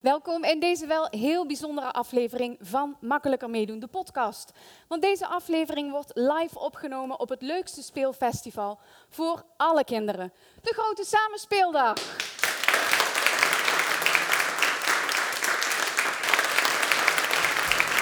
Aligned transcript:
Welkom 0.00 0.44
in 0.44 0.60
deze 0.60 0.86
wel 0.86 1.06
heel 1.10 1.46
bijzondere 1.46 1.92
aflevering 1.92 2.56
van 2.60 2.96
Makkelijker 3.00 3.50
Meedoen, 3.50 3.78
de 3.78 3.86
podcast. 3.86 4.52
Want 4.88 5.02
deze 5.02 5.26
aflevering 5.26 5.90
wordt 5.90 6.10
live 6.14 6.58
opgenomen 6.58 7.20
op 7.20 7.28
het 7.28 7.42
leukste 7.42 7.82
speelfestival 7.82 8.78
voor 9.08 9.44
alle 9.56 9.84
kinderen. 9.84 10.32
De 10.62 10.72
Grote 10.76 11.04
Samenspeeldag. 11.04 11.94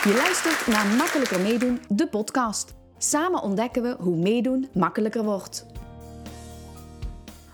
Je 0.05 0.15
luistert 0.17 0.67
naar 0.67 0.87
Makkelijker 0.87 1.41
Meedoen, 1.41 1.81
de 1.89 2.09
podcast. 2.09 2.75
Samen 2.99 3.43
ontdekken 3.43 3.83
we 3.83 3.97
hoe 3.99 4.17
meedoen 4.17 4.69
makkelijker 4.73 5.25
wordt. 5.25 5.67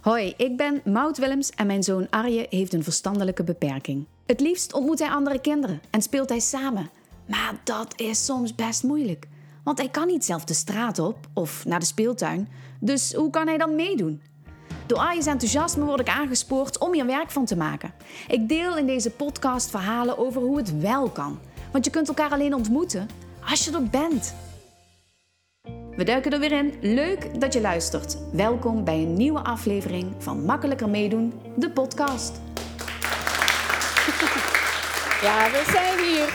Hoi, 0.01 0.35
ik 0.37 0.57
ben 0.57 0.81
Maud 0.85 1.19
Willems 1.19 1.51
en 1.51 1.67
mijn 1.67 1.83
zoon 1.83 2.07
Arje 2.11 2.47
heeft 2.51 2.73
een 2.73 2.85
verstandelijke 2.85 3.45
beperking. 3.45 4.07
Het 4.27 4.41
liefst 4.41 4.73
ontmoet 4.73 4.99
hij 4.99 5.09
andere 5.09 5.41
kinderen 5.41 5.81
en 5.91 6.03
speelt 6.03 6.29
hij 6.29 6.41
samen. 6.41 6.91
Maar 7.27 7.61
dat 7.65 8.01
is 8.01 8.25
soms 8.25 8.55
best 8.55 8.83
moeilijk. 8.83 9.29
Want 9.65 9.79
hij 9.79 9.89
kan 9.89 10.07
niet 10.07 10.25
zelf 10.25 10.45
de 10.45 10.55
straat 10.55 10.99
op 10.99 11.17
of 11.35 11.65
naar 11.65 11.79
de 11.79 11.87
speeltuin. 11.87 12.49
Dus 12.81 13.13
hoe 13.13 13.31
kan 13.31 13.47
hij 13.47 13.59
dan 13.59 13.75
meedoen? 13.75 14.23
Door 14.87 14.99
Arje's 14.99 15.27
enthousiasme 15.27 15.85
word 15.85 16.01
ik 16.01 16.09
aangespoord 16.09 16.79
om 16.79 16.93
hier 16.93 17.07
werk 17.07 17.31
van 17.31 17.45
te 17.45 17.57
maken. 17.57 17.95
Ik 18.29 18.49
deel 18.49 18.77
in 18.77 18.87
deze 18.87 19.11
podcast 19.11 19.71
verhalen 19.71 20.19
over 20.19 20.43
hoe 20.43 20.57
het 20.57 20.79
wel 20.79 21.11
kan. 21.11 21.39
Want 21.73 21.85
je 21.85 21.91
kunt 21.91 22.09
elkaar 22.09 22.31
alleen 22.31 22.55
ontmoeten 22.55 23.09
als 23.51 23.65
je 23.65 23.73
er 23.73 23.89
bent. 23.89 24.35
We 25.97 26.05
duiken 26.05 26.33
er 26.33 26.41
weer 26.41 26.53
in. 26.53 26.75
Leuk 26.81 27.41
dat 27.41 27.53
je 27.53 27.61
luistert. 27.61 28.17
Welkom 28.33 28.85
bij 28.85 29.03
een 29.03 29.15
nieuwe 29.15 29.41
aflevering 29.41 30.15
van 30.19 30.45
Makkelijker 30.45 30.89
Meedoen, 30.89 31.33
de 31.57 31.71
podcast. 31.71 32.44
Ja, 35.25 35.51
we 35.51 35.71
zijn 35.73 35.99
hier. 35.99 36.27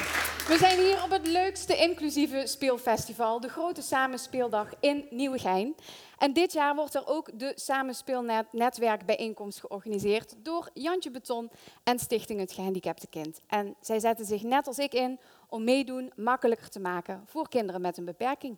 We 0.47 0.57
zijn 0.57 0.79
hier 0.79 1.03
op 1.03 1.09
het 1.09 1.27
leukste 1.27 1.77
inclusieve 1.77 2.47
speelfestival, 2.47 3.39
de 3.39 3.49
Grote 3.49 3.81
Samenspeeldag 3.81 4.69
in 4.79 5.07
Nieuwegein. 5.09 5.75
En 6.17 6.33
dit 6.33 6.53
jaar 6.53 6.75
wordt 6.75 6.95
er 6.95 7.07
ook 7.07 7.39
de 7.39 7.51
Samenspeelnetwerkbijeenkomst 7.55 9.59
georganiseerd 9.59 10.35
door 10.37 10.69
Jantje 10.73 11.11
Beton 11.11 11.51
en 11.83 11.99
Stichting 11.99 12.39
Het 12.39 12.51
Gehandicapte 12.51 13.07
Kind. 13.07 13.41
En 13.47 13.75
zij 13.81 13.99
zetten 13.99 14.25
zich 14.25 14.43
net 14.43 14.67
als 14.67 14.79
ik 14.79 14.93
in 14.93 15.19
om 15.49 15.63
meedoen 15.63 16.11
makkelijker 16.15 16.69
te 16.69 16.79
maken 16.79 17.23
voor 17.25 17.49
kinderen 17.49 17.81
met 17.81 17.97
een 17.97 18.05
beperking. 18.05 18.57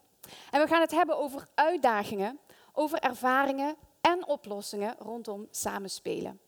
En 0.52 0.62
we 0.62 0.68
gaan 0.68 0.82
het 0.82 0.92
hebben 0.92 1.18
over 1.18 1.48
uitdagingen, 1.56 2.40
over 2.74 3.00
ervaringen 3.00 3.76
en 4.02 4.28
oplossingen 4.28 4.96
rondom 5.00 5.48
samenspelen. 5.50 6.40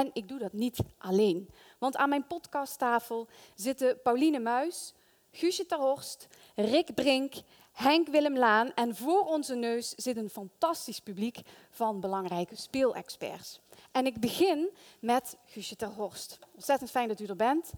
En 0.00 0.10
ik 0.12 0.28
doe 0.28 0.38
dat 0.38 0.52
niet 0.52 0.78
alleen. 0.98 1.48
Want 1.78 1.96
aan 1.96 2.08
mijn 2.08 2.26
podcasttafel 2.26 3.28
zitten 3.54 4.02
Pauline 4.02 4.38
Muis, 4.38 4.94
Guusje 5.30 5.66
Terhorst, 5.66 6.26
Rick 6.54 6.94
Brink, 6.94 7.34
Henk 7.72 8.08
Willem 8.08 8.36
Laan 8.36 8.74
en 8.74 8.96
voor 8.96 9.24
onze 9.24 9.54
neus 9.54 9.90
zit 9.90 10.16
een 10.16 10.30
fantastisch 10.30 11.00
publiek 11.00 11.40
van 11.70 12.00
belangrijke 12.00 12.56
speelexperts. 12.56 13.60
En 13.92 14.06
ik 14.06 14.20
begin 14.20 14.70
met 15.00 15.36
Guusje 15.46 15.76
Terhorst. 15.76 16.38
Ontzettend 16.54 16.90
fijn 16.90 17.08
dat 17.08 17.20
u 17.20 17.24
er 17.24 17.36
bent. 17.36 17.70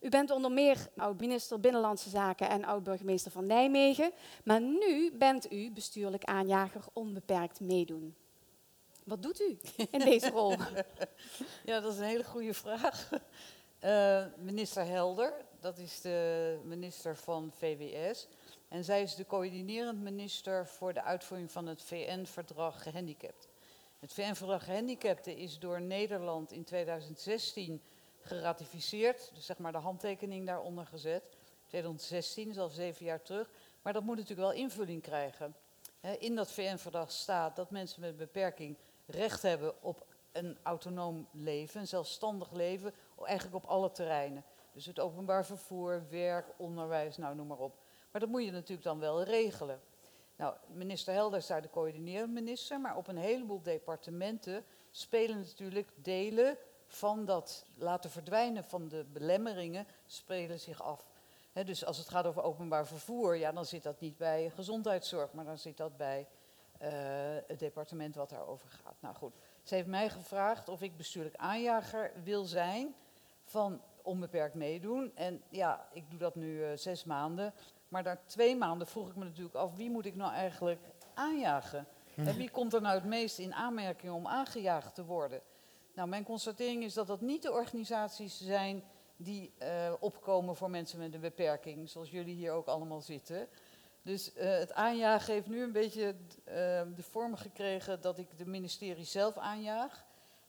U 0.00 0.08
bent 0.08 0.30
onder 0.30 0.52
meer 0.52 0.88
oud-minister 0.96 1.60
Binnenlandse 1.60 2.08
Zaken 2.08 2.48
en 2.48 2.64
oud-burgemeester 2.64 3.30
van 3.30 3.46
Nijmegen. 3.46 4.12
Maar 4.44 4.60
nu 4.60 5.12
bent 5.12 5.52
u 5.52 5.70
bestuurlijk 5.70 6.24
aanjager 6.24 6.84
onbeperkt 6.92 7.60
meedoen. 7.60 8.14
Wat 9.10 9.22
doet 9.22 9.40
u 9.40 9.58
in 9.90 9.98
deze 9.98 10.30
rol? 10.30 10.54
Ja, 11.64 11.80
dat 11.80 11.92
is 11.92 11.98
een 11.98 12.04
hele 12.04 12.24
goede 12.24 12.54
vraag. 12.54 13.10
Uh, 13.84 14.24
minister 14.36 14.84
Helder, 14.84 15.32
dat 15.60 15.78
is 15.78 16.00
de 16.00 16.58
minister 16.64 17.16
van 17.16 17.52
VWS. 17.56 18.28
En 18.68 18.84
zij 18.84 19.02
is 19.02 19.14
de 19.14 19.26
coördinerend 19.26 20.00
minister 20.00 20.66
voor 20.66 20.92
de 20.92 21.02
uitvoering 21.02 21.50
van 21.50 21.66
het 21.66 21.82
VN-verdrag 21.82 22.82
gehandicapt. 22.82 23.48
Het 23.98 24.12
VN-verdrag 24.12 24.64
gehandicapten 24.64 25.36
is 25.36 25.58
door 25.58 25.80
Nederland 25.80 26.52
in 26.52 26.64
2016 26.64 27.82
geratificeerd. 28.20 29.30
Dus 29.34 29.46
zeg 29.46 29.58
maar 29.58 29.72
de 29.72 29.78
handtekening 29.78 30.46
daaronder 30.46 30.86
gezet. 30.86 31.30
2016 31.66 32.50
is 32.50 32.58
al 32.58 32.68
zeven 32.68 33.04
jaar 33.04 33.22
terug. 33.22 33.50
Maar 33.82 33.92
dat 33.92 34.02
moet 34.02 34.16
natuurlijk 34.16 34.48
wel 34.48 34.62
invulling 34.62 35.02
krijgen. 35.02 35.56
In 36.18 36.34
dat 36.34 36.52
VN-verdrag 36.52 37.12
staat 37.12 37.56
dat 37.56 37.70
mensen 37.70 38.00
met 38.00 38.10
een 38.10 38.16
beperking 38.16 38.76
recht 39.10 39.42
hebben 39.42 39.82
op 39.82 40.06
een 40.32 40.58
autonoom 40.62 41.28
leven, 41.32 41.80
een 41.80 41.86
zelfstandig 41.86 42.52
leven, 42.52 42.94
eigenlijk 43.22 43.64
op 43.64 43.70
alle 43.70 43.90
terreinen. 43.90 44.44
Dus 44.72 44.86
het 44.86 45.00
openbaar 45.00 45.46
vervoer, 45.46 46.04
werk, 46.10 46.46
onderwijs, 46.56 47.16
nou 47.16 47.34
noem 47.34 47.46
maar 47.46 47.58
op. 47.58 47.78
Maar 48.12 48.20
dat 48.20 48.30
moet 48.30 48.44
je 48.44 48.50
natuurlijk 48.50 48.82
dan 48.82 48.98
wel 48.98 49.22
regelen. 49.22 49.80
Nou, 50.36 50.54
minister 50.66 51.14
Helder 51.14 51.38
is 51.38 51.46
daar 51.46 51.62
de 51.62 51.70
coördinerende 51.70 52.32
minister, 52.32 52.80
maar 52.80 52.96
op 52.96 53.08
een 53.08 53.16
heleboel 53.16 53.62
departementen 53.62 54.64
spelen 54.90 55.36
natuurlijk 55.36 55.90
delen 55.94 56.58
van 56.86 57.24
dat 57.24 57.66
laten 57.74 58.10
verdwijnen 58.10 58.64
van 58.64 58.88
de 58.88 59.04
belemmeringen, 59.12 59.86
spelen 60.06 60.60
zich 60.60 60.82
af. 60.82 61.10
dus 61.52 61.84
als 61.84 61.98
het 61.98 62.08
gaat 62.08 62.26
over 62.26 62.42
openbaar 62.42 62.86
vervoer, 62.86 63.36
ja, 63.36 63.52
dan 63.52 63.66
zit 63.66 63.82
dat 63.82 64.00
niet 64.00 64.16
bij 64.16 64.50
gezondheidszorg, 64.50 65.32
maar 65.32 65.44
dan 65.44 65.58
zit 65.58 65.76
dat 65.76 65.96
bij 65.96 66.28
het 67.46 67.58
departement 67.58 68.14
wat 68.14 68.30
daarover 68.30 68.68
gaat. 68.68 68.96
Nou 69.00 69.14
goed, 69.14 69.34
ze 69.62 69.74
heeft 69.74 69.86
mij 69.86 70.10
gevraagd 70.10 70.68
of 70.68 70.82
ik 70.82 70.96
bestuurlijk 70.96 71.36
aanjager 71.36 72.12
wil 72.22 72.44
zijn 72.44 72.94
van 73.44 73.80
onbeperkt 74.02 74.54
meedoen. 74.54 75.12
En 75.14 75.42
ja, 75.48 75.88
ik 75.92 76.10
doe 76.10 76.18
dat 76.18 76.34
nu 76.34 76.58
uh, 76.58 76.68
zes 76.74 77.04
maanden. 77.04 77.54
Maar 77.88 78.02
na 78.02 78.20
twee 78.26 78.56
maanden 78.56 78.86
vroeg 78.86 79.08
ik 79.08 79.16
me 79.16 79.24
natuurlijk 79.24 79.54
af, 79.54 79.76
wie 79.76 79.90
moet 79.90 80.06
ik 80.06 80.14
nou 80.14 80.32
eigenlijk 80.32 80.80
aanjagen? 81.14 81.86
En 82.14 82.36
wie 82.36 82.50
komt 82.50 82.74
er 82.74 82.80
nou 82.80 82.94
het 82.94 83.04
meest 83.04 83.38
in 83.38 83.54
aanmerking 83.54 84.12
om 84.12 84.26
aangejaagd 84.26 84.94
te 84.94 85.04
worden? 85.04 85.40
Nou, 85.94 86.08
mijn 86.08 86.24
constatering 86.24 86.82
is 86.82 86.94
dat 86.94 87.06
dat 87.06 87.20
niet 87.20 87.42
de 87.42 87.52
organisaties 87.52 88.40
zijn 88.40 88.82
die 89.16 89.52
uh, 89.62 89.92
opkomen 90.00 90.56
voor 90.56 90.70
mensen 90.70 90.98
met 90.98 91.14
een 91.14 91.20
beperking, 91.20 91.88
zoals 91.88 92.10
jullie 92.10 92.34
hier 92.34 92.52
ook 92.52 92.66
allemaal 92.66 93.00
zitten. 93.00 93.48
Dus 94.10 94.36
uh, 94.36 94.42
het 94.58 94.72
aanjagen 94.72 95.32
heeft 95.32 95.46
nu 95.46 95.62
een 95.62 95.72
beetje 95.72 96.06
uh, 96.06 96.54
de 96.94 97.02
vorm 97.10 97.36
gekregen 97.36 98.00
dat 98.00 98.18
ik 98.18 98.38
de 98.38 98.46
ministerie 98.46 99.04
zelf 99.04 99.36
aanjaag. 99.36 100.04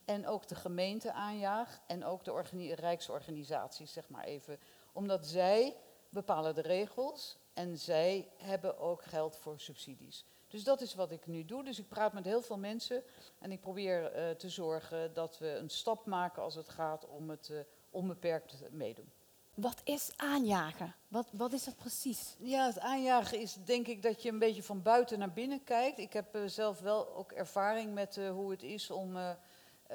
En 0.05 0.27
ook 0.27 0.47
de 0.47 0.55
gemeente 0.55 1.13
aanjaag. 1.13 1.79
En 1.88 2.05
ook 2.05 2.23
de 2.23 2.73
rijksorganisaties, 2.75 3.94
zeg 3.94 4.09
maar 4.09 4.23
even. 4.23 4.59
Omdat 4.91 5.25
zij 5.25 5.75
bepalen 6.09 6.55
de 6.55 6.61
regels. 6.61 7.38
En 7.53 7.77
zij 7.77 8.27
hebben 8.38 8.79
ook 8.79 9.03
geld 9.03 9.38
voor 9.38 9.59
subsidies. 9.59 10.25
Dus 10.47 10.63
dat 10.63 10.81
is 10.81 10.95
wat 10.95 11.11
ik 11.11 11.28
nu 11.28 11.45
doe. 11.45 11.63
Dus 11.63 11.79
ik 11.79 11.88
praat 11.88 12.13
met 12.13 12.25
heel 12.25 12.41
veel 12.41 12.57
mensen. 12.57 13.03
En 13.39 13.51
ik 13.51 13.61
probeer 13.61 14.16
uh, 14.16 14.29
te 14.29 14.49
zorgen 14.49 15.13
dat 15.13 15.38
we 15.38 15.47
een 15.47 15.69
stap 15.69 16.05
maken 16.05 16.41
als 16.41 16.55
het 16.55 16.69
gaat 16.69 17.07
om 17.07 17.29
het 17.29 17.51
onbeperkt 17.89 18.72
meedoen. 18.72 19.11
Wat 19.53 19.81
is 19.84 20.12
aanjagen? 20.16 20.95
Wat, 21.07 21.28
wat 21.31 21.53
is 21.53 21.63
dat 21.63 21.75
precies? 21.75 22.35
Ja, 22.39 22.66
het 22.66 22.79
aanjagen 22.79 23.39
is 23.39 23.57
denk 23.66 23.88
ik 23.88 24.01
dat 24.01 24.23
je 24.23 24.29
een 24.29 24.39
beetje 24.39 24.63
van 24.63 24.81
buiten 24.81 25.19
naar 25.19 25.34
binnen 25.34 25.63
kijkt. 25.63 25.97
Ik 25.97 26.13
heb 26.13 26.35
uh, 26.35 26.41
zelf 26.45 26.79
wel 26.79 27.16
ook 27.16 27.31
ervaring 27.31 27.94
met 27.94 28.17
uh, 28.17 28.29
hoe 28.31 28.51
het 28.51 28.63
is 28.63 28.91
om 28.91 29.16
uh, 29.16 29.29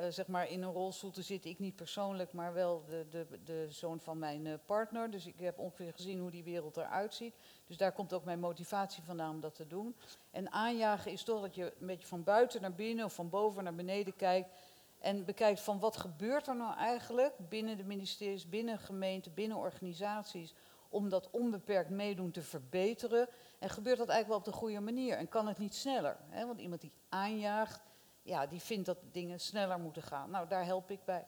zeg 0.09 0.27
maar 0.27 0.51
in 0.51 0.63
een 0.63 0.73
rolstoel 0.73 1.11
te 1.11 1.23
zitten. 1.23 1.51
Ik 1.51 1.59
niet 1.59 1.77
persoonlijk, 1.77 2.33
maar 2.33 2.53
wel 2.53 2.85
de, 2.89 3.07
de, 3.11 3.27
de 3.45 3.67
zoon 3.71 4.01
van 4.01 4.19
mijn 4.19 4.61
partner. 4.67 5.11
Dus 5.11 5.27
ik 5.27 5.39
heb 5.39 5.59
ongeveer 5.59 5.93
gezien 5.93 6.21
hoe 6.21 6.31
die 6.31 6.45
wereld 6.45 6.77
eruit 6.77 7.15
ziet. 7.15 7.35
Dus 7.67 7.77
daar 7.77 7.93
komt 7.93 8.13
ook 8.13 8.25
mijn 8.25 8.41
motivatie 8.41 9.03
vandaan 9.03 9.35
om 9.35 9.41
dat 9.41 9.55
te 9.55 9.67
doen. 9.67 9.97
En 10.31 10.53
aanjagen 10.53 11.13
is 11.13 11.23
toch 11.23 11.41
dat 11.41 11.55
je 11.55 11.73
een 11.81 11.87
beetje 11.87 12.07
van 12.07 12.25
buiten 12.25 12.61
naar 12.61 12.75
binnen 12.75 13.05
of 13.05 13.15
van 13.15 13.31
boven 13.31 13.65
naar 13.65 13.75
beneden 13.75 14.17
kijkt. 14.17 14.49
En 14.99 15.25
bekijkt 15.25 15.61
van 15.61 15.79
wat 15.79 15.97
gebeurt 15.97 16.47
er 16.47 16.57
nou 16.57 16.77
eigenlijk 16.77 17.35
binnen 17.49 17.77
de 17.77 17.85
ministeries, 17.85 18.49
binnen 18.49 18.79
gemeenten, 18.79 19.35
binnen 19.35 19.57
organisaties 19.57 20.55
om 20.89 21.09
dat 21.09 21.31
onbeperkt 21.31 21.91
meedoen 21.91 22.31
te 22.31 22.43
verbeteren. 22.43 23.29
En 23.59 23.71
gebeurt 23.71 23.99
dat 23.99 24.09
eigenlijk 24.09 24.29
wel 24.29 24.39
op 24.39 24.45
de 24.55 24.67
goede 24.67 24.81
manier? 24.81 25.17
En 25.17 25.29
kan 25.29 25.49
het 25.49 25.59
niet 25.59 25.75
sneller? 25.75 26.17
Hè? 26.29 26.47
Want 26.47 26.61
iemand 26.61 26.81
die 26.81 26.93
aanjaagt, 27.09 27.81
ja, 28.23 28.47
die 28.47 28.61
vindt 28.61 28.87
dat 28.87 28.99
dingen 29.13 29.41
sneller 29.41 29.79
moeten 29.79 30.03
gaan. 30.03 30.31
Nou, 30.31 30.49
daar 30.49 30.65
help 30.65 30.91
ik 30.91 31.05
bij. 31.05 31.27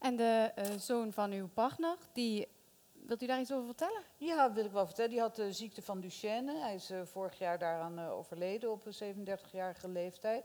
En 0.00 0.16
de 0.16 0.52
uh, 0.58 0.64
zoon 0.78 1.12
van 1.12 1.32
uw 1.32 1.48
partner, 1.48 1.96
die, 2.12 2.48
wilt 2.92 3.22
u 3.22 3.26
daar 3.26 3.40
iets 3.40 3.52
over 3.52 3.66
vertellen? 3.66 4.02
Ja, 4.16 4.52
wil 4.52 4.64
ik 4.64 4.70
wel 4.70 4.86
vertellen. 4.86 5.10
Die 5.10 5.20
had 5.20 5.36
de 5.36 5.52
ziekte 5.52 5.82
van 5.82 6.00
Duchenne. 6.00 6.58
Hij 6.58 6.74
is 6.74 6.90
uh, 6.90 7.02
vorig 7.04 7.38
jaar 7.38 7.58
daaraan 7.58 7.98
uh, 7.98 8.12
overleden 8.12 8.70
op 8.70 8.86
een 8.86 9.26
37-jarige 9.26 9.88
leeftijd. 9.88 10.44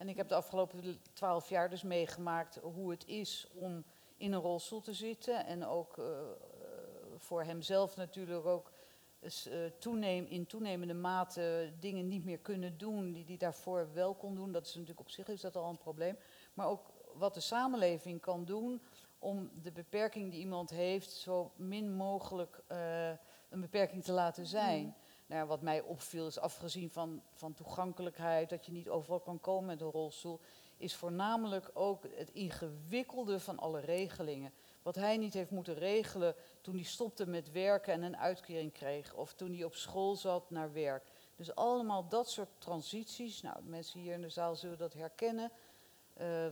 En 0.00 0.08
ik 0.08 0.16
heb 0.16 0.28
de 0.28 0.34
afgelopen 0.34 1.00
twaalf 1.12 1.48
jaar 1.48 1.70
dus 1.70 1.82
meegemaakt 1.82 2.56
hoe 2.56 2.90
het 2.90 3.06
is 3.06 3.48
om 3.54 3.84
in 4.16 4.32
een 4.32 4.40
rolstoel 4.40 4.80
te 4.80 4.92
zitten. 4.92 5.46
En 5.46 5.66
ook 5.66 5.96
uh, 5.96 6.04
voor 7.16 7.42
hemzelf 7.42 7.96
natuurlijk 7.96 8.46
ook 8.46 8.72
toeneem, 9.78 10.24
in 10.24 10.46
toenemende 10.46 10.94
mate 10.94 11.72
dingen 11.80 12.08
niet 12.08 12.24
meer 12.24 12.38
kunnen 12.38 12.78
doen 12.78 13.12
die 13.12 13.24
hij 13.26 13.36
daarvoor 13.36 13.88
wel 13.92 14.14
kon 14.14 14.34
doen. 14.34 14.52
Dat 14.52 14.66
is 14.66 14.74
natuurlijk 14.74 15.00
op 15.00 15.10
zich 15.10 15.28
is 15.28 15.40
dat 15.40 15.56
al 15.56 15.68
een 15.68 15.78
probleem. 15.78 16.16
Maar 16.54 16.66
ook 16.66 16.90
wat 17.14 17.34
de 17.34 17.40
samenleving 17.40 18.20
kan 18.20 18.44
doen 18.44 18.82
om 19.18 19.50
de 19.62 19.72
beperking 19.72 20.30
die 20.30 20.40
iemand 20.40 20.70
heeft 20.70 21.10
zo 21.10 21.52
min 21.56 21.92
mogelijk 21.92 22.62
eh, 22.66 23.08
een 23.48 23.60
beperking 23.60 24.04
te 24.04 24.12
laten 24.12 24.46
zijn. 24.46 24.84
Mm. 24.84 24.94
Nou, 25.30 25.46
wat 25.46 25.62
mij 25.62 25.80
opviel 25.80 26.26
is 26.26 26.38
afgezien 26.38 26.90
van, 26.90 27.22
van 27.32 27.54
toegankelijkheid, 27.54 28.48
dat 28.50 28.66
je 28.66 28.72
niet 28.72 28.88
overal 28.88 29.20
kan 29.20 29.40
komen 29.40 29.66
met 29.66 29.80
een 29.80 29.90
rolstoel, 29.90 30.40
is 30.76 30.94
voornamelijk 30.94 31.70
ook 31.74 32.02
het 32.14 32.30
ingewikkelde 32.30 33.40
van 33.40 33.58
alle 33.58 33.80
regelingen. 33.80 34.52
Wat 34.82 34.94
hij 34.94 35.16
niet 35.16 35.34
heeft 35.34 35.50
moeten 35.50 35.74
regelen 35.74 36.34
toen 36.60 36.74
hij 36.74 36.84
stopte 36.84 37.26
met 37.26 37.50
werken 37.50 37.92
en 37.92 38.02
een 38.02 38.16
uitkering 38.16 38.72
kreeg, 38.72 39.14
of 39.14 39.34
toen 39.34 39.52
hij 39.52 39.64
op 39.64 39.74
school 39.74 40.16
zat 40.16 40.50
naar 40.50 40.72
werk. 40.72 41.10
Dus 41.36 41.54
allemaal 41.54 42.08
dat 42.08 42.30
soort 42.30 42.50
transities. 42.58 43.42
Nou, 43.42 43.62
mensen 43.62 44.00
hier 44.00 44.14
in 44.14 44.22
de 44.22 44.28
zaal 44.28 44.56
zullen 44.56 44.78
dat 44.78 44.92
herkennen. 44.92 45.50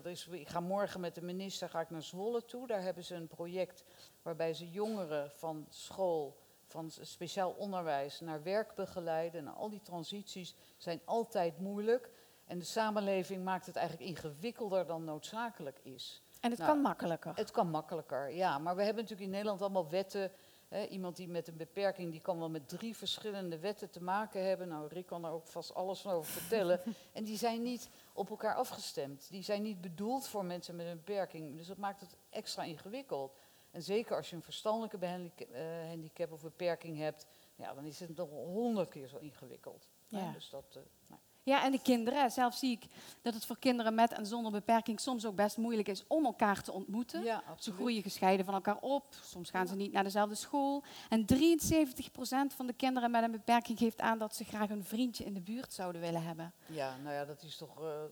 Is, 0.04 0.26
ik 0.26 0.48
ga 0.48 0.60
morgen 0.60 1.00
met 1.00 1.14
de 1.14 1.22
minister 1.22 1.68
ga 1.68 1.80
ik 1.80 1.90
naar 1.90 2.02
Zwolle 2.02 2.44
toe. 2.44 2.66
Daar 2.66 2.82
hebben 2.82 3.04
ze 3.04 3.14
een 3.14 3.28
project 3.28 3.84
waarbij 4.22 4.54
ze 4.54 4.70
jongeren 4.70 5.30
van 5.30 5.66
school, 5.68 6.36
van 6.68 6.90
speciaal 6.90 7.50
onderwijs 7.50 8.20
naar 8.20 8.42
werk 8.42 8.74
begeleiden. 8.74 9.40
En 9.40 9.54
al 9.54 9.70
die 9.70 9.82
transities 9.82 10.54
zijn 10.76 11.00
altijd 11.04 11.58
moeilijk. 11.58 12.10
En 12.44 12.58
de 12.58 12.64
samenleving 12.64 13.44
maakt 13.44 13.66
het 13.66 13.76
eigenlijk 13.76 14.08
ingewikkelder 14.08 14.86
dan 14.86 15.04
noodzakelijk 15.04 15.78
is. 15.82 16.22
En 16.40 16.50
het 16.50 16.58
Nou, 16.58 16.72
kan 16.72 16.80
makkelijker. 16.80 17.32
Het 17.34 17.50
kan 17.50 17.70
makkelijker, 17.70 18.30
ja. 18.30 18.58
Maar 18.58 18.76
we 18.76 18.82
hebben 18.82 19.02
natuurlijk 19.02 19.28
in 19.28 19.34
Nederland 19.34 19.60
allemaal 19.60 19.90
wetten. 19.90 20.32
Hè, 20.68 20.86
iemand 20.86 21.16
die 21.16 21.28
met 21.28 21.48
een 21.48 21.56
beperking, 21.56 22.10
die 22.10 22.20
kan 22.20 22.38
wel 22.38 22.50
met 22.50 22.68
drie 22.68 22.96
verschillende 22.96 23.58
wetten 23.58 23.90
te 23.90 24.02
maken 24.02 24.44
hebben. 24.46 24.68
Nou, 24.68 24.88
Rick 24.88 25.06
kan 25.06 25.22
daar 25.22 25.32
ook 25.32 25.46
vast 25.46 25.74
alles 25.74 26.00
van 26.00 26.12
over 26.12 26.32
vertellen. 26.32 26.80
en 27.12 27.24
die 27.24 27.36
zijn 27.36 27.62
niet 27.62 27.90
op 28.12 28.30
elkaar 28.30 28.54
afgestemd. 28.54 29.30
Die 29.30 29.42
zijn 29.42 29.62
niet 29.62 29.80
bedoeld 29.80 30.28
voor 30.28 30.44
mensen 30.44 30.76
met 30.76 30.86
een 30.86 30.96
beperking. 30.96 31.56
Dus 31.56 31.66
dat 31.66 31.76
maakt 31.76 32.00
het 32.00 32.16
extra 32.30 32.62
ingewikkeld. 32.62 33.36
En 33.70 33.82
zeker 33.82 34.16
als 34.16 34.30
je 34.30 34.36
een 34.36 34.42
verstandelijke 34.42 35.46
eh, 35.46 35.88
handicap 35.88 36.32
of 36.32 36.42
beperking 36.42 36.98
hebt, 36.98 37.26
ja, 37.56 37.74
dan 37.74 37.84
is 37.84 38.00
het 38.00 38.16
nog 38.16 38.30
honderd 38.30 38.88
keer 38.88 39.08
zo 39.08 39.16
ingewikkeld. 39.18 39.88
Ja. 40.08 40.32
Dus 40.32 40.50
dat, 40.50 40.64
eh, 40.68 40.82
nou, 41.06 41.20
Ja, 41.42 41.64
en 41.64 41.72
de 41.72 41.82
kinderen. 41.82 42.30
Zelf 42.30 42.54
zie 42.54 42.70
ik 42.70 42.86
dat 43.22 43.34
het 43.34 43.44
voor 43.46 43.58
kinderen 43.58 43.94
met 43.94 44.12
en 44.12 44.26
zonder 44.26 44.52
beperking 44.52 45.00
soms 45.00 45.26
ook 45.26 45.34
best 45.34 45.56
moeilijk 45.56 45.88
is 45.88 46.04
om 46.06 46.24
elkaar 46.24 46.62
te 46.62 46.72
ontmoeten. 46.72 47.22
ja, 47.22 47.42
Ze 47.58 47.72
groeien 47.72 48.02
gescheiden 48.02 48.44
van 48.44 48.54
elkaar 48.54 48.78
op. 48.80 49.04
Soms 49.22 49.50
gaan 49.50 49.66
ze 49.66 49.76
niet 49.76 49.92
naar 49.92 50.04
dezelfde 50.04 50.34
school. 50.34 50.82
En 51.08 51.26
73% 51.26 52.54
van 52.54 52.66
de 52.66 52.72
kinderen 52.72 53.10
met 53.10 53.22
een 53.22 53.30
beperking 53.30 53.78
geeft 53.78 54.00
aan 54.00 54.18
dat 54.18 54.34
ze 54.34 54.44
graag 54.44 54.70
een 54.70 54.84
vriendje 54.84 55.24
in 55.24 55.34
de 55.34 55.40
buurt 55.40 55.72
zouden 55.72 56.00
willen 56.00 56.22
hebben. 56.22 56.52
Ja, 56.66 56.96
nou 56.96 57.14
ja, 57.14 57.24
dat 57.24 57.42
is 57.42 57.56
toch 57.56 57.82
eh, 57.82 58.02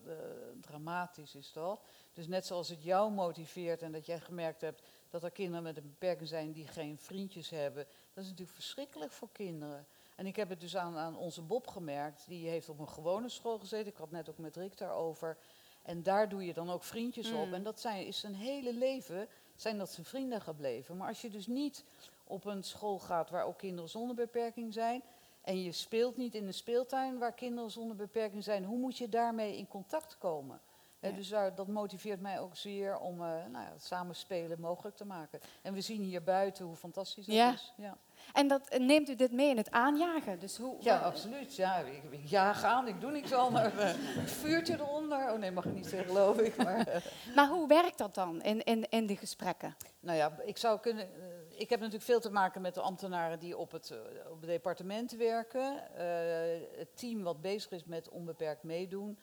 dramatisch 0.61 1.35
is 1.35 1.53
dat. 1.53 1.81
Dus 2.13 2.27
net 2.27 2.47
zoals 2.47 2.69
het 2.69 2.83
jou 2.83 3.13
motiveert 3.13 3.83
en 3.83 3.93
dat 3.93 4.07
jij 4.07 4.21
gemerkt 4.21 4.61
hebt 4.61 4.83
dat 5.11 5.23
er 5.23 5.31
kinderen 5.31 5.63
met 5.63 5.77
een 5.77 5.89
beperking 5.89 6.29
zijn 6.29 6.53
die 6.53 6.67
geen 6.67 6.99
vriendjes 6.99 7.51
hebben, 7.51 7.87
dat 8.15 8.25
is 8.25 8.31
natuurlijk 8.31 8.57
verschrikkelijk 8.57 9.13
voor 9.13 9.29
kinderen. 9.33 9.87
En 10.17 10.27
ik 10.27 10.37
heb 10.37 10.49
het 10.49 10.61
dus 10.61 10.77
aan, 10.77 10.97
aan 10.97 11.17
onze 11.17 11.43
Bob 11.43 11.67
gemerkt, 11.67 12.25
die 12.27 12.49
heeft 12.49 12.69
op 12.69 12.79
een 12.79 12.89
gewone 12.89 13.29
school 13.29 13.59
gezeten. 13.59 13.87
Ik 13.93 13.97
had 13.97 14.11
net 14.11 14.31
ook 14.31 14.39
met 14.39 14.57
Rick 14.57 14.79
daarover. 14.79 15.37
En 15.83 16.03
daar 16.03 16.29
doe 16.29 16.45
je 16.45 16.55
dan 16.55 16.71
ook 16.71 16.85
vriendjes 16.85 17.33
op. 17.33 17.47
Mm. 17.47 17.55
En 17.55 17.63
dat 17.63 17.81
zijn, 17.81 18.07
is 18.07 18.21
zijn 18.21 18.35
hele 18.35 18.75
leven, 18.75 19.29
zijn 19.57 19.79
dat 19.79 19.91
zijn 19.91 20.07
vrienden 20.07 20.41
gebleven. 20.41 20.97
Maar 20.97 21.09
als 21.09 21.21
je 21.21 21.31
dus 21.31 21.47
niet 21.47 21.85
op 22.25 22.45
een 22.45 22.63
school 22.63 22.99
gaat 22.99 23.31
waar 23.31 23.45
ook 23.45 23.59
kinderen 23.59 23.91
zonder 23.91 24.17
beperking 24.17 24.73
zijn, 24.73 25.03
en 25.43 25.63
je 25.63 25.73
speelt 25.73 26.17
niet 26.17 26.35
in 26.35 26.47
een 26.47 26.55
speeltuin 26.55 27.19
waar 27.19 27.33
kinderen 27.33 27.71
zonder 27.71 27.97
beperking 27.97 28.45
zijn, 28.45 28.65
hoe 28.65 28.79
moet 28.79 28.99
je 28.99 29.09
daarmee 29.09 29.57
in 29.57 29.69
contact 29.69 30.19
komen? 30.19 30.61
Ja. 31.11 31.17
dus 31.17 31.29
daar, 31.29 31.55
dat 31.55 31.67
motiveert 31.69 32.21
mij 32.21 32.41
ook 32.41 32.57
zeer 32.57 32.99
om 32.99 33.15
eh, 33.15 33.27
nou 33.29 33.65
ja, 33.65 33.71
het 33.73 33.85
samenspelen 33.85 34.61
mogelijk 34.61 34.97
te 34.97 35.05
maken. 35.07 35.41
En 35.63 35.73
we 35.75 35.81
zien 35.81 36.03
hier 36.03 36.23
buiten 36.23 36.65
hoe 36.65 36.77
fantastisch 36.77 37.27
dat 37.27 37.35
Ja. 37.35 37.53
is. 37.53 37.73
Ja. 37.77 37.97
En 38.33 38.49
dat, 38.49 38.69
eh, 38.69 38.81
neemt 38.81 39.09
u 39.09 39.15
dit 39.15 39.33
mee 39.33 39.49
in 39.51 39.57
het 39.57 39.71
aanjagen? 39.71 40.39
Dus 40.39 40.57
hoe, 40.57 40.77
Ja, 40.81 40.99
absoluut. 40.99 41.57
Ja, 41.57 41.77
ik, 41.77 42.03
ik 42.11 42.25
jaag 42.27 42.65
aan, 42.65 42.89
ik 42.89 43.01
doe 43.01 43.11
niks 43.11 43.33
anders. 43.33 43.75
Eh, 43.81 44.25
vuurtje 44.25 44.75
eronder. 44.75 45.33
Oh 45.33 45.39
nee, 45.39 45.51
mag 45.51 45.65
ik 45.65 45.75
niet 45.75 45.87
zeggen, 45.87 46.09
geloof 46.09 46.39
ik. 46.39 46.57
Maar, 46.57 46.87
eh, 46.87 47.01
Maar 47.37 47.49
hoe 47.49 47.69
werkt 47.69 47.99
dat 47.99 48.15
dan 48.15 48.43
in, 48.43 48.63
in, 48.65 48.89
in 48.89 49.07
de 49.07 49.17
gesprekken? 49.17 49.77
nou 50.01 50.17
ja, 50.19 50.33
ik 50.45 50.57
zou 50.57 50.81
kunnen. 50.81 51.05
eh, 51.05 51.35
ik 51.59 51.71
heb 51.71 51.79
natuurlijk 51.79 52.05
veel 52.07 52.21
te 52.21 52.31
maken 52.31 52.61
met 52.61 52.75
de 52.75 52.81
ambtenaren 52.81 53.39
die 53.39 53.57
op 53.57 53.73
het, 53.73 53.91
eh, 53.91 53.99
op 54.31 54.41
het 54.41 54.51
departement 54.51 55.13
werken. 55.13 55.95
Eh, 55.95 56.79
het 56.79 56.97
team 56.99 57.23
wat 57.23 57.41
bezig 57.41 57.71
is 57.71 57.85
met 57.85 58.09
onbeperkt 58.09 58.63
meedoen. 58.63 59.19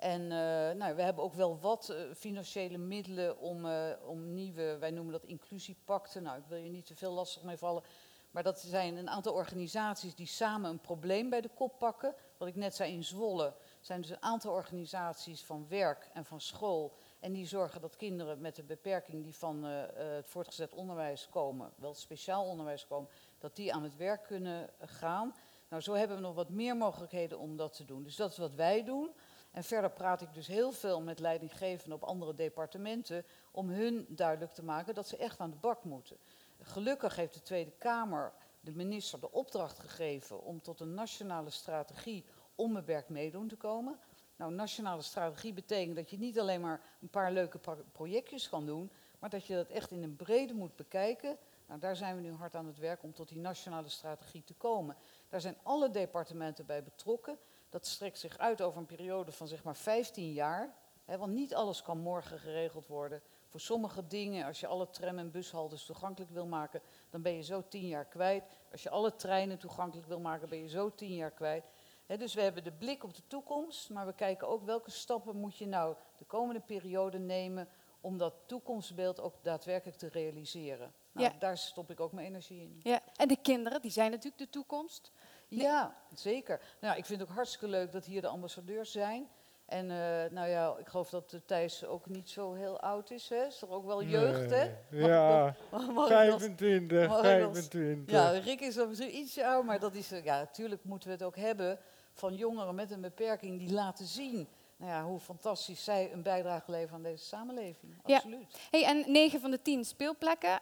En 0.00 0.22
eh, 0.22 0.76
nou, 0.76 0.94
we 0.94 1.02
hebben 1.02 1.24
ook 1.24 1.34
wel 1.34 1.58
wat 1.58 1.88
eh, 1.88 1.96
financiële 2.16 2.78
middelen 2.78 3.38
om, 3.38 3.66
eh, 3.66 3.90
om 4.06 4.32
nieuwe, 4.32 4.76
wij 4.78 4.90
noemen 4.90 5.12
dat 5.12 5.24
inclusiepakten. 5.24 6.22
Nou, 6.22 6.38
ik 6.38 6.44
wil 6.48 6.58
je 6.58 6.70
niet 6.70 6.86
te 6.86 6.96
veel 6.96 7.12
lastig 7.12 7.42
mee 7.42 7.56
vallen. 7.56 7.82
Maar 8.30 8.42
dat 8.42 8.60
zijn 8.60 8.96
een 8.96 9.08
aantal 9.10 9.32
organisaties 9.32 10.14
die 10.14 10.26
samen 10.26 10.70
een 10.70 10.80
probleem 10.80 11.30
bij 11.30 11.40
de 11.40 11.50
kop 11.54 11.78
pakken. 11.78 12.14
Wat 12.36 12.48
ik 12.48 12.56
net 12.56 12.74
zei 12.74 12.92
in 12.92 13.04
Zwolle, 13.04 13.54
zijn 13.80 14.00
dus 14.00 14.10
een 14.10 14.22
aantal 14.22 14.52
organisaties 14.52 15.44
van 15.44 15.66
werk 15.68 16.10
en 16.12 16.24
van 16.24 16.40
school. 16.40 16.96
En 17.20 17.32
die 17.32 17.46
zorgen 17.46 17.80
dat 17.80 17.96
kinderen 17.96 18.40
met 18.40 18.58
een 18.58 18.66
beperking 18.66 19.22
die 19.22 19.34
van 19.34 19.62
het 19.64 20.28
voortgezet 20.28 20.74
onderwijs 20.74 21.28
komen, 21.30 21.72
wel 21.76 21.94
speciaal 21.94 22.44
onderwijs 22.44 22.86
komen, 22.86 23.10
dat 23.38 23.56
die 23.56 23.74
aan 23.74 23.82
het 23.82 23.96
werk 23.96 24.22
kunnen 24.22 24.70
gaan. 24.80 25.34
Nou, 25.68 25.82
zo 25.82 25.92
hebben 25.92 26.16
we 26.16 26.22
nog 26.22 26.34
wat 26.34 26.50
meer 26.50 26.76
mogelijkheden 26.76 27.38
om 27.38 27.56
dat 27.56 27.72
te 27.72 27.84
doen. 27.84 28.02
Dus 28.02 28.16
dat 28.16 28.30
is 28.30 28.38
wat 28.38 28.54
wij 28.54 28.84
doen. 28.84 29.10
En 29.50 29.64
verder 29.64 29.90
praat 29.90 30.20
ik 30.20 30.34
dus 30.34 30.46
heel 30.46 30.72
veel 30.72 31.00
met 31.00 31.18
leidinggevenden 31.18 31.96
op 31.96 32.08
andere 32.08 32.34
departementen 32.34 33.24
om 33.50 33.68
hun 33.68 34.06
duidelijk 34.08 34.52
te 34.52 34.64
maken 34.64 34.94
dat 34.94 35.08
ze 35.08 35.16
echt 35.16 35.40
aan 35.40 35.50
de 35.50 35.56
bak 35.56 35.84
moeten. 35.84 36.16
Gelukkig 36.62 37.16
heeft 37.16 37.34
de 37.34 37.42
Tweede 37.42 37.72
Kamer 37.78 38.32
de 38.60 38.72
minister 38.72 39.20
de 39.20 39.32
opdracht 39.32 39.78
gegeven 39.78 40.42
om 40.42 40.62
tot 40.62 40.80
een 40.80 40.94
nationale 40.94 41.50
strategie 41.50 42.24
onbeperkt 42.54 43.08
meedoen 43.08 43.48
te 43.48 43.56
komen. 43.56 43.98
Nou, 44.36 44.52
nationale 44.52 45.02
strategie 45.02 45.52
betekent 45.52 45.96
dat 45.96 46.10
je 46.10 46.18
niet 46.18 46.40
alleen 46.40 46.60
maar 46.60 46.80
een 47.00 47.08
paar 47.08 47.32
leuke 47.32 47.58
pro- 47.58 47.84
projectjes 47.92 48.48
kan 48.48 48.66
doen, 48.66 48.90
maar 49.18 49.30
dat 49.30 49.46
je 49.46 49.54
dat 49.54 49.68
echt 49.68 49.90
in 49.90 50.02
een 50.02 50.16
brede 50.16 50.54
moet 50.54 50.76
bekijken. 50.76 51.36
Nou, 51.66 51.80
daar 51.80 51.96
zijn 51.96 52.16
we 52.16 52.22
nu 52.22 52.32
hard 52.32 52.54
aan 52.54 52.66
het 52.66 52.78
werk 52.78 53.02
om 53.02 53.12
tot 53.12 53.28
die 53.28 53.38
nationale 53.38 53.88
strategie 53.88 54.44
te 54.44 54.54
komen. 54.54 54.96
Daar 55.28 55.40
zijn 55.40 55.56
alle 55.62 55.90
departementen 55.90 56.66
bij 56.66 56.82
betrokken. 56.82 57.38
Dat 57.70 57.86
strekt 57.86 58.18
zich 58.18 58.38
uit 58.38 58.62
over 58.62 58.80
een 58.80 58.86
periode 58.86 59.32
van 59.32 59.48
zeg 59.48 59.62
maar 59.64 59.76
15 59.76 60.32
jaar. 60.32 60.74
Hè, 61.04 61.18
want 61.18 61.32
niet 61.32 61.54
alles 61.54 61.82
kan 61.82 61.98
morgen 61.98 62.38
geregeld 62.38 62.86
worden. 62.86 63.22
Voor 63.48 63.60
sommige 63.60 64.06
dingen, 64.06 64.46
als 64.46 64.60
je 64.60 64.66
alle 64.66 64.90
tram- 64.90 65.18
en 65.18 65.30
bushaltes 65.30 65.84
toegankelijk 65.84 66.30
wil 66.30 66.46
maken, 66.46 66.82
dan 67.10 67.22
ben 67.22 67.32
je 67.32 67.42
zo 67.42 67.62
10 67.68 67.86
jaar 67.86 68.04
kwijt. 68.04 68.44
Als 68.72 68.82
je 68.82 68.90
alle 68.90 69.16
treinen 69.16 69.58
toegankelijk 69.58 70.08
wil 70.08 70.20
maken, 70.20 70.48
ben 70.48 70.58
je 70.58 70.68
zo 70.68 70.94
10 70.94 71.14
jaar 71.14 71.30
kwijt. 71.30 71.64
Dus 72.06 72.34
we 72.34 72.40
hebben 72.40 72.64
de 72.64 72.72
blik 72.72 73.04
op 73.04 73.14
de 73.14 73.26
toekomst, 73.26 73.90
maar 73.90 74.06
we 74.06 74.12
kijken 74.12 74.48
ook 74.48 74.64
welke 74.64 74.90
stappen 74.90 75.36
moet 75.36 75.56
je 75.56 75.66
nou 75.66 75.96
de 76.16 76.24
komende 76.24 76.60
periode 76.60 77.18
nemen 77.18 77.68
om 78.00 78.18
dat 78.18 78.34
toekomstbeeld 78.46 79.20
ook 79.20 79.34
daadwerkelijk 79.42 79.98
te 79.98 80.08
realiseren. 80.08 80.92
Nou, 81.12 81.32
Ja. 81.32 81.38
Daar 81.38 81.58
stop 81.58 81.90
ik 81.90 82.00
ook 82.00 82.12
mijn 82.12 82.26
energie 82.26 82.60
in. 82.60 82.80
Ja. 82.82 83.00
En 83.16 83.28
de 83.28 83.36
kinderen, 83.42 83.80
die 83.80 83.90
zijn 83.90 84.10
natuurlijk 84.10 84.38
de 84.38 84.50
toekomst. 84.50 85.12
Ja, 85.50 85.94
zeker. 86.14 86.60
Nou, 86.80 86.96
ik 86.98 87.04
vind 87.04 87.20
het 87.20 87.28
ook 87.28 87.34
hartstikke 87.34 87.68
leuk 87.68 87.92
dat 87.92 88.04
hier 88.04 88.20
de 88.20 88.28
ambassadeurs 88.28 88.92
zijn. 88.92 89.28
En 89.66 89.90
eh, 89.90 90.30
nou 90.30 90.48
ja, 90.48 90.74
ik 90.78 90.88
geloof 90.88 91.10
dat 91.10 91.32
uh, 91.32 91.40
Thijs 91.46 91.84
ook 91.84 92.06
niet 92.06 92.28
zo 92.30 92.52
heel 92.52 92.80
oud 92.80 93.10
is. 93.10 93.28
Hè? 93.28 93.46
Is 93.46 93.58
toch 93.58 93.70
ook 93.70 93.86
wel 93.86 94.02
jeugd, 94.02 94.50
hè? 94.50 94.70
Nee, 94.90 95.02
Ja, 95.08 95.54
Mag 95.70 95.80
ik 95.80 95.86
dat- 95.86 95.94
mag 95.94 96.04
ik 96.04 96.10
dat- 96.10 96.18
25, 96.18 97.08
mag 97.08 97.16
ik 97.18 97.22
dat- 97.22 97.30
25. 97.32 98.14
Ja, 98.14 98.30
Rick 98.30 98.60
is 98.60 98.74
dan 98.74 98.88
misschien 98.88 99.16
ietsje 99.16 99.46
ouder, 99.46 99.64
maar 99.64 99.78
dat 99.80 99.94
is, 99.94 100.12
eh, 100.12 100.24
ja, 100.24 100.38
natuurlijk 100.38 100.84
moeten 100.84 101.08
we 101.08 101.14
het 101.14 101.22
ook 101.22 101.36
hebben 101.36 101.78
van 102.12 102.34
jongeren 102.34 102.74
met 102.74 102.90
een 102.90 103.00
beperking 103.00 103.58
die 103.58 103.72
laten 103.72 104.06
zien 104.06 104.48
nou 104.76 104.92
ja, 104.92 105.04
hoe 105.04 105.18
fantastisch 105.20 105.84
zij 105.84 106.12
een 106.12 106.22
bijdrage 106.22 106.70
leveren 106.70 106.94
aan 106.94 107.02
deze 107.02 107.24
samenleving. 107.24 108.00
Ja. 108.04 108.14
Absoluut. 108.16 108.58
Hey, 108.70 108.84
en 108.84 109.04
9 109.12 109.40
van 109.40 109.50
de 109.50 109.62
10 109.62 109.84
speelplekken 109.84 110.60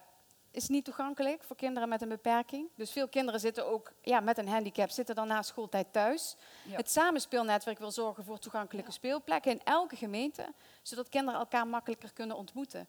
is 0.62 0.68
niet 0.68 0.84
toegankelijk 0.84 1.42
voor 1.44 1.56
kinderen 1.56 1.88
met 1.88 2.02
een 2.02 2.08
beperking. 2.08 2.68
Dus 2.74 2.90
veel 2.92 3.08
kinderen 3.08 3.40
zitten 3.40 3.66
ook 3.66 3.92
ja, 4.02 4.20
met 4.20 4.38
een 4.38 4.48
handicap, 4.48 4.90
zitten 4.90 5.14
dan 5.14 5.26
na 5.28 5.42
schooltijd 5.42 5.92
thuis. 5.92 6.36
Ja. 6.64 6.76
Het 6.76 6.90
samenspeelnetwerk 6.90 7.78
wil 7.78 7.90
zorgen 7.90 8.24
voor 8.24 8.38
toegankelijke 8.38 8.92
speelplekken 8.92 9.52
in 9.52 9.60
elke 9.64 9.96
gemeente, 9.96 10.52
zodat 10.82 11.08
kinderen 11.08 11.40
elkaar 11.40 11.66
makkelijker 11.66 12.12
kunnen 12.12 12.36
ontmoeten. 12.36 12.88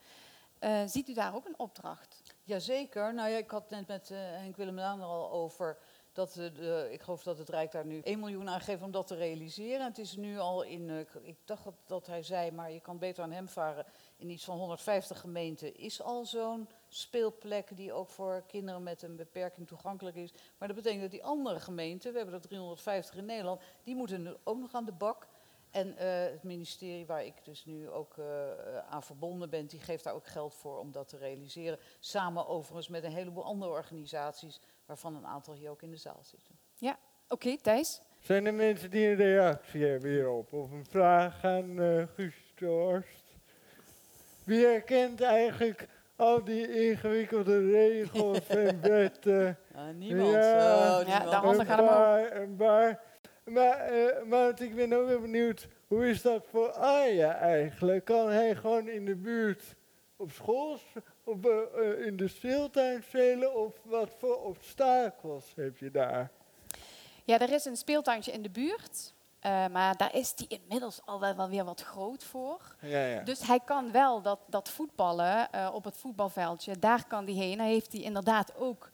Eh, 0.59 0.81
ziet 0.85 1.09
u 1.09 1.13
daar 1.13 1.35
ook 1.35 1.45
een 1.45 1.59
opdracht? 1.59 2.21
Jazeker. 2.43 3.13
Nou 3.13 3.29
ja, 3.29 3.37
ik 3.37 3.51
had 3.51 3.69
net 3.69 3.87
met 3.87 4.11
eh, 4.11 4.17
Henk 4.19 4.55
Willem-Laan 4.55 4.99
er 4.99 5.05
al 5.05 5.31
over 5.31 5.77
dat 6.13 6.33
de, 6.33 6.51
de, 6.51 6.87
ik 6.91 7.01
geloof 7.01 7.23
dat 7.23 7.37
het 7.37 7.49
Rijk 7.49 7.71
daar 7.71 7.85
nu 7.85 7.99
1 8.03 8.19
miljoen 8.19 8.49
aangeeft 8.49 8.81
om 8.83 8.91
dat 8.91 9.07
te 9.07 9.15
realiseren. 9.15 9.85
Het 9.85 9.97
is 9.97 10.15
nu 10.15 10.39
al 10.39 10.61
in, 10.63 10.89
eh, 10.89 10.99
ik- 10.99 11.13
ik 11.21 11.35
dacht 11.45 11.63
dat, 11.63 11.73
dat 11.85 12.07
hij 12.07 12.23
zei, 12.23 12.51
maar 12.51 12.71
je 12.71 12.79
kan 12.79 12.97
beter 12.97 13.23
aan 13.23 13.31
hem 13.31 13.47
varen. 13.49 13.85
In 14.19 14.29
iets 14.29 14.43
van 14.43 14.57
150 14.57 15.19
gemeenten 15.19 15.75
is 15.75 16.01
al 16.01 16.25
zo'n 16.25 16.69
speelplek 16.87 17.77
die 17.77 17.93
ook 17.93 18.09
voor 18.09 18.43
kinderen 18.47 18.83
met 18.83 19.01
een 19.01 19.15
beperking 19.15 19.67
toegankelijk 19.67 20.15
is. 20.15 20.33
Maar 20.57 20.67
dat 20.67 20.77
betekent 20.77 21.01
dat 21.01 21.11
die 21.11 21.23
andere 21.23 21.59
gemeenten, 21.59 22.11
we 22.11 22.17
hebben 22.17 22.35
er 22.35 22.41
350 22.41 23.15
in 23.15 23.25
Nederland, 23.25 23.61
die 23.83 23.95
moeten 23.95 24.21
nu 24.21 24.33
ook 24.43 24.59
nog 24.59 24.73
aan 24.73 24.85
de 24.85 24.91
bak. 24.91 25.27
En 25.71 25.97
eh, 25.97 26.31
het 26.31 26.43
ministerie 26.43 27.05
waar 27.05 27.25
ik 27.25 27.45
dus 27.45 27.65
nu 27.65 27.89
ook 27.89 28.17
eh, 28.17 28.77
aan 28.89 29.03
verbonden 29.03 29.49
ben, 29.49 29.65
die 29.65 29.79
geeft 29.79 30.03
daar 30.03 30.13
ook 30.13 30.27
geld 30.27 30.55
voor 30.55 30.79
om 30.79 30.91
dat 30.91 31.07
te 31.07 31.17
realiseren. 31.17 31.79
Samen 31.99 32.47
overigens 32.47 32.87
met 32.87 33.03
een 33.03 33.11
heleboel 33.11 33.43
andere 33.43 33.71
organisaties, 33.71 34.59
waarvan 34.85 35.15
een 35.15 35.27
aantal 35.27 35.53
hier 35.53 35.69
ook 35.69 35.81
in 35.81 35.91
de 35.91 35.97
zaal 35.97 36.23
zitten. 36.23 36.59
Oké, 37.27 37.57
Thijs. 37.57 38.01
Zijn 38.19 38.45
er 38.45 38.53
mensen 38.53 38.91
die 38.91 39.07
een 39.07 39.15
reactie 39.15 39.85
hebben 39.85 40.09
hierop? 40.09 40.53
Of 40.53 40.71
een 40.71 40.85
vraag 40.85 41.43
aan 41.43 41.81
eh 41.81 42.03
Guus? 42.15 42.35
Wie 44.49 44.65
herkent 44.65 45.21
eigenlijk 45.21 45.87
al 46.15 46.43
die 46.43 46.89
ingewikkelde 46.89 47.71
regels 47.71 48.47
en 48.65 48.81
wetten? 48.81 49.57
Niemand. 49.97 50.31
Ja. 50.31 50.99
Oh, 50.99 51.07
Ja, 51.07 51.17
niemand. 51.17 51.29
de 51.29 51.35
handen 51.35 51.65
gaan 51.65 51.79
omhoog. 51.79 52.29
een 52.31 52.55
paar. 52.55 52.99
Maar, 53.43 53.77
eh, 53.79 54.23
maar 54.25 54.61
ik 54.61 54.75
ben 54.75 54.93
ook 54.93 55.07
wel 55.07 55.19
benieuwd, 55.19 55.67
hoe 55.87 56.09
is 56.09 56.21
dat 56.21 56.45
voor 56.49 56.71
Arja 56.71 57.35
eigenlijk? 57.35 58.05
Kan 58.05 58.29
hij 58.29 58.55
gewoon 58.55 58.87
in 58.87 59.05
de 59.05 59.15
buurt 59.15 59.75
op 60.17 60.31
school, 60.31 60.77
op, 61.23 61.45
eh, 61.45 61.91
eh, 61.91 62.05
in 62.05 62.17
de 62.17 62.27
speeltuin 62.27 63.03
spelen? 63.03 63.55
Of 63.55 63.73
wat 63.83 64.09
voor 64.17 64.43
obstakels 64.43 65.53
heb 65.55 65.77
je 65.77 65.91
daar? 65.91 66.31
Ja, 67.23 67.39
er 67.39 67.51
is 67.53 67.65
een 67.65 67.77
speeltuintje 67.77 68.31
in 68.31 68.41
de 68.41 68.49
buurt. 68.49 69.13
Eh, 69.39 69.67
maar 69.67 69.97
daar 69.97 70.15
is 70.15 70.35
die 70.35 70.47
inmiddels 70.47 71.01
al 71.05 71.19
wel, 71.19 71.35
wel 71.35 71.49
weer 71.49 71.63
wat 71.65 71.81
groot 71.81 72.23
voor. 72.23 72.75
Ja, 72.81 73.05
ja. 73.05 73.21
Dus 73.21 73.47
hij 73.47 73.59
kan 73.59 73.91
wel 73.91 74.21
dat, 74.21 74.39
dat 74.47 74.69
voetballen 74.69 75.51
eh, 75.51 75.69
op 75.73 75.83
het 75.83 75.97
voetbalveldje, 75.97 76.79
daar 76.79 77.07
kan 77.07 77.25
hij 77.25 77.33
heen. 77.33 77.59
Hij 77.59 77.69
heeft 77.69 77.91
hij 77.91 78.01
inderdaad 78.01 78.55
ook 78.55 78.89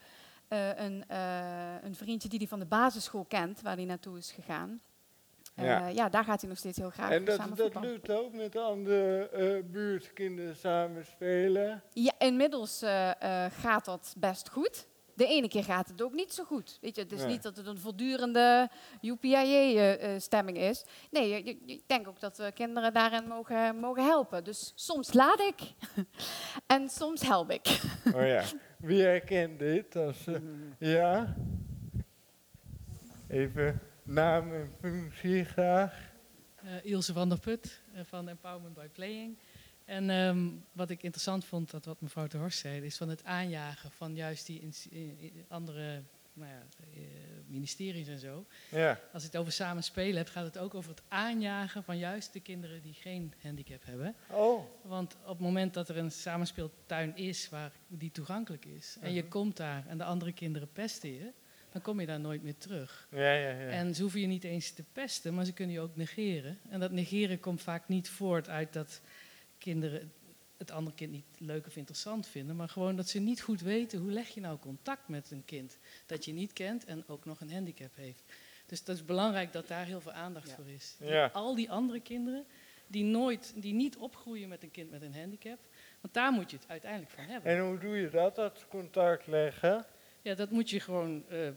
eh, 0.47 0.77
een, 0.77 1.03
eh, 1.07 1.83
een 1.83 1.95
vriendje 1.95 2.29
die 2.29 2.39
hij 2.39 2.47
van 2.47 2.59
de 2.59 2.65
basisschool 2.65 3.25
kent, 3.25 3.61
waar 3.61 3.75
hij 3.75 3.85
naartoe 3.85 4.17
is 4.17 4.31
gegaan. 4.31 4.81
Ja. 5.55 5.87
ja. 5.87 6.09
daar 6.09 6.23
gaat 6.23 6.39
hij 6.41 6.49
nog 6.49 6.57
steeds 6.57 6.77
heel 6.77 6.89
graag 6.89 7.09
En 7.11 7.25
dat, 7.25 7.35
samen 7.35 7.55
dat 7.55 7.65
voetballen. 7.65 7.89
lukt 7.89 8.09
ook 8.09 8.33
met 8.33 8.51
de 8.51 8.59
andere 8.59 9.29
eh, 9.29 9.71
buurtkinderen 9.71 10.55
samen 10.55 11.05
spelen? 11.05 11.83
Ja, 11.93 12.11
inmiddels 12.17 12.81
eh, 12.81 13.45
eh, 13.45 13.51
gaat 13.51 13.85
dat 13.85 14.13
best 14.17 14.49
goed. 14.49 14.87
De 15.15 15.25
ene 15.27 15.47
keer 15.47 15.63
gaat 15.63 15.87
het 15.87 16.01
ook 16.01 16.13
niet 16.13 16.33
zo 16.33 16.43
goed. 16.43 16.77
Weet 16.81 16.95
je, 16.95 17.01
het 17.01 17.11
is 17.11 17.19
Nee. 17.19 17.27
niet 17.27 17.43
dat 17.43 17.57
het 17.57 17.65
een 17.67 17.79
voortdurende 17.79 18.69
UPIA-stemming 19.01 20.57
is. 20.57 20.83
Nee, 21.11 21.43
ik 21.43 21.81
denk 21.87 22.07
ook 22.07 22.19
dat 22.19 22.37
we 22.37 22.51
kinderen 22.51 22.93
daarin 22.93 23.27
mogen, 23.27 23.79
mogen 23.79 24.03
helpen. 24.05 24.43
Dus 24.43 24.71
soms 24.75 25.13
laat 25.13 25.39
ik 25.39 25.59
en 26.75 26.89
soms 26.89 27.21
help 27.21 27.51
ik. 27.51 27.81
Oh 28.13 28.27
ja. 28.27 28.43
Wie 28.77 29.01
herkent 29.01 29.59
dit? 29.59 29.95
Als, 29.95 30.27
eh, 30.27 30.35
ja? 30.79 31.35
Even 33.27 33.79
naam 34.03 34.53
en 34.53 34.71
functie 34.79 35.43
graag. 35.45 36.13
Eh, 36.55 36.71
Ilse 36.91 37.13
van 37.13 37.29
der 37.29 37.39
Put 37.39 37.81
eh, 37.93 38.01
van 38.03 38.27
Empowerment 38.29 38.73
by 38.73 38.87
Playing. 38.87 39.37
En 39.85 40.09
ehm, 40.09 40.47
wat 40.71 40.89
ik 40.89 41.03
interessant 41.03 41.45
vond, 41.45 41.71
dat 41.71 41.85
wat 41.85 42.01
mevrouw 42.01 42.27
de 42.27 42.37
Horst 42.37 42.59
zei, 42.59 42.81
is 42.81 42.97
van 42.97 43.09
het 43.09 43.23
aanjagen 43.23 43.91
van 43.91 44.15
juist 44.15 44.45
die 44.45 44.61
andere 45.47 46.01
nou 46.33 46.51
ja, 46.51 46.63
eh, 46.93 47.01
ministeries 47.47 48.07
en 48.07 48.19
zo. 48.19 48.45
Ja. 48.71 48.99
Als 49.13 49.21
je 49.21 49.27
het 49.27 49.37
over 49.37 49.51
samen 49.51 49.83
spelen 49.83 50.15
hebt, 50.17 50.29
gaat 50.29 50.45
het 50.45 50.57
ook 50.57 50.73
over 50.73 50.89
het 50.89 51.01
aanjagen 51.07 51.83
van 51.83 51.97
juist 51.97 52.33
de 52.33 52.39
kinderen 52.39 52.81
die 52.81 52.93
geen 52.93 53.33
handicap 53.41 53.85
hebben. 53.85 54.15
Oh, 54.29 54.65
Want 54.81 55.15
op 55.23 55.27
het 55.29 55.39
moment 55.39 55.73
dat 55.73 55.89
er 55.89 55.97
een 55.97 56.11
samenspeeltuin 56.11 57.15
is 57.17 57.49
waar 57.49 57.71
die 57.87 58.11
toegankelijk 58.11 58.65
is, 58.65 58.97
en 59.01 59.13
je 59.13 59.21
Mhm. 59.21 59.29
komt 59.29 59.57
daar 59.57 59.85
en 59.87 59.97
de 59.97 60.03
andere 60.03 60.33
kinderen 60.33 60.71
pesten 60.71 61.13
je, 61.13 61.31
dan 61.71 61.81
kom 61.81 61.99
je 61.99 62.05
daar 62.05 62.19
nooit 62.19 62.43
meer 62.43 62.57
terug. 62.57 63.07
ja, 63.11 63.31
ja, 63.33 63.49
ja. 63.49 63.69
En 63.69 63.95
ze 63.95 64.01
hoeven 64.01 64.19
je 64.21 64.27
niet 64.27 64.43
eens 64.43 64.71
te 64.71 64.83
pesten, 64.93 65.33
maar 65.33 65.45
ze 65.45 65.53
kunnen 65.53 65.75
je 65.75 65.81
ook 65.81 65.95
negeren. 65.95 66.59
En 66.69 66.79
dat 66.79 66.91
negeren 66.91 67.39
komt 67.39 67.61
vaak 67.61 67.87
niet 67.87 68.09
voort 68.09 68.49
uit 68.49 68.73
dat 68.73 69.01
kinderen 69.71 70.11
het 70.57 70.71
andere 70.71 70.95
kind 70.95 71.11
niet 71.11 71.25
leuk 71.37 71.67
of 71.67 71.75
interessant 71.75 72.27
vinden, 72.27 72.55
maar 72.55 72.69
gewoon 72.69 72.95
dat 72.95 73.09
ze 73.09 73.19
niet 73.19 73.41
goed 73.41 73.61
weten 73.61 73.99
hoe 73.99 74.11
leg 74.11 74.27
je 74.27 74.41
nou 74.41 74.57
contact 74.59 75.07
met 75.07 75.31
een 75.31 75.45
kind 75.45 75.77
dat 76.05 76.25
je 76.25 76.33
niet 76.33 76.53
kent 76.53 76.85
en 76.85 77.03
ook 77.07 77.25
nog 77.25 77.39
een 77.41 77.51
handicap 77.51 77.95
heeft. 77.95 78.23
Dus 78.65 78.83
dat 78.83 78.95
is 78.95 79.05
belangrijk 79.05 79.53
dat 79.53 79.67
daar 79.67 79.85
heel 79.85 80.01
veel 80.01 80.11
aandacht 80.11 80.47
Ja. 80.49 80.55
voor 80.55 80.67
is. 80.67 80.95
Ja. 80.99 81.29
Al 81.33 81.55
die 81.55 81.71
andere 81.71 81.99
kinderen 81.99 82.45
die 82.87 83.03
nooit, 83.03 83.53
die 83.55 83.73
niet 83.73 83.97
opgroeien 83.97 84.49
met 84.49 84.63
een 84.63 84.71
kind 84.71 84.91
met 84.91 85.01
een 85.01 85.15
handicap, 85.15 85.59
want 86.01 86.13
daar 86.13 86.31
moet 86.31 86.51
je 86.51 86.57
het 86.57 86.67
uiteindelijk 86.67 87.11
van 87.11 87.23
hebben. 87.23 87.51
En 87.51 87.59
hoe 87.65 87.77
doe 87.77 87.97
je 87.97 88.09
dat, 88.09 88.35
dat 88.35 88.65
contact 88.69 89.27
leggen? 89.27 89.85
Ja, 90.21 90.33
dat 90.35 90.49
moet 90.51 90.69
je 90.69 90.79
gewoon 90.79 91.29
eh, 91.29 91.49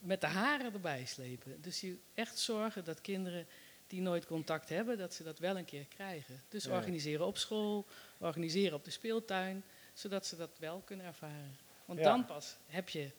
met 0.00 0.20
de 0.20 0.26
haren 0.26 0.72
erbij 0.72 1.04
slepen. 1.04 1.60
Dus 1.62 1.80
je 1.80 1.96
echt 2.14 2.38
zorgen 2.38 2.84
dat 2.84 3.00
kinderen 3.00 3.46
die 3.86 4.00
nooit 4.00 4.26
contact 4.26 4.68
hebben, 4.68 4.98
dat 4.98 5.14
ze 5.14 5.22
dat 5.22 5.38
wel 5.38 5.56
een 5.58 5.64
keer 5.64 5.84
krijgen. 5.86 6.42
Dus 6.48 6.64
Ja. 6.64 6.76
organiseren 6.76 7.26
op 7.26 7.38
school, 7.38 7.86
organiseren 8.18 8.74
op 8.76 8.84
de 8.84 8.90
speeltuin, 8.90 9.64
zodat 9.92 10.26
ze 10.26 10.36
dat 10.36 10.58
wel 10.58 10.82
kunnen 10.84 11.06
ervaren. 11.06 11.56
Want 11.84 11.98
Ja. 11.98 12.04
dan 12.04 12.24
pas 12.24 12.56
heb 12.66 12.88
je 12.88 13.10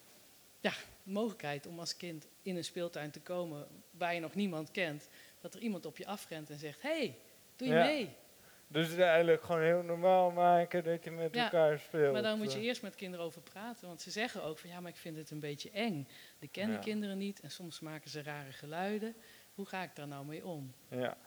ja, 0.60 0.72
de 1.04 1.12
mogelijkheid 1.12 1.66
om 1.68 1.80
als 1.80 1.98
kind 1.98 2.28
in 2.42 2.56
een 2.56 2.64
speeltuin 2.64 3.12
te 3.12 3.20
komen 3.22 3.68
waar 3.92 4.14
je 4.14 4.20
nog 4.20 4.36
niemand 4.36 4.72
kent, 4.72 5.08
dat 5.42 5.54
er 5.54 5.62
iemand 5.62 5.86
op 5.86 5.98
je 5.98 6.06
afrent 6.06 6.50
en 6.50 6.58
zegt, 6.60 6.82
hey, 6.82 7.16
doe 7.56 7.68
je 7.68 7.74
Ja. 7.74 7.84
mee? 7.86 8.10
Dus 8.70 8.88
het 8.90 9.00
eigenlijk 9.00 9.44
gewoon 9.44 9.62
heel 9.62 9.82
normaal 9.84 10.32
maken 10.32 10.84
dat 10.84 11.04
je 11.04 11.12
met 11.12 11.34
Ja, 11.36 11.44
elkaar 11.44 11.80
speelt. 11.80 12.14
Maar 12.14 12.22
daar 12.22 12.38
moet 12.38 12.52
je 12.52 12.58
eh. 12.60 12.66
eerst 12.66 12.82
met 12.82 12.96
kinderen 12.96 13.26
over 13.26 13.42
praten. 13.42 13.88
Want 13.88 14.02
ze 14.02 14.12
zeggen 14.12 14.44
ook 14.44 14.58
van 14.60 14.70
ja, 14.70 14.80
maar 14.80 14.92
ik 14.92 14.98
vind 14.98 15.18
het 15.18 15.32
een 15.32 15.40
beetje 15.40 15.70
eng. 15.72 16.08
De 16.40 16.48
kennen 16.48 16.76
Ja. 16.76 16.82
kinderen 16.82 17.18
niet 17.18 17.40
en 17.40 17.52
soms 17.52 17.80
maken 17.80 18.10
ze 18.10 18.22
rare 18.24 18.52
geluiden. 18.52 19.16
Hoe 19.58 19.66
ga 19.66 19.84
ik 19.84 19.96
daar 19.96 20.08
nou 20.08 20.26
mee 20.26 20.46
om? 20.46 20.74
Ja. 20.90 21.18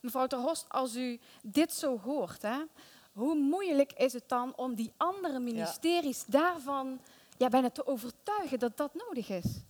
Mevrouw 0.00 0.26
Ter 0.26 0.38
Horst, 0.38 0.68
als 0.68 0.96
u 0.96 1.20
dit 1.42 1.72
zo 1.72 1.98
hoort, 1.98 2.42
hè, 2.42 2.58
hoe 3.12 3.34
moeilijk 3.34 3.92
is 3.92 4.12
het 4.12 4.28
dan 4.28 4.56
om 4.56 4.74
die 4.74 4.92
andere 4.96 5.38
ministeries 5.38 6.24
daarvan 6.24 7.00
ja, 7.36 7.48
bijna 7.48 7.70
te 7.70 7.86
overtuigen 7.86 8.58
dat 8.58 8.76
dat 8.76 8.94
nodig 8.94 9.28
is? 9.28 9.62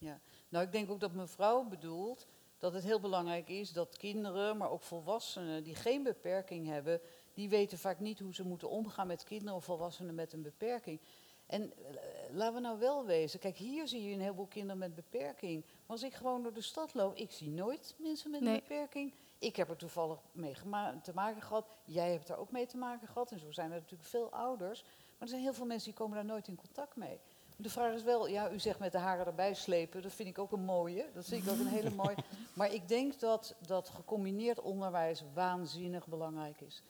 Nou, 0.49 0.65
ik 0.65 0.73
denk 0.73 0.91
ook 0.91 1.01
dat 1.01 1.13
mevrouw 1.13 1.65
bedoelt 1.65 2.27
dat 2.59 2.73
het 2.73 2.85
heel 2.85 3.01
belangrijk 3.01 3.49
is 3.49 3.73
dat 3.73 3.97
kinderen, 3.97 4.57
maar 4.57 4.71
ook 4.71 4.83
volwassenen 4.83 5.65
die 5.65 5.75
geen 5.75 6.03
beperking 6.03 6.67
hebben, 6.67 7.01
die 7.35 7.49
weten 7.49 7.79
vaak 7.79 8.01
niet 8.01 8.19
hoe 8.19 8.35
ze 8.35 8.47
moeten 8.47 8.71
omgaan 8.71 9.07
met 9.07 9.25
kinderen 9.25 9.55
of 9.55 9.65
volwassenen 9.65 10.15
met 10.15 10.33
een 10.33 10.43
beperking. 10.43 11.01
En 11.47 11.73
eh, 11.73 11.95
laten 12.31 12.55
we 12.55 12.61
nou 12.61 12.79
wel 12.79 13.05
wezen, 13.05 13.41
kijk, 13.41 13.57
hier 13.57 13.89
zie 13.89 14.09
je 14.09 14.15
een 14.15 14.21
heleboel 14.21 14.47
kinderen 14.47 14.79
met 14.79 14.95
beperking. 14.95 15.65
Maar 15.65 15.97
als 15.97 16.03
ik 16.03 16.15
gewoon 16.15 16.43
door 16.43 16.53
de 16.53 16.61
stad 16.61 16.95
loop, 16.95 17.17
ik 17.17 17.33
zie 17.33 17.51
nooit 17.51 17.95
mensen 17.99 18.31
met 18.31 18.41
een 18.41 18.53
beperking. 18.53 19.13
Ik 19.39 19.57
heb 19.57 19.71
er 19.71 19.77
toevallig 19.77 20.19
mee 20.33 20.55
te 21.03 21.13
maken 21.15 21.43
gehad. 21.43 21.67
Jij 21.85 22.13
hebt 22.13 22.29
er 22.29 22.37
ook 22.37 22.51
mee 22.51 22.67
te 22.67 22.77
maken 22.77 23.09
gehad. 23.09 23.31
En 23.31 23.39
zo 23.39 23.51
zijn 23.51 23.71
er 23.71 23.79
natuurlijk 23.81 24.09
veel 24.09 24.31
ouders. 24.31 24.83
Maar 24.83 25.19
er 25.19 25.29
zijn 25.29 25.43
heel 25.43 25.55
veel 25.55 25.67
mensen 25.67 25.91
die 25.91 25.99
komen 25.99 26.17
daar 26.17 26.25
nooit 26.25 26.49
in 26.49 26.57
contact 26.57 26.97
mee. 26.97 27.21
De 27.57 27.71
vraag 27.71 27.95
is 27.95 28.03
wel, 28.03 28.29
ja, 28.29 28.51
u 28.51 28.59
zegt 28.59 28.79
met 28.79 28.93
de 28.93 28.99
haren 28.99 29.27
erbij 29.27 29.55
slepen, 29.55 30.03
dat 30.03 30.13
vind 30.13 30.29
ik 30.29 30.39
ook 30.39 30.53
een 30.53 30.65
mooie. 30.65 31.07
Dat 31.15 31.25
vind 31.25 31.45
ik 31.45 31.53
ook 31.53 31.59
een 31.59 31.67
hele 31.67 31.91
mooie. 32.03 32.17
Maar 32.55 32.73
ik 32.73 32.89
denk 32.89 33.21
dat, 33.21 33.55
dat 33.67 33.89
gecombineerd 33.89 34.61
onderwijs 34.61 35.25
waanzinnig 35.35 36.07
belangrijk 36.07 36.61
is. 36.61 36.83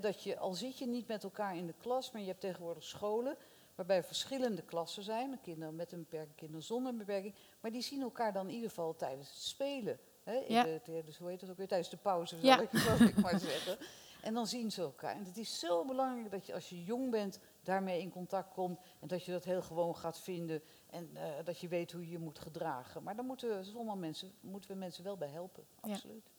Dat 0.00 0.22
je, 0.22 0.38
al 0.38 0.54
zit 0.54 0.78
je 0.78 0.86
niet 0.86 1.08
met 1.08 1.24
elkaar 1.24 1.56
in 1.56 1.66
de 1.66 1.74
klas, 1.78 2.10
maar 2.10 2.20
je 2.20 2.26
hebt 2.26 2.40
tegenwoordig 2.40 2.84
scholen 2.84 3.36
waarbij 3.74 4.04
verschillende 4.04 4.62
klassen 4.62 5.02
zijn. 5.02 5.38
Kinderen 5.42 5.76
met 5.76 5.92
een 5.92 5.98
beperking, 6.00 6.36
kinderen 6.36 6.62
zonder 6.62 6.92
een 6.92 6.98
beperking. 6.98 7.34
Maar 7.60 7.70
die 7.70 7.82
zien 7.82 8.02
elkaar 8.02 8.32
dan 8.32 8.48
in 8.48 8.54
ieder 8.54 8.68
geval 8.68 8.96
tijdens 8.96 9.28
het 9.28 9.42
spelen. 9.42 9.98
Hè, 10.22 10.34
in 10.34 10.54
Ja. 10.54 10.62
de- 10.62 11.02
dus 11.04 11.16
hoe 11.18 11.28
heet 11.28 11.40
het 11.40 11.50
ook 11.50 11.56
weer? 11.56 11.68
Tijdens 11.68 11.90
de 11.90 11.96
pauze, 11.96 12.36
zal, 12.38 12.44
Ja. 12.48 12.60
ik, 12.60 12.68
zal 12.86 13.00
ik 13.06 13.20
maar 13.20 13.38
zeggen. 13.38 13.78
En 14.22 14.34
dan 14.34 14.46
zien 14.46 14.70
ze 14.72 14.82
elkaar. 14.82 15.14
En 15.14 15.24
het 15.24 15.36
is 15.38 15.58
zo 15.58 15.84
belangrijk 15.84 16.30
dat 16.30 16.46
je 16.46 16.54
als 16.54 16.68
je 16.68 16.84
jong 16.84 17.10
bent 17.10 17.38
daarmee 17.62 18.00
in 18.00 18.10
contact 18.10 18.52
komt. 18.54 18.78
En 19.00 19.08
dat 19.08 19.24
je 19.24 19.32
dat 19.32 19.44
heel 19.44 19.62
gewoon 19.62 19.96
gaat 19.96 20.18
vinden. 20.20 20.62
En 20.90 21.10
eh, 21.14 21.22
dat 21.44 21.58
je 21.60 21.68
weet 21.68 21.92
hoe 21.92 22.04
je 22.04 22.10
je 22.10 22.18
moet 22.18 22.38
gedragen. 22.38 23.02
Maar 23.02 23.16
daar 23.16 23.24
moeten, 23.24 23.64
sommige 23.64 23.96
mensen, 23.96 24.32
moeten 24.40 24.70
we 24.70 24.76
mensen 24.76 25.04
wel 25.04 25.16
bij 25.16 25.28
helpen. 25.28 25.64
Ja. 25.82 25.92
Absoluut. 25.92 26.30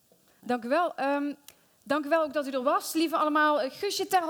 Dank 0.41 0.63
u 0.63 0.67
wel. 0.67 0.95
Ehm, 0.95 1.33
dank 1.83 2.05
u 2.05 2.09
wel 2.09 2.23
ook 2.23 2.33
dat 2.33 2.47
u 2.47 2.51
er 2.51 2.63
was, 2.63 2.93
lieve 2.93 3.17
allemaal. 3.17 3.61
Eh, 3.61 3.71
Guusje 3.71 4.07
ter 4.07 4.21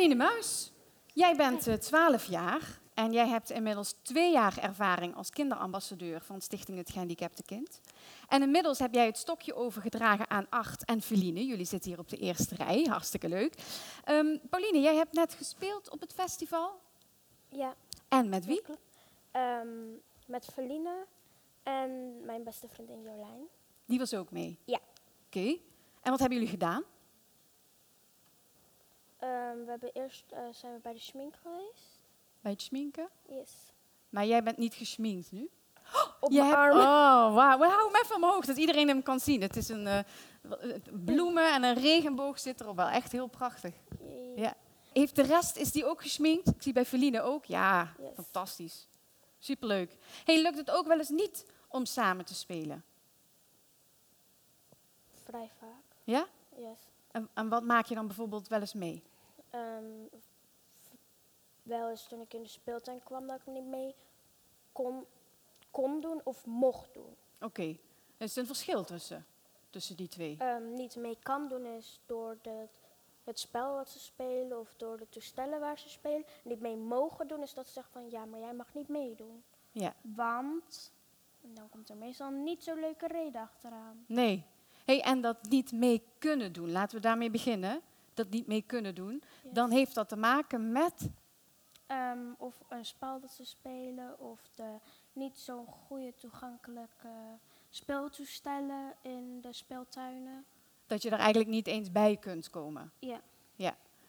Pauline 0.00 0.24
Muis, 0.24 0.72
jij 1.06 1.36
bent 1.36 1.66
eh, 1.66 1.74
12 1.74 2.24
jaar 2.24 2.80
en 2.94 3.12
jij 3.12 3.28
hebt 3.28 3.50
inmiddels 3.50 3.94
twee 4.02 4.32
jaar 4.32 4.58
ervaring 4.58 5.14
als 5.14 5.30
kinderambassadeur 5.30 6.20
van 6.20 6.40
Stichting 6.40 6.78
Het 6.78 6.90
Gehandicapte 6.90 7.42
Kind. 7.42 7.80
En 8.28 8.42
inmiddels 8.42 8.78
heb 8.78 8.94
jij 8.94 9.06
het 9.06 9.18
stokje 9.18 9.54
overgedragen 9.54 10.30
aan 10.30 10.46
Art 10.50 10.84
en 10.84 11.02
Feline. 11.02 11.46
Jullie 11.46 11.64
zitten 11.64 11.90
hier 11.90 12.00
op 12.00 12.08
de 12.08 12.16
eerste 12.16 12.54
rij, 12.54 12.86
hartstikke 12.88 13.28
leuk. 13.28 13.54
Ehm, 14.04 14.36
Pauline, 14.50 14.80
jij 14.80 14.94
hebt 14.94 15.12
net 15.12 15.34
gespeeld 15.34 15.90
op 15.90 16.00
het 16.00 16.12
festival. 16.12 16.80
Ja, 17.48 17.74
En 18.08 18.28
met 18.28 18.44
wie? 18.44 18.62
Ehm, 19.30 19.68
met 20.26 20.44
Feline 20.52 21.06
en 21.62 22.20
mijn 22.24 22.44
beste 22.44 22.68
vriendin 22.68 23.02
Jolijn. 23.02 23.48
Die 23.84 23.98
was 23.98 24.14
ook 24.14 24.30
mee? 24.30 24.58
Ja. 24.64 24.80
Oké. 25.26 25.58
En 26.02 26.10
wat 26.10 26.18
hebben 26.18 26.38
jullie 26.38 26.52
gedaan? 26.52 26.84
Ehm, 29.20 29.58
we 29.64 29.70
hebben 29.70 29.90
eerst 29.92 30.24
eh, 30.32 30.38
zijn 30.50 30.72
we 30.74 30.78
bij 30.82 30.92
de 30.92 30.98
schmink 30.98 31.34
geweest. 31.42 31.88
Bij 32.40 32.52
het 32.52 32.62
schminken? 32.62 33.08
Yes. 33.28 33.50
Maar 34.08 34.26
jij 34.26 34.42
bent 34.42 34.56
niet 34.56 34.74
geschminkt 34.74 35.32
nu? 35.32 35.50
Op 36.20 36.30
Je 36.30 36.38
mijn 36.38 36.48
hebt- 36.50 36.60
arm. 36.60 36.76
Oh, 36.78 37.34
wauw. 37.34 37.58
We 37.58 37.64
houden 37.66 37.92
hem 37.92 38.02
even 38.02 38.16
omhoog, 38.16 38.44
dat 38.44 38.56
iedereen 38.56 38.88
hem 38.88 39.02
kan 39.02 39.20
zien. 39.20 39.40
Het 39.40 39.56
is 39.56 39.68
een 39.68 39.86
eh, 39.86 39.98
bloemen 41.04 41.52
en 41.54 41.62
een 41.62 41.74
regenboog 41.74 42.38
zit 42.40 42.60
erop. 42.60 42.76
Wel 42.76 42.88
echt 42.88 43.12
heel 43.12 43.26
prachtig. 43.26 43.74
Ja. 44.36 44.54
Heeft 44.92 45.16
de 45.16 45.22
rest, 45.22 45.56
is 45.56 45.72
die 45.72 45.84
ook 45.86 46.02
geschminkt? 46.02 46.48
Ik 46.48 46.62
zie 46.62 46.72
bij 46.72 46.84
Feline 46.86 47.22
ook. 47.22 47.44
Ja, 47.44 47.92
Yes. 47.98 48.08
fantastisch. 48.14 48.88
Superleuk. 49.38 49.96
Hey, 50.24 50.42
lukt 50.42 50.56
het 50.58 50.70
ook 50.70 50.86
wel 50.86 50.98
eens 50.98 51.08
niet 51.08 51.46
om 51.68 51.84
samen 51.84 52.24
te 52.24 52.34
spelen? 52.34 52.84
Vrij 55.24 55.50
vaak. 55.58 55.96
Ja? 56.04 56.26
Yes. 56.56 56.78
En, 57.10 57.28
en 57.34 57.48
wat 57.48 57.62
maak 57.62 57.86
je 57.86 57.94
dan 57.94 58.06
bijvoorbeeld 58.06 58.48
wel 58.48 58.60
eens 58.60 58.74
mee? 58.74 59.02
Ehm, 59.50 59.84
v- 60.18 60.88
wel 61.62 61.90
eens 61.90 62.06
toen 62.08 62.20
ik 62.20 62.34
in 62.34 62.42
de 62.42 62.48
speeltuin 62.48 63.02
kwam 63.02 63.26
dat 63.26 63.36
ik 63.40 63.46
niet 63.46 63.64
mee 63.64 63.94
kon, 64.72 65.04
kon 65.70 66.00
doen 66.00 66.20
of 66.24 66.46
mocht 66.46 66.94
doen. 66.94 67.16
Oké, 67.40 67.62
er 68.16 68.26
is 68.26 68.36
een 68.36 68.46
verschil 68.46 68.84
tussen, 68.84 69.26
tussen 69.70 69.96
die 69.96 70.08
twee. 70.08 70.36
Ehm, 70.38 70.72
niet 70.74 70.96
mee 70.96 71.18
kan 71.22 71.48
doen 71.48 71.64
is 71.66 72.00
door 72.06 72.36
de, 72.42 72.66
het 73.24 73.38
spel 73.38 73.74
wat 73.74 73.88
ze 73.88 73.98
spelen 73.98 74.58
of 74.60 74.74
door 74.76 74.98
de 74.98 75.08
toestellen 75.08 75.60
waar 75.60 75.78
ze 75.78 75.88
spelen. 75.88 76.24
Niet 76.44 76.60
mee 76.60 76.76
mogen 76.76 77.28
doen 77.28 77.42
is 77.42 77.54
dat 77.54 77.66
ze 77.66 77.72
zeggen 77.72 77.92
van 77.92 78.10
ja, 78.10 78.24
maar 78.24 78.40
jij 78.40 78.54
mag 78.54 78.74
niet 78.74 78.88
meedoen. 78.88 79.42
Ja. 79.72 79.94
Want, 80.02 80.92
dan 81.40 81.68
komt 81.68 81.88
er 81.88 81.96
meestal 81.96 82.30
niet 82.30 82.64
zo'n 82.64 82.80
leuke 82.80 83.06
reden 83.06 83.40
achteraan. 83.40 84.04
Nee. 84.06 84.44
Hey, 84.84 85.02
en 85.02 85.20
dat 85.20 85.42
niet 85.48 85.72
mee 85.72 86.02
kunnen 86.18 86.52
doen, 86.52 86.70
laten 86.72 86.96
we 86.96 87.02
daarmee 87.02 87.30
beginnen. 87.30 87.80
Dat 88.22 88.30
niet 88.30 88.46
mee 88.46 88.62
kunnen 88.62 88.94
doen. 88.94 89.22
Yes. 89.42 89.52
Dan 89.52 89.70
heeft 89.70 89.94
dat 89.94 90.08
te 90.08 90.16
maken 90.16 90.72
met. 90.72 91.10
Ehm, 91.86 92.32
of 92.38 92.54
een 92.68 92.84
spel 92.84 93.20
dat 93.20 93.30
ze 93.30 93.44
spelen 93.44 94.18
of 94.18 94.40
de 94.54 94.76
niet 95.12 95.38
zo'n 95.38 95.66
goede 95.66 96.14
toegankelijke 96.14 97.38
speeltoestellen 97.68 98.94
in 99.02 99.40
de 99.40 99.52
speeltuinen. 99.52 100.44
dat 100.86 101.02
je 101.02 101.10
er 101.10 101.18
eigenlijk 101.18 101.50
niet 101.50 101.66
eens 101.66 101.92
bij 101.92 102.16
kunt 102.16 102.50
komen. 102.50 102.92
Ja. 102.98 103.20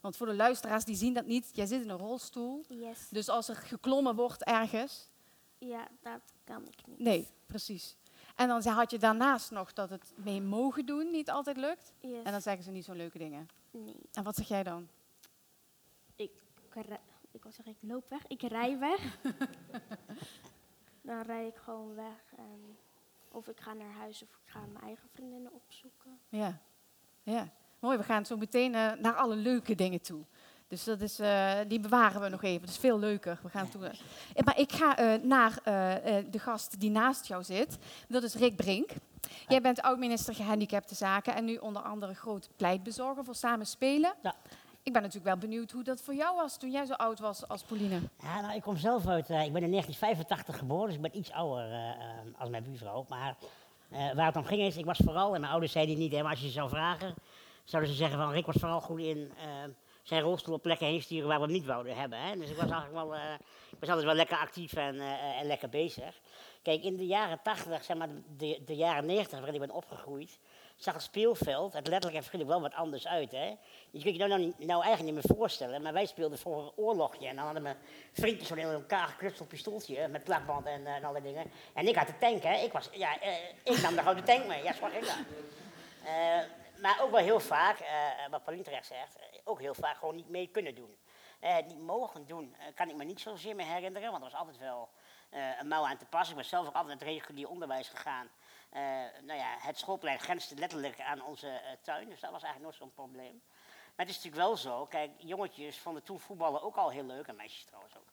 Want 0.02 0.18
voor 0.18 0.28
de 0.28 0.34
luisteraars 0.36 0.86
die 0.86 0.96
zien 0.96 1.14
dat 1.14 1.26
niet, 1.26 1.50
jij 1.54 1.66
zit 1.66 1.82
in 1.82 1.90
een 1.90 1.98
rolstoel. 1.98 2.66
Yes. 2.68 3.10
Dus 3.10 3.30
als 3.30 3.48
er 3.48 3.56
geklommen 3.56 4.16
wordt 4.16 4.44
ergens. 4.44 5.10
Ja, 5.58 5.88
dat 6.02 6.22
kan 6.44 6.68
ik 6.68 6.88
niet. 6.88 7.00
Nee, 7.00 7.28
precies. 7.46 7.98
En 8.36 8.48
dan 8.48 8.64
had 8.64 8.92
je 8.92 9.00
daarnaast 9.00 9.52
nog 9.52 9.74
dat 9.74 9.90
het 9.90 10.14
mee 10.16 10.42
mogen 10.42 10.86
doen 10.86 11.12
niet 11.12 11.30
altijd 11.30 11.58
lukt. 11.58 11.94
Yes. 12.00 12.24
En 12.24 12.32
dan 12.32 12.42
zeggen 12.42 12.64
ze 12.64 12.72
niet 12.72 12.86
zo 12.86 12.94
leuke 12.94 13.18
dingen. 13.18 13.50
Nee. 13.72 14.00
En 14.14 14.24
wat 14.24 14.36
zeg 14.36 14.48
jij 14.48 14.64
dan? 14.64 14.90
Ik, 16.16 16.32
ik 17.32 17.44
wil 17.44 17.52
zeggen, 17.52 17.76
ik 17.82 17.90
loop 17.90 18.10
weg. 18.10 18.28
Ik 18.28 18.42
rij 18.42 18.80
weg. 18.80 19.18
dan 21.02 21.22
rij 21.22 21.48
ik 21.48 21.56
gewoon 21.56 21.96
weg. 21.96 22.34
En 22.38 22.78
of 23.32 23.48
ik 23.48 23.60
ga 23.60 23.74
naar 23.74 23.92
huis 23.92 24.22
of 24.22 24.30
ik 24.30 24.52
ga 24.52 24.60
mijn 24.60 24.86
eigen 24.86 25.10
vriendinnen 25.10 25.54
opzoeken. 25.54 26.20
Ja, 26.30 26.62
ja. 27.24 27.54
Mooi, 27.80 27.98
we 27.98 28.04
gaan 28.04 28.26
zo 28.26 28.38
meteen 28.38 28.76
eh, 28.76 28.94
naar 28.94 29.16
alle 29.16 29.36
leuke 29.36 29.76
dingen 29.76 30.02
toe. 30.02 30.26
Dus 30.72 30.84
dat 30.84 31.02
is, 31.02 31.20
eh, 31.20 31.54
die 31.68 31.80
bewaren 31.80 32.22
we 32.22 32.30
nog 32.30 32.44
even. 32.44 32.62
Dat 32.62 32.70
is 32.70 32.78
veel 32.78 33.00
leuker. 33.00 33.40
We 33.44 33.50
gaan 33.50 33.70
toe, 33.70 33.86
eh, 33.86 34.44
maar 34.46 34.60
ik 34.60 34.72
ga 34.72 34.98
eh, 34.98 35.22
naar 35.24 35.60
eh, 35.64 36.18
eh, 36.18 36.26
de 36.32 36.40
gast 36.40 36.80
die 36.80 36.90
naast 36.90 37.28
jou 37.28 37.44
zit. 37.44 37.78
Dat 38.08 38.24
is 38.24 38.36
Rick 38.36 38.56
Brink. 38.56 38.90
Jij 39.48 39.62
bent 39.62 39.82
oud-minister 39.82 40.36
gehandicapte 40.36 40.96
zaken 40.96 41.36
en 41.36 41.46
nu 41.46 41.56
onder 41.58 41.82
andere 41.82 42.14
groot 42.14 42.50
pleitbezorger 42.56 43.24
voor 43.24 43.36
Samen 43.36 43.66
Spelen. 43.66 44.14
Ja. 44.22 44.36
Ik 44.84 44.94
ben 44.94 45.02
natuurlijk 45.02 45.30
wel 45.30 45.38
benieuwd 45.50 45.72
hoe 45.72 45.84
dat 45.84 46.02
voor 46.02 46.14
jou 46.14 46.36
was 46.36 46.58
toen 46.58 46.72
jij 46.72 46.86
zo 46.86 46.94
oud 46.94 47.20
was 47.20 47.48
als 47.48 47.64
Pauline. 47.64 48.00
Ja, 48.22 48.42
nou, 48.42 48.56
ik 48.56 48.62
kom 48.62 48.78
zelf 48.78 49.08
uit, 49.08 49.30
eh, 49.30 49.46
ik 49.46 49.54
ben 49.54 49.64
in 49.64 49.70
1985 49.70 50.58
geboren, 50.58 50.86
dus 50.86 50.96
ik 50.96 51.02
ben 51.02 51.18
iets 51.18 51.32
ouder 51.32 51.72
eh, 51.72 51.90
eh, 51.90 51.96
als 52.38 52.50
mijn 52.50 52.64
buurvrouw. 52.64 53.06
Maar 53.10 53.36
eh, 53.90 54.14
waar 54.14 54.26
het 54.26 54.36
om 54.36 54.46
ging 54.46 54.62
is, 54.62 54.78
ik 54.78 54.86
was 54.86 55.00
vooral, 55.04 55.34
en 55.34 55.40
mijn 55.40 55.52
ouders 55.52 55.72
zeiden 55.72 55.94
het 55.94 56.04
niet, 56.04 56.14
hè, 56.14 56.22
maar 56.22 56.32
als 56.32 56.40
je 56.40 56.48
ze 56.48 56.54
zou 56.54 56.70
vragen, 56.70 57.14
zouden 57.64 57.92
ze 57.92 57.98
zeggen 57.98 58.18
van 58.18 58.32
Rick 58.32 58.46
was 58.46 58.56
vooral 58.60 58.82
goed 58.82 59.00
in 59.00 59.32
eh, 59.38 59.46
zijn 60.04 60.22
rolstoel 60.22 60.56
op 60.56 60.62
plekken 60.62 60.88
heen 60.88 61.02
sturen 61.02 61.28
waar 61.28 61.40
we 61.40 61.46
hem 61.46 61.54
niet 61.54 61.66
wouden 61.66 61.96
hebben. 61.96 62.20
Hè. 62.20 62.36
Dus 62.36 62.50
ik 62.50 62.56
was 62.56 62.72
eigenlijk 62.72 62.94
wel, 62.94 63.16
eh, 63.16 63.34
ik 63.70 63.80
was 63.80 63.90
altijd 63.90 64.08
wel 64.08 64.16
lekker 64.16 64.38
actief 64.38 64.74
en, 64.74 65.00
eh, 65.00 65.40
en 65.40 65.46
lekker 65.46 65.70
bezig. 65.70 66.20
Kijk, 66.62 66.84
in 66.84 66.98
de 66.98 67.06
jaren 67.06 67.40
80, 67.44 67.84
zeg 67.84 67.98
maar 67.98 68.10
de, 68.38 68.62
de 68.66 68.76
jaren 68.76 69.06
90 69.06 69.38
waarin 69.38 69.54
ik 69.54 69.68
ben 69.68 69.76
opgegroeid, 69.76 70.40
zag 70.76 70.94
het 70.94 71.04
speelveld, 71.04 71.74
het 71.74 71.88
letterlijk 71.88 72.16
en 72.16 72.24
figuurlijk 72.24 72.52
wel 72.52 72.62
wat 72.62 72.74
anders 72.74 73.08
uit. 73.08 73.32
Hè. 73.32 73.56
Je 73.92 74.02
kunt 74.02 74.16
je 74.16 74.28
nou, 74.28 74.30
nou, 74.30 74.54
nou 74.58 74.84
eigenlijk 74.84 75.16
niet 75.16 75.26
meer 75.26 75.38
voorstellen, 75.38 75.82
maar 75.82 75.94
wij 75.94 76.06
speelden 76.06 76.38
voor 76.38 76.58
een 76.58 76.72
oorlogje. 76.76 77.28
En 77.28 77.36
dan 77.36 77.46
hadden 77.46 77.64
mijn 77.64 77.78
vriendjes 78.12 78.48
zo'n 78.48 78.58
in 78.58 78.68
elkaar 78.68 79.08
geknutseld 79.08 79.48
pistooltje 79.48 80.08
met 80.08 80.24
plakband 80.24 80.66
en, 80.66 80.86
eh, 80.86 80.96
en 80.96 81.04
alle 81.04 81.22
dingen. 81.22 81.52
En 81.74 81.88
ik 81.88 81.96
had 81.96 82.08
de 82.08 82.18
tank, 82.20 82.44
hè. 82.44 82.56
Ik, 82.64 82.72
was, 82.72 82.90
ja, 82.92 83.20
eh, 83.20 83.34
ik 83.64 83.82
nam 83.82 83.96
de 84.16 84.24
tank 84.24 84.46
mee, 84.46 84.64
ja, 84.64 84.74
zo 84.74 84.86
ik 84.86 85.02
dat. 85.02 85.18
Maar 86.82 87.00
ook 87.02 87.12
wel 87.12 87.24
heel 87.24 87.40
vaak, 87.40 87.78
wat 88.32 88.44
Pauline 88.44 88.64
terecht 88.64 88.88
zegt, 88.88 89.16
ook 89.44 89.60
heel 89.60 89.74
vaak 89.74 89.98
gewoon 89.98 90.16
niet 90.16 90.30
mee 90.30 90.48
kunnen 90.48 90.76
doen. 90.76 90.98
Eh, 91.40 91.56
het 91.56 91.68
niet 91.68 91.80
mogen 91.80 92.26
doen, 92.26 92.56
eh, 92.56 92.66
kan 92.76 92.90
ik 92.90 92.96
me 92.96 93.04
niet 93.04 93.22
zozeer 93.22 93.56
meer 93.56 93.66
herinneren, 93.66 94.12
want 94.12 94.24
er 94.24 94.30
was 94.30 94.40
altijd 94.40 94.58
wel 94.58 94.90
eh, 95.30 95.60
een 95.60 95.68
mouw 95.68 95.86
aan 95.86 95.98
te 95.98 96.06
passen. 96.06 96.30
Ik 96.30 96.42
ben 96.42 96.50
zelf 96.50 96.68
ook 96.68 96.74
altijd 96.76 97.00
naar 97.00 97.08
het 97.08 97.18
regulier 97.18 97.50
onderwijs 97.50 97.90
gegaan. 97.90 98.30
Eh, 98.72 98.82
nou 99.22 99.40
ja, 99.40 99.56
het 99.60 99.78
schoolplein 99.78 100.20
grenste 100.20 100.56
letterlijk 100.56 101.02
aan 101.02 101.22
onze 101.22 101.48
eh, 101.48 101.72
tuin, 101.82 102.10
dus 102.10 102.20
dat 102.20 102.32
was 102.32 102.44
eigenlijk 102.44 102.62
nooit 102.62 102.76
zo'n 102.76 103.06
probleem. 103.06 103.42
Maar 103.96 104.06
het 104.06 104.10
is 104.10 104.16
natuurlijk 104.16 104.44
wel 104.44 104.58
zo, 104.58 104.86
kijk, 104.86 105.12
jongetjes 105.18 105.80
vonden 105.80 106.04
toen 106.04 106.20
voetballen 106.20 106.62
ook 106.62 106.76
al 106.76 106.90
heel 106.90 107.04
leuk, 107.04 107.28
en 107.28 107.36
meisjes 107.36 107.64
trouwens 107.66 107.98
ook. 107.98 108.12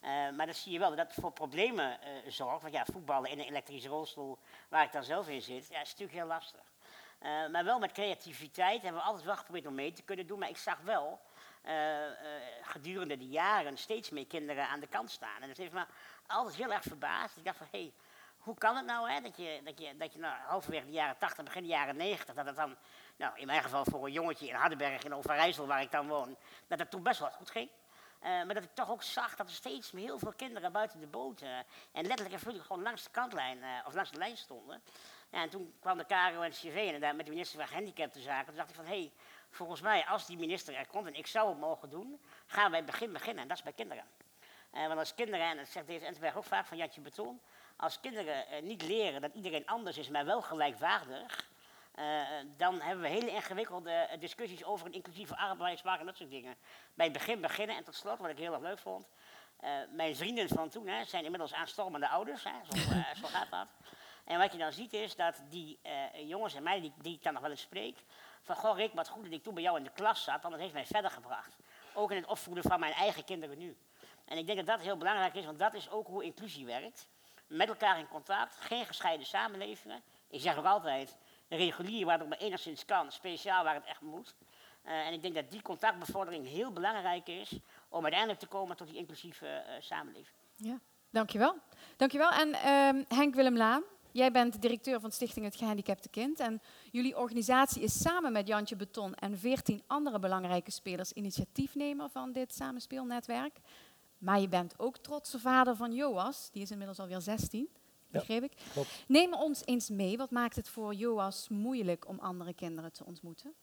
Eh, 0.00 0.10
maar 0.10 0.46
dan 0.46 0.54
zie 0.54 0.72
je 0.72 0.78
wel 0.78 0.96
dat 0.96 1.06
het 1.06 1.20
voor 1.20 1.32
problemen 1.32 2.00
eh, 2.00 2.10
zorgt. 2.26 2.62
Want 2.62 2.74
ja, 2.74 2.84
voetballen 2.84 3.30
in 3.30 3.38
een 3.38 3.44
elektrische 3.44 3.88
rolstoel, 3.88 4.38
waar 4.68 4.84
ik 4.84 4.92
dan 4.92 5.04
zelf 5.04 5.28
in 5.28 5.42
zit, 5.42 5.68
ja, 5.68 5.80
is 5.80 5.90
natuurlijk 5.90 6.18
heel 6.18 6.26
lastig. 6.26 6.60
Eh, 7.18 7.48
maar 7.48 7.64
wel 7.64 7.78
met 7.78 7.92
creativiteit 7.92 8.82
hebben 8.82 9.00
we 9.00 9.06
altijd 9.06 9.24
wel 9.24 9.36
geprobeerd 9.36 9.66
om 9.66 9.74
mee 9.74 9.92
te 9.92 10.02
kunnen 10.02 10.26
doen. 10.26 10.38
Maar 10.38 10.48
ik 10.48 10.56
zag 10.56 10.78
wel 10.80 11.20
eh, 11.62 12.06
eh, 12.06 12.12
gedurende 12.62 13.16
de 13.16 13.28
jaren 13.28 13.76
steeds 13.76 14.10
meer 14.10 14.26
kinderen 14.26 14.68
aan 14.68 14.80
de 14.80 14.86
kant 14.86 15.10
staan. 15.10 15.42
En 15.42 15.48
dat 15.48 15.56
heeft 15.56 15.72
me 15.72 15.84
altijd 16.26 16.56
heel 16.56 16.72
erg 16.72 16.82
verbaasd. 16.82 17.36
Ik 17.36 17.44
dacht 17.44 17.56
van, 17.56 17.66
hé, 17.70 17.78
hey, 17.78 17.92
hoe 18.38 18.54
kan 18.54 18.76
het 18.76 18.86
nou 18.86 19.10
hè, 19.10 19.20
dat 19.20 19.36
je, 19.36 19.60
dat 19.64 19.78
je, 19.78 19.96
dat 19.96 20.12
je 20.12 20.18
nou, 20.18 20.34
halverwege 20.46 20.86
de 20.86 20.92
jaren 20.92 21.18
80, 21.18 21.44
begin 21.44 21.62
de 21.62 21.68
jaren 21.68 21.96
90, 21.96 22.34
dat 22.34 22.46
het 22.46 22.56
dan, 22.56 22.76
nou 23.16 23.38
in 23.38 23.46
mijn 23.46 23.62
geval 23.62 23.84
voor 23.84 24.04
een 24.04 24.12
jongetje 24.12 24.48
in 24.48 24.54
Hardenberg 24.54 25.02
in 25.02 25.14
Overijssel, 25.14 25.66
waar 25.66 25.82
ik 25.82 25.90
dan 25.90 26.08
woon, 26.08 26.36
dat 26.66 26.78
het 26.78 26.90
toen 26.90 27.02
best 27.02 27.20
wel 27.20 27.30
goed 27.30 27.50
ging. 27.50 27.70
Maar 28.20 28.54
dat 28.54 28.62
ik 28.62 28.74
toch 28.74 28.90
ook 28.90 29.02
zag 29.02 29.36
dat 29.36 29.46
er 29.46 29.54
steeds 29.54 29.92
meer 29.92 30.04
heel 30.04 30.18
veel 30.18 30.32
kinderen 30.32 30.72
buiten 30.72 31.00
de 31.00 31.06
boot 31.06 31.42
en 31.92 32.06
letterlijk 32.06 32.44
en 32.44 32.62
gewoon 32.62 32.82
langs 32.82 33.02
de 33.02 33.10
kantlijn 33.10 33.58
of 33.86 33.94
langs 33.94 34.10
de 34.10 34.18
lijn 34.18 34.36
stonden. 34.36 34.82
En 35.30 35.48
toen 35.48 35.74
kwam 35.80 35.98
de 35.98 36.04
KRO 36.04 36.40
en 36.40 36.50
CV 36.50 36.76
inderdaad 36.84 37.14
met 37.14 37.26
de 37.26 37.32
minister 37.32 37.58
van 37.58 37.68
Gehandicaptenzaken. 37.68 38.46
Toen 38.46 38.56
dacht 38.56 38.68
ik 38.68 38.76
van, 38.76 38.84
hé, 38.84 38.90
hey, 38.90 39.12
volgens 39.50 39.80
mij 39.80 40.04
als 40.06 40.26
die 40.26 40.38
minister 40.38 40.74
er 40.74 40.86
komt 40.86 41.06
en 41.06 41.14
ik 41.14 41.26
zou 41.26 41.48
het 41.48 41.58
mogen 41.58 41.90
doen, 41.90 42.20
gaan 42.46 42.74
het 42.74 42.86
begin 42.86 43.12
beginnen 43.12 43.42
en 43.42 43.48
dat 43.48 43.56
is 43.56 43.62
bij 43.62 43.72
kinderen. 43.72 44.04
Eh, 44.70 44.86
want 44.86 44.98
als 44.98 45.14
kinderen, 45.14 45.46
en 45.46 45.56
dat 45.56 45.68
zegt 45.68 45.86
deze 45.86 46.04
Entenberg 46.04 46.36
ook 46.36 46.44
vaak 46.44 46.66
van 46.66 46.76
Jantje 46.76 47.00
Beton, 47.00 47.40
als 47.76 48.00
kinderen 48.00 48.46
eh, 48.46 48.62
niet 48.62 48.82
leren 48.82 49.20
dat 49.20 49.34
iedereen 49.34 49.66
anders 49.66 49.98
is, 49.98 50.08
maar 50.08 50.24
wel 50.24 50.42
gelijkwaardig, 50.42 51.50
eh, 51.94 52.22
dan 52.56 52.80
hebben 52.80 53.02
we 53.02 53.08
hele 53.08 53.30
ingewikkelde 53.30 54.08
discussies 54.18 54.64
over 54.64 54.86
een 54.86 54.92
inclusieve 54.92 55.36
arbeidsmarkt 55.36 56.00
en 56.00 56.06
dat 56.06 56.16
soort 56.16 56.30
dingen. 56.30 56.56
Bij 56.94 57.04
het 57.06 57.14
begin 57.14 57.40
beginnen 57.40 57.76
en 57.76 57.84
tot 57.84 57.94
slot, 57.94 58.18
wat 58.18 58.30
ik 58.30 58.38
heel 58.38 58.52
erg 58.52 58.62
leuk 58.62 58.78
vond, 58.78 59.06
mijn 59.90 60.16
vrienden 60.16 60.48
van 60.48 60.68
toen 60.68 60.86
hè, 60.86 61.04
zijn 61.04 61.24
inmiddels 61.24 61.54
aanstormende 61.54 62.08
ouders, 62.08 62.44
hè, 62.44 62.50
zo, 62.70 62.76
zo 63.20 63.26
gaat 63.26 63.50
dat. 63.50 63.66
En 64.28 64.38
wat 64.38 64.52
je 64.52 64.58
dan 64.58 64.72
ziet 64.72 64.92
is 64.92 65.16
dat 65.16 65.42
die 65.48 65.78
eh, 65.82 65.92
jongens 66.28 66.54
en 66.54 66.62
meiden 66.62 66.90
die, 66.90 67.02
die 67.02 67.14
ik 67.14 67.22
dan 67.22 67.32
nog 67.32 67.42
wel 67.42 67.50
eens 67.50 67.60
spreek, 67.60 67.96
van 68.42 68.56
goh 68.56 68.76
Rick, 68.76 68.92
wat 68.92 69.08
goed 69.08 69.22
dat 69.24 69.32
ik 69.32 69.42
toen 69.42 69.54
bij 69.54 69.62
jou 69.62 69.76
in 69.76 69.84
de 69.84 69.90
klas 69.90 70.24
zat, 70.24 70.42
want 70.42 70.54
dat 70.54 70.62
heeft 70.62 70.72
mij 70.72 70.86
verder 70.86 71.10
gebracht. 71.10 71.56
Ook 71.94 72.10
in 72.10 72.16
het 72.16 72.26
opvoeden 72.26 72.64
van 72.64 72.80
mijn 72.80 72.92
eigen 72.92 73.24
kinderen 73.24 73.58
nu. 73.58 73.76
En 74.24 74.38
ik 74.38 74.46
denk 74.46 74.58
dat 74.58 74.66
dat 74.66 74.80
heel 74.80 74.96
belangrijk 74.96 75.34
is, 75.34 75.44
want 75.44 75.58
dat 75.58 75.74
is 75.74 75.90
ook 75.90 76.06
hoe 76.06 76.24
inclusie 76.24 76.66
werkt. 76.66 77.08
Met 77.46 77.68
elkaar 77.68 77.98
in 77.98 78.08
contact, 78.08 78.56
geen 78.56 78.86
gescheiden 78.86 79.26
samenlevingen. 79.26 80.02
Ik 80.30 80.40
zeg 80.40 80.56
ook 80.56 80.64
altijd, 80.64 81.16
regulier 81.48 82.06
waar 82.06 82.18
het 82.18 82.28
maar 82.28 82.38
enigszins 82.38 82.84
kan, 82.84 83.12
speciaal 83.12 83.64
waar 83.64 83.74
het 83.74 83.86
echt 83.86 84.00
moet. 84.00 84.34
Eh, 84.82 85.06
en 85.06 85.12
ik 85.12 85.22
denk 85.22 85.34
dat 85.34 85.50
die 85.50 85.62
contactbevordering 85.62 86.48
heel 86.48 86.72
belangrijk 86.72 87.28
is 87.28 87.58
om 87.88 88.02
uiteindelijk 88.02 88.40
te 88.40 88.46
komen 88.46 88.76
tot 88.76 88.86
die 88.86 88.96
inclusieve 88.96 89.46
eh, 89.46 89.74
samenleving. 89.80 90.36
Ja, 90.56 90.78
dankjewel. 91.10 91.56
Dankjewel. 91.96 92.30
En 92.30 92.54
ehm, 92.54 93.04
Henk 93.08 93.34
Willem 93.34 93.56
Laan, 93.56 93.82
jij 94.18 94.30
bent 94.30 94.62
directeur 94.62 95.00
van 95.00 95.10
Stichting 95.10 95.44
Het 95.44 95.56
Gehandicapte 95.56 96.08
Kind. 96.08 96.40
En 96.40 96.60
jullie 96.90 97.16
organisatie 97.16 97.82
is 97.82 98.00
samen 98.00 98.32
met 98.32 98.48
Jantje 98.48 98.76
Beton 98.76 99.14
en 99.14 99.38
veertien 99.38 99.82
andere 99.86 100.18
belangrijke 100.18 100.70
spelers 100.70 101.12
initiatiefnemer 101.12 102.08
van 102.10 102.32
dit 102.32 102.54
samenspeelnetwerk. 102.54 103.60
Maar 104.18 104.40
je 104.40 104.48
bent 104.48 104.78
ook 104.78 104.96
trotse 104.96 105.38
vader 105.38 105.76
van 105.76 105.92
Joas, 105.92 106.50
die 106.50 106.62
is 106.62 106.70
inmiddels 106.70 106.98
alweer 106.98 107.20
16, 107.20 107.68
begreep 108.10 108.42
ik. 108.42 108.52
Neem 109.06 109.32
ons 109.32 109.62
eens 109.64 109.88
mee, 109.88 110.16
wat 110.16 110.30
maakt 110.30 110.56
het 110.56 110.68
voor 110.68 110.94
Joas 110.94 111.48
moeilijk 111.48 112.08
om 112.08 112.18
andere 112.18 112.54
kinderen 112.54 112.92
te 112.92 113.04
ontmoeten? 113.04 113.54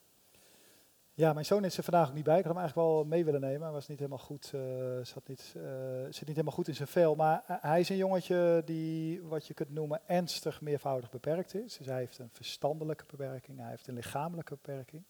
Ja, 1.16 1.32
mijn 1.32 1.44
zoon 1.46 1.64
is 1.64 1.76
er 1.76 1.82
vandaag 1.84 2.08
ook 2.08 2.14
niet 2.14 2.24
bij. 2.24 2.38
Ik 2.38 2.44
had 2.44 2.52
hem 2.54 2.62
eigenlijk 2.62 2.88
wel 2.88 3.04
mee 3.04 3.24
willen 3.24 3.40
nemen. 3.40 3.62
Hij 3.62 3.70
was 3.70 3.86
niet 3.88 3.98
helemaal 3.98 4.18
goed, 4.18 4.50
eh, 4.54 4.60
zat 5.02 5.28
niet, 5.28 5.54
eh, 5.56 5.62
zit 6.04 6.20
niet 6.26 6.36
helemaal 6.36 6.52
goed 6.52 6.68
in 6.68 6.74
zijn 6.74 6.88
vel. 6.88 7.14
Maar 7.14 7.42
eh, 7.46 7.56
hij 7.60 7.80
is 7.80 7.88
een 7.88 7.96
jongetje 7.96 8.62
die, 8.64 9.22
wat 9.22 9.46
je 9.46 9.54
kunt 9.54 9.70
noemen, 9.72 10.00
ernstig 10.06 10.60
meervoudig 10.60 11.10
beperkt 11.10 11.54
is. 11.54 11.76
Dus 11.76 11.86
hij 11.86 11.98
heeft 11.98 12.18
een 12.18 12.28
verstandelijke 12.32 13.04
beperking, 13.06 13.58
hij 13.58 13.70
heeft 13.70 13.86
een 13.86 13.94
lichamelijke 13.94 14.54
beperking. 14.62 15.02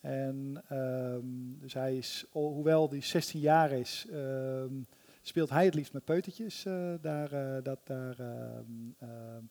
En 0.00 0.62
ehm, 0.68 1.58
dus 1.60 1.74
hij 1.74 1.96
is, 1.96 2.26
ho- 2.32 2.52
hoewel 2.52 2.90
hij 2.90 3.00
16 3.02 3.40
jaar 3.40 3.72
is, 3.72 4.06
ehm, 4.12 4.74
speelt 5.22 5.50
hij 5.50 5.64
het 5.64 5.74
liefst 5.74 5.92
met 5.92 6.04
peutertjes. 6.04 6.62
daar, 7.00 7.62
dat, 7.62 7.78
daar, 7.84 8.18
ehm, 8.18 9.44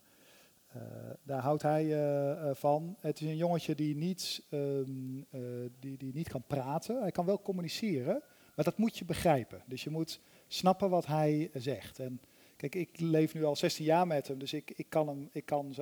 eh, 0.70 0.82
daar 1.24 1.42
houdt 1.42 1.62
hij 1.62 1.84
eh, 1.84 2.32
eh, 2.32 2.56
van. 2.56 2.96
Het 3.00 3.22
is 3.22 3.28
een 3.28 3.38
jongetje 3.38 3.76
die 3.76 3.96
niet, 3.96 4.44
ehm, 4.50 5.18
eh, 5.30 5.42
die, 5.80 5.98
die 5.98 6.14
niet 6.14 6.30
kan 6.30 6.44
praten. 6.48 7.02
Hij 7.02 7.12
kan 7.12 7.26
wel 7.26 7.42
communiceren, 7.42 8.22
maar 8.56 8.66
dat 8.66 8.78
moet 8.78 8.98
je 8.98 9.06
begrijpen. 9.06 9.62
Dus 9.66 9.84
je 9.84 9.90
moet 9.90 10.20
snappen 10.48 10.90
wat 10.90 11.06
hij 11.06 11.50
zegt. 11.54 12.00
En 12.00 12.22
kijk, 12.56 12.76
ik 12.76 13.00
leef 13.00 13.34
nu 13.34 13.44
al 13.44 13.56
16 13.56 13.86
jaar 13.86 14.08
met 14.08 14.28
hem, 14.28 14.40
dus 14.40 14.54
ik, 14.54 14.72
ik 14.76 14.90
kan, 14.90 15.08
hem, 15.08 15.30
ik 15.32 15.46
kan 15.46 15.74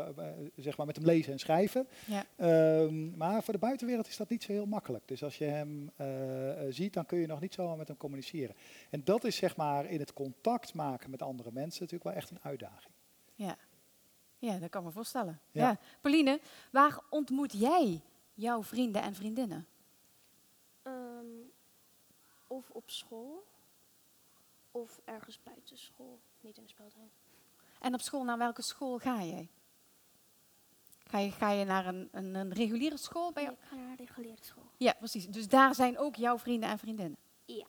zeg 0.56 0.78
maar 0.78 0.86
met 0.86 0.95
hem 0.95 1.06
lezen 1.06 1.32
en 1.32 1.39
schrijven. 1.39 1.88
Ja. 2.06 2.26
Ehm, 2.36 3.17
maar 3.17 3.43
voor 3.43 3.54
de 3.54 3.60
buitenwereld 3.60 4.08
is 4.08 4.17
dat 4.17 4.30
niet 4.30 4.43
zo 4.43 4.52
heel 4.52 4.65
makkelijk. 4.65 5.08
Dus 5.08 5.23
als 5.23 5.38
je 5.38 5.45
hem 5.45 5.91
ziet, 6.69 6.93
dan 6.93 7.06
kun 7.06 7.19
je 7.19 7.28
nog 7.28 7.39
niet 7.39 7.54
zomaar 7.54 7.78
met 7.78 7.88
hem 7.88 7.97
communiceren. 7.97 8.56
En 8.89 9.02
dat 9.04 9.23
is 9.23 9.36
zeg 9.36 9.56
maar 9.56 9.89
in 9.89 10.00
het 10.00 10.13
contact 10.13 10.73
maken 10.73 11.10
met 11.10 11.21
andere 11.21 11.52
mensen 11.52 11.82
natuurlijk 11.82 12.10
wel 12.10 12.13
echt 12.21 12.30
een 12.30 12.41
uitdaging. 12.41 12.93
Ja. 13.36 13.58
Ja, 14.54 14.58
dat 14.60 14.70
kan 14.70 14.82
ik 14.82 14.88
me 14.88 14.94
voorstellen. 14.94 15.40
Ja. 15.52 15.68
Ja. 15.70 15.78
Pauline, 16.02 16.40
waar 16.72 17.00
ontmoet 17.10 17.52
jij 17.54 18.02
jouw 18.34 18.64
vrienden 18.64 19.02
en 19.02 19.16
vriendinnen? 19.16 19.68
Ehm, 20.82 21.26
of 22.48 22.70
op 22.70 22.90
school, 22.90 23.44
of 24.72 25.00
ergens 25.06 25.40
buiten 25.44 25.78
school, 25.78 26.20
niet 26.42 26.58
in 26.58 26.64
de 26.64 26.70
speeltuin. 26.70 27.10
En 27.80 27.94
op 27.94 28.02
school, 28.02 28.24
naar 28.24 28.38
welke 28.38 28.62
school 28.62 28.98
ga 28.98 29.24
jij? 29.24 29.50
Ga 31.08 31.18
je, 31.20 31.32
ga 31.32 31.52
je 31.52 31.66
naar 31.66 31.86
een, 31.86 32.10
een, 32.12 32.36
een 32.36 32.54
reguliere 32.54 32.98
school? 32.98 33.32
Bij 33.32 33.44
Nee, 33.44 33.52
jou? 33.54 33.64
ik 33.64 33.70
ga 33.70 33.76
naar 33.76 33.90
een 33.90 33.96
reguliere 34.06 34.44
school. 34.44 34.64
Ja, 34.78 34.94
precies. 34.94 35.28
Dus 35.28 35.48
daar 35.48 35.76
zijn 35.76 35.98
ook 35.98 36.16
jouw 36.16 36.38
vrienden 36.40 36.70
en 36.70 36.80
vriendinnen? 36.80 37.18
Ja. 37.46 37.66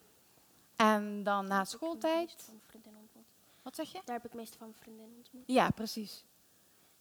En 0.77 1.23
dan 1.23 1.47
na 1.47 1.49
Daar 1.49 1.59
heb 1.59 1.67
ik 1.67 1.71
de 1.71 1.77
schooltijd? 1.77 2.27
meeste 2.27 2.45
van 2.45 2.55
mijn 2.55 2.67
vriendinnen 2.69 3.01
ontmoet. 3.01 3.25
Wat 3.63 3.75
zeg 3.75 3.93
je? 3.93 4.01
Daar 4.05 4.15
heb 4.17 4.25
ik 4.25 4.31
de 4.31 4.37
meeste 4.37 4.59
van 4.59 4.67
mijn 4.69 4.81
vriendinnen 4.83 5.17
ontmoet. 5.17 5.43
Ja, 5.47 5.71
precies. 5.71 6.25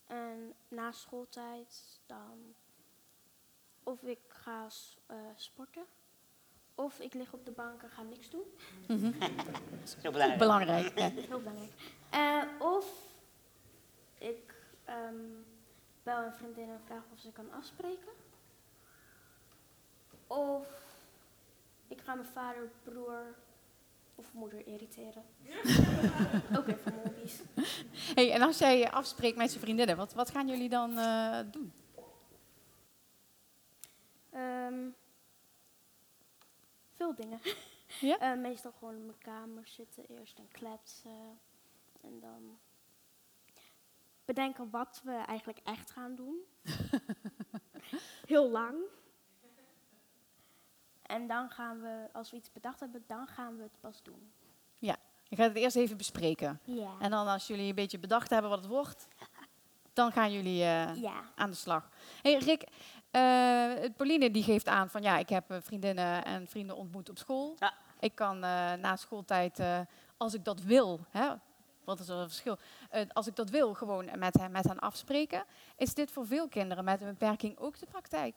En 0.08 0.54
na 0.68 0.92
schooltijd 0.92 2.00
dan 2.06 2.56
of 3.84 4.02
ik 4.02 4.20
ga 4.28 4.68
eh, 5.06 5.16
sporten, 5.36 5.86
of 6.76 7.00
ik 7.00 7.14
lig 7.14 7.34
op 7.34 7.46
de 7.46 7.52
bank 7.52 7.82
en 7.82 7.90
ga 7.90 8.02
niks 8.02 8.30
doen. 8.30 8.44
Zo 10.02 10.12
belangrijk. 10.12 10.38
Belangrijk. 10.38 11.00
Ja. 11.00 11.10
Heel 11.10 11.40
belangrijk. 11.40 11.72
Eh, 12.10 12.44
of 12.60 13.08
ik 14.18 14.56
ehm, 14.86 15.16
bel 16.04 16.24
een 16.24 16.34
vriendin 16.34 16.70
en 16.70 16.82
vraag 16.86 17.04
of 17.14 17.20
ze 17.20 17.32
kan 17.32 17.52
afspreken. 17.52 18.12
Of 20.28 20.68
ik 21.88 22.02
ga 22.02 22.16
mijn 22.16 22.28
vader, 22.28 22.70
broer 22.84 23.36
of 24.18 24.34
moeder 24.34 24.68
irriteren. 24.68 25.24
Ook 26.58 26.66
mijn 26.66 27.00
hobby's. 27.04 27.42
Hey, 28.16 28.32
en 28.32 28.42
als 28.42 28.58
jij 28.58 28.92
afspreekt 28.92 29.38
met 29.38 29.54
je 29.54 29.60
vriendinnen, 29.60 29.98
wat, 29.98 30.14
wat 30.14 30.32
gaan 30.32 30.48
jullie 30.48 30.70
dan 30.70 30.98
eh, 30.98 31.40
doen? 31.52 31.74
Ehm, 34.30 34.90
veel 36.94 37.16
dingen. 37.16 37.40
Ja? 38.00 38.20
Eh, 38.20 38.40
meestal 38.40 38.72
gewoon 38.72 38.96
in 38.96 39.06
mijn 39.06 39.18
kamer 39.18 39.68
zitten, 39.68 40.06
eerst 40.06 40.38
en 40.38 40.48
kletsen. 40.52 41.40
En 42.02 42.20
dan 42.20 42.58
bedenken 44.26 44.70
wat 44.70 45.02
we 45.04 45.12
eigenlijk 45.12 45.60
echt 45.64 45.92
gaan 45.92 46.16
doen. 46.16 46.36
Heel 48.26 48.50
lang. 48.50 48.76
En 51.08 51.28
dan 51.28 51.50
gaan 51.50 51.82
we, 51.82 52.08
als 52.14 52.32
we 52.32 52.38
iets 52.38 52.52
bedacht 52.52 52.80
hebben, 52.80 53.04
dan 53.08 53.28
gaan 53.28 53.58
we 53.58 53.64
het 53.64 53.80
pas 53.80 54.04
doen. 54.04 54.32
Je 55.30 55.36
gaat 55.36 55.48
het 55.48 55.58
eerst 55.58 55.76
even 55.76 55.98
bespreken. 55.98 56.60
Ja. 56.64 56.90
En 57.00 57.12
dan 57.12 57.28
als 57.28 57.48
jullie 57.48 57.70
een 57.70 57.76
beetje 57.76 58.00
bedacht 58.00 58.30
hebben 58.30 58.50
wat 58.50 58.60
het 58.60 58.68
wordt, 58.70 59.08
dan 59.94 60.12
gaan 60.12 60.32
jullie 60.32 60.62
eh, 60.64 60.96
Ja. 61.02 61.22
aan 61.36 61.50
de 61.50 61.56
slag. 61.56 61.90
Hey 62.22 62.38
Rick, 62.38 62.62
eh, 63.12 63.92
Pauline 63.98 64.32
die 64.32 64.44
geeft 64.44 64.68
aan 64.68 64.90
van 64.90 65.02
ja, 65.02 65.18
ik 65.18 65.30
heb 65.30 65.52
eh, 65.52 65.58
vriendinnen 65.62 66.26
en 66.26 66.48
vrienden 66.48 66.76
ontmoet 66.76 67.10
op 67.10 67.18
school. 67.18 67.56
Ja. 67.60 67.74
Ik 68.00 68.16
kan 68.16 68.36
eh, 68.36 68.74
na 68.74 68.96
schooltijd, 68.96 69.60
eh, 69.60 69.80
als 70.18 70.34
ik 70.34 70.44
dat 70.46 70.62
wil, 70.62 71.00
hè, 71.10 71.30
wat 71.84 72.00
is 72.00 72.08
er 72.08 72.16
een 72.18 72.28
verschil? 72.28 72.58
Eh, 72.90 73.02
als 73.14 73.28
ik 73.28 73.36
dat 73.36 73.50
wil, 73.50 73.74
gewoon 73.74 74.10
met 74.20 74.34
hen, 74.40 74.52
met 74.52 74.64
hen 74.68 74.80
afspreken. 74.80 75.44
Is 75.78 75.94
dit 75.94 76.12
voor 76.12 76.26
veel 76.28 76.48
kinderen 76.48 76.84
met 76.84 77.02
een 77.02 77.08
beperking 77.08 77.58
ook 77.58 77.80
de 77.80 77.86
praktijk? 77.86 78.36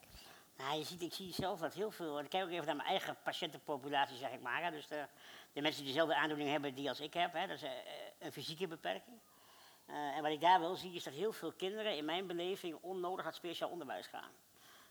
Nou, 0.60 0.78
je 0.78 0.84
ziet, 0.84 1.02
ik 1.02 1.12
zie 1.12 1.32
zelf 1.32 1.60
dat 1.60 1.74
heel 1.74 1.90
veel. 1.90 2.20
Ik 2.20 2.30
kijk 2.30 2.44
ook 2.44 2.50
even 2.50 2.66
naar 2.66 2.76
mijn 2.76 2.88
eigen 2.88 3.16
patiëntenpopulatie, 3.22 4.16
zeg 4.16 4.30
ik 4.30 4.40
maar. 4.40 4.70
Dus 4.70 4.86
de, 4.86 5.06
de 5.52 5.60
mensen 5.60 5.82
die 5.82 5.92
dezelfde 5.92 6.16
aandoening 6.16 6.50
hebben 6.50 6.74
die 6.74 6.88
als 6.88 7.00
ik 7.00 7.14
heb, 7.14 7.32
hè, 7.32 7.46
dat 7.46 7.56
is 7.56 7.62
eh, 7.62 7.70
een 8.18 8.32
fysieke 8.32 8.66
beperking. 8.66 9.18
Eh, 9.86 9.94
en 9.94 10.22
wat 10.22 10.32
ik 10.32 10.40
daar 10.40 10.60
wel 10.60 10.74
zie, 10.74 10.94
is 10.94 11.04
dat 11.04 11.12
heel 11.12 11.32
veel 11.32 11.52
kinderen 11.52 11.96
in 11.96 12.04
mijn 12.04 12.26
beleving 12.26 12.78
onnodig 12.80 13.16
naar 13.16 13.26
het 13.26 13.34
speciaal 13.34 13.70
onderwijs 13.70 14.06
gaan. 14.06 14.30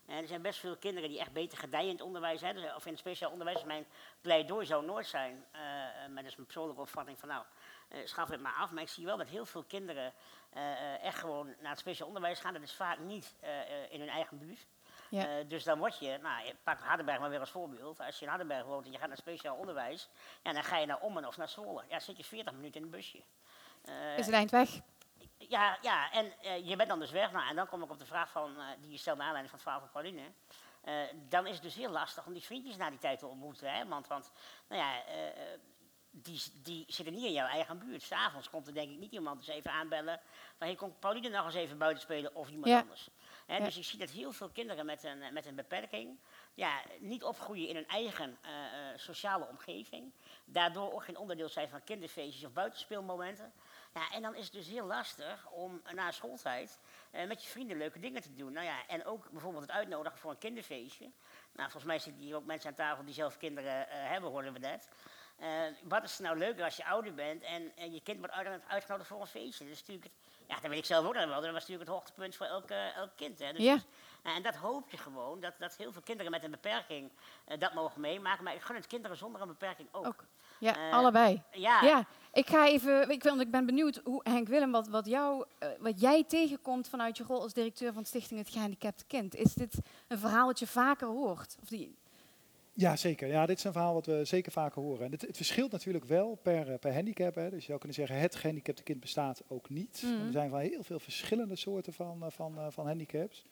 En 0.06 0.16
er 0.22 0.28
zijn 0.28 0.42
best 0.42 0.60
veel 0.60 0.78
kinderen 0.78 1.10
die 1.10 1.20
echt 1.20 1.32
beter 1.34 1.58
gedijen 1.58 1.88
in 1.88 1.94
het 1.94 2.02
onderwijs, 2.02 2.42
hè, 2.42 2.54
dus, 2.54 2.76
of 2.76 2.86
in 2.86 2.92
het 2.92 3.00
speciaal 3.00 3.32
onderwijs. 3.32 3.64
Mijn 3.64 3.86
pleidooi 4.22 4.66
zou 4.66 4.86
nooit 4.86 5.08
zijn, 5.08 5.46
eh, 5.52 5.62
maar 6.08 6.16
dat 6.16 6.26
is 6.26 6.36
mijn 6.36 6.46
persoonlijke 6.46 6.82
opvatting 6.82 7.20
van 7.20 7.30
nou, 7.30 7.44
eh, 7.88 8.00
schaf 8.06 8.30
het 8.30 8.42
maar 8.42 8.54
af. 8.54 8.72
Maar 8.72 8.84
ik 8.84 8.90
zie 8.90 9.06
wel 9.06 9.18
dat 9.18 9.28
heel 9.28 9.46
veel 9.46 9.64
kinderen 9.64 10.14
eh, 10.50 10.72
eh, 10.72 11.04
echt 11.04 11.20
gewoon 11.20 11.56
naar 11.60 11.72
het 11.72 11.80
speciaal 11.80 12.08
onderwijs 12.08 12.40
gaan. 12.40 12.54
Dat 12.54 12.62
is 12.62 12.74
vaak 12.74 13.00
niet 13.00 13.36
eh, 13.40 13.60
eh, 13.60 13.92
in 13.92 14.00
hun 14.00 14.10
eigen 14.10 14.38
buurt. 14.38 14.68
Ja. 15.10 15.28
Eh, 15.28 15.48
dus 15.48 15.64
dan 15.64 15.80
word 15.80 16.00
je, 16.00 16.18
nou, 16.22 16.46
je 16.46 16.56
pak 16.64 16.80
Hardenberg 16.80 17.20
maar 17.20 17.30
weer 17.30 17.40
als 17.40 17.50
voorbeeld. 17.50 18.00
Als 18.00 18.16
je 18.16 18.22
in 18.22 18.30
Hardenberg 18.30 18.66
woont 18.66 18.86
en 18.86 18.92
je 18.92 18.98
gaat 18.98 19.08
naar 19.08 19.18
speciaal 19.18 19.56
onderwijs, 19.56 20.10
ja, 20.44 20.54
dan 20.54 20.64
ga 20.64 20.78
je 20.78 20.86
naar 20.86 21.00
Ommen 21.00 21.26
of 21.26 21.38
naar 21.38 21.50
Zwolle. 21.50 21.84
Ja, 21.88 22.00
zit 22.00 22.18
je 22.18 22.24
40 22.24 22.54
minuten 22.54 22.80
in 22.80 22.86
een 22.86 22.92
busje. 22.92 23.24
Eh, 23.86 24.18
Is 24.18 24.26
het 24.26 24.36
eind 24.36 24.52
weg? 24.52 24.70
ja, 25.38 25.78
ja, 25.82 26.12
en 26.12 26.34
eh, 26.42 26.68
je 26.68 26.76
bent 26.76 26.90
dan 26.90 27.00
dus 27.00 27.12
weg. 27.12 27.32
Nou, 27.32 27.50
en 27.50 27.56
dan 27.56 27.68
kom 27.68 27.84
ik 27.84 27.92
op 27.92 28.00
de 28.00 28.06
vraag 28.06 28.32
van, 28.32 28.56
die 28.82 28.92
je 28.92 28.98
stelt 28.98 29.18
naar 29.18 29.28
aanleiding 29.28 29.50
van 29.50 29.60
het 29.60 29.70
verhaal 29.70 29.80
van 29.80 30.02
Pauline. 30.02 30.32
Dan 31.30 31.48
is 31.48 31.54
het 31.54 31.64
dus 31.64 31.76
heel 31.76 31.90
lastig 31.90 32.26
om 32.26 32.34
die 32.34 32.44
vriendjes 32.44 32.78
na 32.78 32.90
die 32.90 33.00
tijd 33.00 33.20
te 33.20 33.28
ontmoeten. 33.28 33.74
Hè? 33.74 33.88
Want, 33.88 34.08
want 34.08 34.32
nou 34.68 34.82
ja, 34.82 35.04
die, 36.12 36.42
die 36.64 36.86
zitten 36.88 37.14
niet 37.14 37.24
in 37.24 37.32
jouw 37.32 37.48
eigen 37.48 37.80
buurt. 37.80 38.02
S'avonds 38.02 38.50
komt 38.50 38.68
er 38.68 38.74
denk 38.74 38.92
ik 38.92 38.98
niet 38.98 39.12
iemand 39.12 39.38
eens 39.38 39.48
even 39.48 39.72
aanbellen. 39.72 40.20
Van, 40.58 40.68
hey, 40.68 40.76
komt 40.76 41.00
Pauline 41.00 41.30
nog 41.30 41.46
eens 41.46 41.56
even 41.56 41.78
buiten 41.78 42.02
spelen 42.02 42.36
of 42.36 42.50
iemand 42.50 42.68
Ja. 42.68 42.80
anders. 42.80 43.10
Ja. 43.48 43.60
Dus 43.60 43.78
ik 43.78 43.84
zie 43.84 44.00
dat 44.00 44.10
heel 44.10 44.32
veel 44.32 44.50
kinderen 44.50 44.86
met 44.86 45.04
een, 45.04 45.34
met 45.34 45.46
een 45.46 45.56
beperking 45.56 46.20
ja, 46.54 46.82
niet 47.00 47.24
opgroeien 47.24 47.68
in 47.68 47.76
hun 47.76 47.88
eigen 47.88 48.38
eh, 48.42 48.52
eh, 48.52 48.98
sociale 48.98 49.48
omgeving. 49.48 50.12
Daardoor 50.46 50.94
ook 50.94 51.04
geen 51.04 51.18
onderdeel 51.18 51.50
zijn 51.50 51.70
van 51.70 51.84
kinderfeestjes 51.84 52.44
of 52.44 52.54
buitenspeelmomenten. 52.54 53.54
Ja, 53.94 54.12
en 54.12 54.22
dan 54.22 54.36
is 54.36 54.44
het 54.44 54.54
dus 54.54 54.68
heel 54.68 54.86
lastig 54.86 55.50
om 55.52 55.82
na 55.94 56.12
schooltijd 56.12 56.80
eh, 57.12 57.28
met 57.28 57.44
je 57.44 57.50
vrienden 57.50 57.78
leuke 57.78 58.00
dingen 58.00 58.22
te 58.22 58.36
doen. 58.36 58.54
Nou 58.54 58.66
ja, 58.66 58.88
en 58.88 59.06
ook 59.06 59.30
bijvoorbeeld 59.32 59.64
het 59.64 59.72
uitnodigen 59.72 60.20
voor 60.20 60.32
een 60.32 60.38
kinderfeestje. 60.38 61.12
Nou, 61.52 61.72
volgens 61.72 61.84
mij 61.84 62.00
zitten 62.00 62.24
hier 62.24 62.36
ook 62.36 62.46
mensen 62.46 62.70
aan 62.70 62.76
tafel 62.76 63.06
die 63.06 63.14
zelf 63.14 63.38
kinderen 63.38 63.86
hebben, 63.90 64.30
hoorden 64.30 64.54
we 64.54 64.60
net. 64.60 64.90
Eh, 65.40 65.48
wat 65.84 66.04
is 66.04 66.20
nou 66.20 66.38
leuker 66.38 66.64
als 66.64 66.76
je 66.76 66.86
ouder 66.86 67.14
bent 67.14 67.44
en, 67.44 67.72
en 67.76 67.94
je 67.94 68.02
kind 68.02 68.18
wordt 68.20 68.34
uit- 68.34 68.62
uitgenodigd 68.68 69.08
voor 69.10 69.22
een 69.22 69.28
feestje? 69.28 69.64
Dat 69.64 69.74
is 69.74 69.80
natuurlijk 69.80 70.06
het, 70.06 70.14
ja, 70.48 70.56
dat 70.62 70.70
weet 70.70 70.80
ik 70.80 70.86
zelf 70.86 71.06
ook 71.06 71.14
nog 71.14 71.26
wel. 71.26 71.42
Dat 71.42 71.52
was 71.52 71.54
natuurlijk 71.68 71.90
het 71.90 71.98
hoogtepunt 71.98 72.36
voor 72.36 72.46
elk, 72.46 72.70
eh, 72.70 72.96
elk 72.98 73.10
kind. 73.16 73.40
Hè. 73.40 73.54
Dus 73.54 73.64
Ja. 73.64 73.74
dus- 73.74 73.86
nou, 74.24 74.36
en 74.36 74.44
dat 74.44 74.56
hoop 74.56 74.90
je 74.90 74.98
gewoon, 74.98 75.40
dat, 75.40 75.54
dat 75.60 75.76
heel 75.76 75.92
veel 75.92 76.02
kinderen 76.02 76.32
met 76.32 76.44
een 76.44 76.52
beperking 76.52 77.12
eh, 77.46 77.60
dat 77.60 77.74
mogen 77.74 78.02
meemaken. 78.02 78.44
Maar 78.44 78.54
ik 78.56 78.62
gun 78.62 78.76
het 78.76 78.88
kinderen 78.88 79.18
zonder 79.18 79.42
een 79.42 79.48
beperking 79.48 79.88
ook. 79.92 80.06
Ook. 80.06 80.24
Ja, 80.60 80.76
Eh, 80.76 80.94
allebei. 80.94 81.42
Ja, 81.52 81.82
Ja, 81.82 82.06
ik 82.34 82.48
ga 82.50 82.68
even. 82.68 83.10
Ik, 83.10 83.24
wil, 83.24 83.40
ik 83.40 83.52
ben 83.52 83.66
benieuwd 83.66 84.02
hoe 84.04 84.22
Henk 84.24 84.48
Willem, 84.48 84.72
wat, 84.72 84.88
wat, 84.88 85.06
jou, 85.06 85.46
eh, 85.60 85.70
wat 85.80 86.00
jij 86.02 86.24
tegenkomt 86.24 86.88
vanuit 86.90 87.18
je 87.18 87.24
rol 87.24 87.42
als 87.42 87.54
directeur 87.54 87.94
van 87.94 88.06
Stichting 88.06 88.40
Het 88.40 88.50
Gehandicapte 88.50 89.06
Kind. 89.06 89.36
Is 89.36 89.54
dit 89.54 89.78
een 90.08 90.20
verhaal 90.20 90.48
dat 90.48 90.60
je 90.60 90.68
vaker 90.68 91.08
hoort? 91.08 91.56
Of 91.62 91.68
die, 91.68 91.98
Ja, 92.80 92.96
zeker. 92.96 93.28
Ja, 93.28 93.46
dit 93.46 93.58
is 93.58 93.64
een 93.64 93.72
verhaal 93.72 93.94
wat 93.94 94.06
we 94.06 94.26
zeker 94.26 94.52
vaker 94.52 94.82
horen. 94.82 95.06
En 95.06 95.12
het, 95.12 95.22
het 95.22 95.36
verschilt 95.36 95.72
natuurlijk 95.72 96.06
wel 96.06 96.40
per, 96.42 96.72
eh, 96.72 96.80
per 96.80 96.94
handicap. 96.94 97.36
Hè. 97.36 97.50
Dus 97.50 97.60
je 97.60 97.66
zou 97.66 97.78
kunnen 97.78 97.98
zeggen, 97.98 98.20
het 98.20 98.36
gehandicapte 98.36 98.84
kind 98.84 99.00
bestaat 99.00 99.44
ook 99.48 99.70
niet. 99.70 100.02
Mhm. 100.06 100.26
Er 100.26 100.32
zijn 100.32 100.50
van 100.50 100.60
heel 100.60 100.84
veel 100.84 101.00
verschillende 101.00 101.56
soorten 101.56 101.94
van, 101.94 102.24
eh, 102.24 102.30
van, 102.30 102.58
eh, 102.58 102.66
van 102.70 102.88
handicaps. 102.88 103.46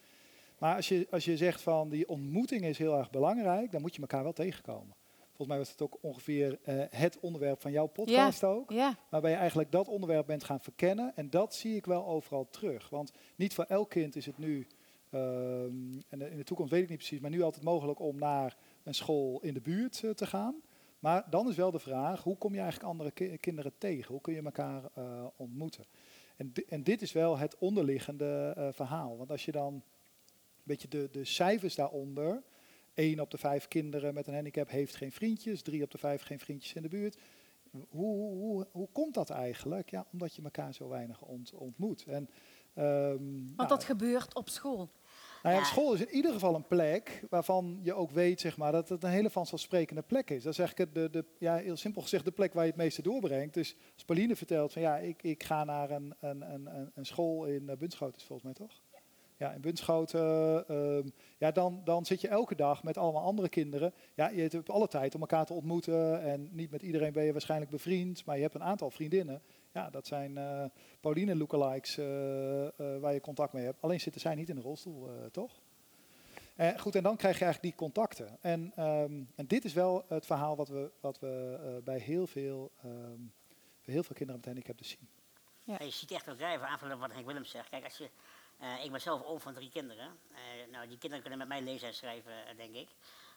Maar 0.58 0.76
als 0.76 0.88
je, 0.88 1.08
als 1.12 1.26
je 1.26 1.38
zegt 1.38 1.62
van 1.62 1.90
die 1.90 2.08
ontmoeting 2.08 2.66
is 2.66 2.78
heel 2.78 2.98
erg 2.98 3.10
belangrijk, 3.10 3.72
dan 3.72 3.82
moet 3.82 3.96
je 3.96 4.02
elkaar 4.02 4.24
wel 4.24 4.34
tegenkomen. 4.34 4.96
Volgens 5.26 5.48
mij 5.48 5.58
was 5.58 5.70
het 5.70 5.82
ook 5.82 5.98
ongeveer 6.02 6.60
het 6.90 7.20
onderwerp 7.20 7.62
van 7.62 7.72
jouw 7.72 7.86
podcast 7.86 8.44
ook. 8.44 8.72
ja, 8.72 8.98
Waarbij 9.10 9.32
je 9.32 9.38
eigenlijk 9.38 9.72
dat 9.72 9.88
onderwerp 9.88 10.26
bent 10.26 10.44
gaan 10.44 10.60
verkennen. 10.60 11.12
En 11.16 11.30
dat 11.30 11.56
zie 11.56 11.76
ik 11.76 11.86
wel 11.86 12.06
overal 12.06 12.48
terug. 12.50 12.90
Want 12.90 13.12
niet 13.36 13.54
voor 13.54 13.63
elk 13.63 13.90
kind 13.90 14.16
is 14.16 14.26
het 14.26 14.38
nu 14.38 14.68
ehm, 15.10 16.00
en 16.10 16.32
in 16.32 16.38
de 16.38 16.44
toekomst 16.44 16.72
weet 16.72 16.84
ik 16.84 16.90
niet 16.90 16.98
precies, 16.98 17.20
maar 17.20 17.30
nu 17.30 17.42
altijd 17.42 17.63
mogelijk 17.63 18.00
om 18.00 18.18
naar 18.18 18.58
een 18.88 18.93
school 18.93 19.39
in 19.41 19.54
de 19.54 19.62
buurt 19.62 20.04
eh, 20.04 20.10
te 20.10 20.26
gaan. 20.26 20.56
Maar 21.00 21.30
dan 21.30 21.50
is 21.50 21.56
wel 21.56 21.71
de 21.71 21.80
vraag, 21.80 22.23
hoe 22.23 22.38
kom 22.38 22.54
je 22.54 22.60
eigenlijk 22.60 22.89
andere 22.89 23.12
ki- 23.12 23.38
kinderen 23.38 23.73
tegen? 23.78 24.12
Hoe 24.12 24.21
kun 24.21 24.34
je 24.34 24.41
elkaar 24.41 24.84
eh, 24.93 25.26
ontmoeten? 25.36 25.86
En, 26.36 26.54
en 26.69 26.84
dit 26.84 27.02
is 27.02 27.12
wel 27.12 27.38
het 27.38 27.58
onderliggende 27.58 28.54
eh, 28.58 28.67
verhaal. 28.71 29.17
Want 29.17 29.32
als 29.32 29.45
je 29.45 29.52
dan 29.52 29.73
een 29.73 29.84
beetje 30.63 30.88
de, 30.88 31.10
de 31.12 31.26
cijfers 31.26 31.76
daaronder... 31.76 32.43
één 32.93 33.19
op 33.19 33.32
de 33.32 33.38
vijf 33.38 33.67
kinderen 33.67 34.13
met 34.13 34.28
een 34.28 34.34
handicap 34.34 34.69
heeft 34.69 34.95
geen 34.95 35.12
vriendjes... 35.12 35.62
drie 35.62 35.84
op 35.84 35.91
de 35.91 35.97
vijf 35.97 36.21
geen 36.21 36.39
vriendjes 36.39 36.73
in 36.73 36.82
de 36.82 36.88
buurt. 36.88 37.17
Hoe, 37.71 38.15
hoe, 38.15 38.67
hoe, 38.71 38.88
komt 38.91 39.13
dat 39.13 39.30
eigenlijk? 39.30 39.89
Ja, 39.89 40.06
omdat 40.12 40.36
je 40.36 40.41
elkaar 40.41 40.73
zo 40.73 40.89
weinig 40.89 41.21
ont- 41.21 41.54
ontmoet. 41.54 42.06
En, 42.08 42.30
ehm, 42.73 43.17
Want 43.17 43.56
nou, 43.56 43.69
dat 43.69 43.84
gebeurt 43.84 44.36
op 44.36 44.50
school. 44.50 44.89
Nou 45.48 45.60
ja, 45.60 45.66
school 45.66 45.94
is 45.94 46.00
in 46.00 46.16
ieder 46.16 46.32
geval 46.32 46.56
een 46.56 46.68
plek 46.68 47.24
waarvan 47.30 47.80
je 47.84 47.94
ook 47.94 48.12
weet 48.12 48.40
zeg 48.40 48.58
maar, 48.58 48.72
dat 48.72 48.90
het 48.90 49.04
een 49.04 49.10
hele 49.10 49.30
vanzelfsprekende 49.30 50.02
plek 50.02 50.30
is. 50.30 50.44
Dat 50.44 50.54
is 50.54 50.60
eigenlijk 50.60 50.94
de, 50.94 51.10
de, 51.10 51.26
ja, 51.38 51.56
heel 51.56 51.76
simpel 51.76 52.02
gezegd 52.02 52.26
de 52.26 52.32
plek 52.32 52.54
waar 52.54 52.64
je 52.64 52.70
het 52.70 52.80
meeste 52.80 53.02
doorbrengt. 53.02 53.54
Dus 53.54 53.76
als 53.94 54.04
Pauline 54.06 54.36
vertelt 54.36 54.74
van 54.74 54.82
ja, 54.82 54.98
ik, 54.98 55.24
ik 55.24 55.44
ga 55.44 55.64
naar 55.64 55.90
een, 55.92 56.14
een, 56.20 56.54
een, 56.54 56.92
een- 56.96 57.06
school 57.06 57.46
in 57.46 57.64
uh, 57.70 57.76
Bunschoten, 57.76 58.18
is 58.18 58.24
volgens 58.24 58.44
mij 58.44 58.68
toch? 58.68 58.82
Ja, 59.38 59.52
in 59.54 59.62
Bunschoten. 59.62 60.68
ehm, 60.68 61.08
ja, 61.38 61.52
dan, 61.52 61.82
dan 61.84 62.06
zit 62.06 62.22
je 62.22 62.28
elke 62.28 62.56
dag 62.56 62.84
met 62.84 62.98
allemaal 62.98 63.24
andere 63.24 63.50
kinderen. 63.50 63.94
Ja, 64.14 64.30
je 64.30 64.42
hebt 64.42 64.70
alle 64.70 64.88
tijd 64.88 65.16
om 65.16 65.22
elkaar 65.22 65.46
te 65.46 65.54
ontmoeten. 65.54 66.22
En 66.22 66.50
niet 66.52 66.72
met 66.72 66.82
iedereen 66.82 67.12
ben 67.14 67.24
je 67.24 67.32
waarschijnlijk 67.32 67.72
bevriend. 67.72 68.26
Maar 68.26 68.36
je 68.36 68.42
hebt 68.42 68.56
een 68.56 68.64
aantal 68.64 68.90
vriendinnen. 68.92 69.42
Ja, 69.78 69.90
dat 69.90 70.08
zijn 70.08 70.38
eh 70.38 70.66
Pauline 71.00 71.36
lookalikes 71.36 71.98
eh, 71.98 72.66
eh, 72.68 73.00
waar 73.00 73.13
je 73.13 73.22
contact 73.22 73.54
mee 73.54 73.66
hebt. 73.66 73.82
Alleen 73.82 74.00
zitten 74.00 74.22
zij 74.22 74.36
niet 74.36 74.50
in 74.50 74.56
de 74.56 74.62
rolstoel, 74.62 75.10
toch? 75.32 75.60
Eh, 76.56 76.80
goed, 76.80 76.96
en 76.96 77.04
dan 77.04 77.18
krijg 77.18 77.38
je 77.38 77.44
eigenlijk 77.44 77.76
die 77.76 77.86
contacten. 77.86 78.38
En, 78.42 78.72
ehm, 78.76 79.24
en 79.36 79.48
dit 79.48 79.66
is 79.66 79.74
wel 79.74 80.06
het 80.08 80.26
verhaal 80.26 80.56
wat 80.56 80.68
we, 80.68 80.92
wat 81.02 81.20
we 81.20 81.82
bij 81.84 81.98
heel 81.98 82.28
veel, 82.28 82.72
ehm, 82.84 83.22
bij 83.86 83.94
heel 83.94 84.04
veel 84.04 84.16
kinderen 84.16 84.36
met 84.36 84.46
handicap 84.46 84.78
dus 84.78 84.90
zien. 84.90 85.10
Ja, 85.63 85.78
je 85.80 85.90
ziet 85.90 86.12
echt 86.12 86.30
ook 86.30 86.38
drijven 86.38 86.68
aanvullen 86.68 87.00
wat 87.00 87.12
Henk 87.12 87.26
Willems 87.26 87.50
zegt. 87.50 87.70
Kijk, 87.70 87.84
als 87.84 87.98
je, 87.98 88.10
ik 88.84 88.92
ben 88.92 89.02
zelf 89.02 89.24
oom 89.24 89.40
van 89.40 89.54
drie 89.54 89.70
kinderen. 89.70 90.08
Nou, 90.72 90.88
die 90.88 90.98
kinderen 90.98 91.22
kunnen 91.22 91.48
met 91.48 91.48
mij 91.48 91.62
lezen 91.62 91.88
en 91.88 91.94
schrijven, 91.94 92.34
denk 92.58 92.76
ik. 92.76 92.88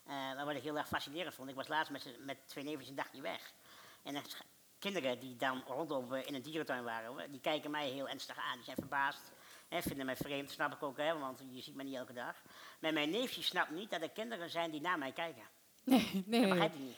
Maar 0.05 0.45
wat 0.45 0.55
ik 0.55 0.63
heel 0.63 0.79
erg 0.79 0.89
fascinerend 0.89 1.35
vond, 1.35 1.49
ik 1.49 1.55
was 1.55 1.69
laatst 1.69 1.93
met, 1.93 2.17
met 2.25 2.37
twee 2.47 2.65
neefjes 2.65 2.89
een 2.89 2.95
dagje 2.95 3.21
weg. 3.21 3.53
En 4.03 4.13
dan 4.13 4.23
kinderen 4.81 5.19
die 5.19 5.37
dan 5.37 5.63
rondlopen 5.67 6.27
in 6.27 6.35
een 6.35 6.43
dierentuin 6.43 6.85
waren, 6.85 7.31
die 7.31 7.41
kijken 7.41 7.71
mij 7.71 7.89
heel 7.89 8.09
ernstig 8.09 8.37
aan. 8.37 8.55
Die 8.55 8.65
zijn 8.65 8.77
verbaasd, 8.77 9.33
hè, 9.69 9.83
vinden 9.83 10.07
mij 10.07 10.17
vreemd, 10.17 10.51
snap 10.51 10.73
ik 10.73 10.83
ook, 10.83 10.97
hè, 10.97 11.19
want 11.19 11.43
je 11.51 11.61
ziet 11.61 11.75
me 11.75 11.83
niet 11.83 11.97
elke 11.97 12.13
dag. 12.13 12.37
Maar 12.79 12.93
mijn 12.93 13.11
neefje 13.11 13.43
snapt 13.43 13.71
niet 13.71 13.91
dat 13.91 14.03
er 14.03 14.11
kinderen 14.11 14.51
zijn 14.51 14.71
die 14.71 14.81
naar 14.81 14.99
mij 14.99 15.13
kijken. 15.13 15.43
Nee, 15.85 16.11
Dat 16.13 16.27
nee. 16.27 16.49
begrijpt 16.49 16.75
hij 16.75 16.85
niet. 16.85 16.97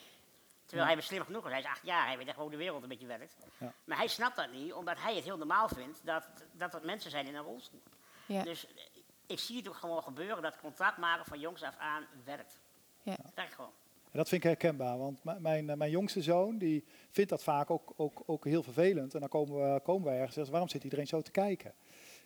Terwijl 0.65 0.91
hij 0.91 1.01
slim 1.01 1.23
genoeg 1.23 1.45
is. 1.45 1.51
Hij 1.51 1.59
is 1.59 1.65
acht 1.65 1.83
jaar, 1.83 2.07
hij 2.07 2.17
weet 2.17 2.27
echt 2.27 2.37
hoe 2.37 2.49
de 2.49 2.57
wereld 2.57 2.83
een 2.83 2.89
beetje 2.89 3.07
werkt. 3.07 3.35
Ja. 3.57 3.73
Maar 3.83 3.97
hij 3.97 4.07
snapt 4.07 4.35
dat 4.35 4.51
niet, 4.51 4.73
omdat 4.73 4.97
hij 4.99 5.15
het 5.15 5.23
heel 5.23 5.37
normaal 5.37 5.67
vindt 5.67 5.99
dat, 6.05 6.27
dat 6.51 6.73
er 6.73 6.85
mensen 6.85 7.11
zijn 7.11 7.27
in 7.27 7.35
een 7.35 7.43
rolstoel. 7.43 7.83
Ja. 8.25 8.43
Dus 8.43 8.67
eh, 8.67 8.83
ik 9.25 9.39
zie 9.39 9.57
het 9.57 9.67
ook 9.67 9.75
gewoon 9.75 10.03
gebeuren 10.03 10.41
dat 10.41 10.59
contact 10.59 10.97
maken 10.97 11.25
van 11.25 11.39
jongs 11.39 11.63
af 11.63 11.77
aan 11.77 12.07
werkt. 12.23 12.59
Ja. 13.01 13.15
Dat 13.15 13.33
werkt 13.35 13.53
gewoon. 13.53 13.73
En 14.13 14.19
dat 14.19 14.29
vind 14.29 14.43
ik 14.43 14.49
herkenbaar, 14.49 14.97
want 14.97 15.23
mijn, 15.39 15.69
eh, 15.69 15.75
mijn 15.75 15.91
jongste 15.91 16.21
zoon 16.21 16.57
die 16.57 16.83
vindt 17.09 17.29
dat 17.29 17.43
vaak 17.43 17.69
ook, 17.69 17.93
ook, 17.95 18.23
ook 18.25 18.45
heel 18.45 18.63
vervelend. 18.63 19.13
En 19.13 19.19
dan 19.19 19.29
komen 19.29 19.73
we, 19.73 19.79
komen 19.79 20.03
we 20.03 20.09
ergens 20.09 20.27
en 20.27 20.33
zeggen, 20.33 20.51
waarom 20.51 20.69
zit 20.69 20.83
iedereen 20.83 21.07
zo 21.07 21.21
te 21.21 21.31
kijken? 21.31 21.73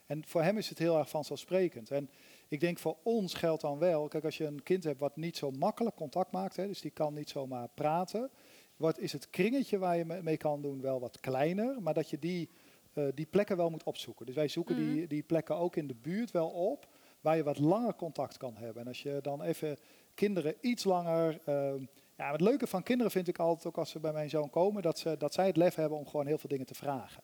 En 0.06 0.22
voor 0.26 0.42
hem 0.42 0.58
is 0.58 0.68
het 0.68 0.78
heel 0.78 0.98
erg 0.98 1.08
vanzelfsprekend. 1.08 1.90
En 1.90 2.10
ik 2.48 2.60
denk 2.60 2.78
voor 2.78 2.96
ons 3.02 3.34
geldt 3.34 3.60
dan 3.62 3.78
wel, 3.78 4.08
kijk 4.08 4.24
als 4.24 4.36
je 4.36 4.44
een 4.44 4.62
kind 4.62 4.84
hebt 4.84 5.00
wat 5.00 5.16
niet 5.16 5.36
zo 5.36 5.50
makkelijk 5.50 5.96
contact 5.96 6.32
maakt, 6.32 6.56
hè, 6.56 6.66
dus 6.66 6.80
die 6.80 6.90
kan 6.90 7.14
niet 7.14 7.30
zomaar 7.30 7.68
praten, 7.74 8.30
wat 8.76 8.98
is 8.98 9.12
het 9.12 9.30
kringetje 9.30 9.78
waar 9.78 9.96
je 9.96 10.04
me- 10.04 10.22
mee 10.22 10.36
kan 10.36 10.62
doen 10.62 10.80
wel 10.80 11.00
wat 11.00 11.20
kleiner, 11.20 11.82
maar 11.82 11.94
dat 11.94 12.10
je 12.10 12.18
die, 12.18 12.48
eh, 12.92 13.04
die 13.14 13.26
plekken 13.26 13.56
wel 13.56 13.70
moet 13.70 13.84
opzoeken. 13.84 14.26
Dus 14.26 14.34
wij 14.34 14.48
zoeken 14.48 14.76
die, 14.76 15.06
die 15.06 15.22
plekken 15.22 15.56
ook 15.56 15.76
in 15.76 15.86
de 15.86 15.94
buurt 15.94 16.30
wel 16.30 16.48
op, 16.48 16.86
waar 17.20 17.36
je 17.36 17.42
wat 17.42 17.58
langer 17.58 17.94
contact 17.94 18.36
kan 18.36 18.56
hebben. 18.56 18.82
En 18.82 18.88
als 18.88 19.02
je 19.02 19.18
dan 19.22 19.42
even 19.42 19.76
kinderen 20.18 20.54
iets 20.60 20.84
langer. 20.84 21.40
ehm, 21.44 21.84
ja, 22.16 22.32
het 22.32 22.40
leuke 22.40 22.66
van 22.66 22.82
kinderen 22.82 23.12
vind 23.12 23.28
ik 23.28 23.38
altijd, 23.38 23.66
ook 23.66 23.78
als 23.78 23.90
ze 23.90 23.98
bij 23.98 24.12
mijn 24.12 24.30
zoon 24.30 24.50
komen, 24.50 24.82
dat, 24.82 24.98
ze, 24.98 25.16
dat 25.18 25.34
zij 25.34 25.46
het 25.46 25.56
lef 25.56 25.74
hebben 25.74 25.98
om 25.98 26.06
gewoon 26.06 26.26
heel 26.26 26.38
veel 26.38 26.48
dingen 26.48 26.66
te 26.66 26.74
vragen. 26.74 27.22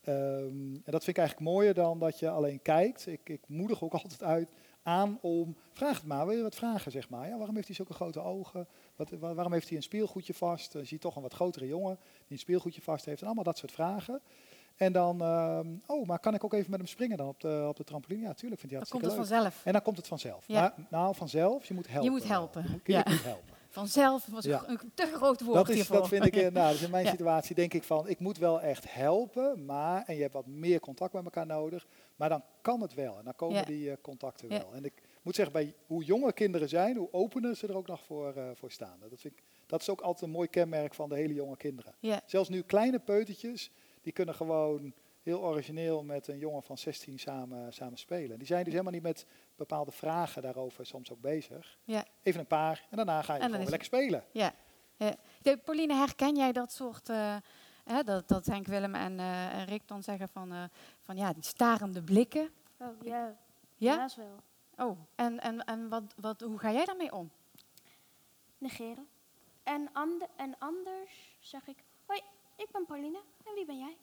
Ehm, 0.00 0.74
en 0.74 0.92
dat 0.92 1.04
vind 1.04 1.16
ik 1.16 1.18
eigenlijk 1.18 1.50
mooier 1.50 1.74
dan 1.74 1.98
dat 1.98 2.18
je 2.18 2.30
alleen 2.30 2.62
kijkt. 2.62 3.06
Ik, 3.06 3.28
ik 3.28 3.40
moedig 3.46 3.82
ook 3.82 3.92
altijd 4.02 4.22
uit 4.22 4.50
aan 4.82 5.18
om, 5.20 5.56
vraag 5.72 5.96
het 5.96 6.06
maar, 6.06 6.26
wil 6.26 6.36
je 6.36 6.42
wat 6.42 6.54
vragen 6.54 6.90
zeg 6.92 7.08
maar. 7.08 7.28
Ja, 7.28 7.36
waarom 7.36 7.54
heeft 7.54 7.66
hij 7.66 7.76
zulke 7.76 7.94
grote 7.94 8.20
ogen? 8.20 8.66
Wat, 8.96 9.10
wa- 9.10 9.34
waarom 9.34 9.52
heeft 9.52 9.68
hij 9.68 9.76
een 9.76 9.82
speelgoedje 9.82 10.34
vast? 10.34 10.72
Je 10.72 10.84
ziet 10.84 11.00
toch 11.00 11.16
een 11.16 11.22
wat 11.22 11.34
grotere 11.34 11.66
jongen 11.66 11.98
die 12.02 12.24
een 12.28 12.38
speelgoedje 12.38 12.82
vast 12.82 13.04
heeft. 13.04 13.20
En 13.20 13.26
allemaal 13.26 13.44
dat 13.44 13.58
soort 13.58 13.72
vragen. 13.72 14.20
En 14.76 14.92
dan, 14.92 15.20
ehm, 15.22 15.66
oh, 15.86 16.06
maar 16.06 16.18
kan 16.18 16.34
ik 16.34 16.44
ook 16.44 16.52
even 16.52 16.70
met 16.70 16.78
hem 16.80 16.88
springen 16.88 17.16
dan 17.16 17.28
op 17.28 17.40
de, 17.40 17.64
op 17.68 17.76
de 17.76 17.84
trampoline? 17.84 18.22
Ja, 18.22 18.32
tuurlijk 18.34 18.60
vindt 18.60 18.76
hij 18.76 18.84
Dan 18.84 19.00
komt 19.00 19.02
het 19.10 19.16
leuk. 19.16 19.26
vanzelf. 19.26 19.60
En 19.64 19.72
dan 19.72 19.82
komt 19.82 19.96
het 19.96 20.06
vanzelf. 20.06 20.44
Ja. 20.46 20.60
Maar, 20.60 20.74
nou, 20.90 21.14
vanzelf, 21.14 21.64
je 21.64 21.74
moet 21.74 21.88
helpen. 21.88 22.10
moet 22.10 22.24
helpen, 22.28 22.62
Je 22.62 22.70
moet 22.70 22.80
ja. 22.86 23.02
helpen. 23.06 23.52
Vanzelf 23.68 24.26
was 24.26 24.44
Ja. 24.44 24.62
een 24.66 24.78
te 24.94 25.06
groot 25.06 25.40
woord 25.40 25.56
Dat, 25.56 25.68
is, 25.68 25.74
hiervoor. 25.74 25.96
dat 25.96 26.08
vind 26.08 26.24
ik, 26.26 26.36
eh, 26.36 26.50
nou, 26.50 26.72
dus 26.72 26.82
in 26.82 26.90
mijn 26.98 27.06
situatie 27.06 27.54
denk 27.54 27.74
ik 27.74 27.82
van, 27.82 28.08
ik 28.08 28.18
moet 28.20 28.38
wel 28.38 28.60
echt 28.60 28.92
helpen, 28.94 29.64
maar, 29.64 30.02
en 30.06 30.14
je 30.14 30.20
hebt 30.20 30.32
wat 30.34 30.46
meer 30.46 30.80
contact 30.80 31.12
met 31.12 31.24
elkaar 31.24 31.46
nodig, 31.46 31.86
maar 32.16 32.28
dan 32.28 32.42
kan 32.62 32.80
het 32.80 32.94
wel 32.94 33.18
en 33.18 33.24
dan 33.24 33.34
komen 33.36 33.66
die 33.66 33.90
eh, 33.90 33.96
contacten 34.00 34.48
wel. 34.48 34.72
En 34.74 34.84
ik 34.84 35.02
moet 35.22 35.34
zeggen, 35.34 35.52
bij 35.54 35.74
hoe 35.86 36.04
jonger 36.04 36.32
kinderen 36.32 36.68
zijn, 36.68 36.96
hoe 36.96 37.08
opener 37.12 37.56
ze 37.56 37.66
er 37.66 37.76
ook 37.76 37.86
nog 37.86 38.02
voor, 38.04 38.32
eh, 38.36 38.44
voor 38.54 38.70
staan. 38.70 38.96
Dat, 39.00 39.20
vind 39.20 39.34
ik, 39.38 39.42
dat 39.66 39.80
is 39.80 39.90
ook 39.90 40.00
altijd 40.00 40.22
een 40.22 40.30
mooi 40.36 40.48
kenmerk 40.48 40.94
van 40.94 41.08
de 41.08 41.14
hele 41.14 41.34
jonge 41.34 41.56
kinderen. 41.56 41.94
Ja. 42.00 42.20
Zelfs 42.26 42.48
nu 42.48 42.62
kleine 42.62 42.98
peutertjes, 42.98 43.70
die 44.04 44.12
kunnen 44.12 44.34
gewoon 44.34 44.94
heel 45.22 45.42
origineel 45.42 46.02
met 46.02 46.28
een 46.28 46.38
jongen 46.38 46.62
van 46.62 46.78
16 46.78 47.18
samen, 47.18 47.72
samen 47.72 47.98
spelen. 47.98 48.38
Die 48.38 48.46
zijn 48.46 48.64
dus 48.64 48.72
helemaal 48.72 48.92
niet 48.92 49.02
met 49.02 49.26
bepaalde 49.56 49.90
vragen 49.90 50.42
daarover 50.42 50.86
soms 50.86 51.12
ook 51.12 51.20
bezig. 51.20 51.78
Ja. 51.84 52.04
Even 52.22 52.40
een 52.40 52.46
paar 52.46 52.86
en 52.90 52.96
daarna 52.96 53.22
ga 53.22 53.34
je 53.34 53.40
gewoon 53.40 53.54
is 53.54 53.60
weer 53.60 53.70
lekker 53.70 53.86
spelen. 53.86 54.24
Ja. 54.30 54.54
ja. 54.96 55.14
De, 55.42 55.56
Pauline, 55.56 55.94
herken 55.94 56.36
jij 56.36 56.52
dat 56.52 56.72
soort, 56.72 57.08
eh, 57.08 57.36
hè, 57.84 58.02
dat, 58.02 58.28
dat 58.28 58.46
Henk 58.46 58.66
Willem 58.66 58.94
en, 58.94 59.18
eh, 59.18 59.54
en 59.54 59.64
Rick 59.64 59.88
dan 59.88 60.02
zeggen 60.02 60.28
van, 60.28 60.52
eh, 60.52 60.64
van 61.02 61.16
ja, 61.16 61.32
die 61.32 61.42
starende 61.42 62.02
blikken? 62.02 62.50
Oh 62.78 63.02
ja, 63.02 63.36
Ja? 63.76 63.92
helaas 63.92 64.16
wel. 64.16 64.42
Oh, 64.76 64.98
en, 65.14 65.40
en, 65.40 65.64
en 65.64 65.88
wat, 65.88 66.14
wat, 66.16 66.40
hoe 66.40 66.58
ga 66.58 66.72
jij 66.72 66.84
daarmee 66.84 67.12
om? 67.12 67.30
Negeren. 68.58 69.06
En, 69.62 69.88
ander, 69.92 70.28
en 70.36 70.54
anders 70.58 71.36
zeg 71.40 71.66
ik, 71.66 71.84
hoi, 72.06 72.20
ik 72.56 72.66
ben 72.72 72.84
Pauline 72.86 73.18
en 73.46 73.54
wie 73.54 73.66
ben 73.66 73.78
jij? 73.78 73.96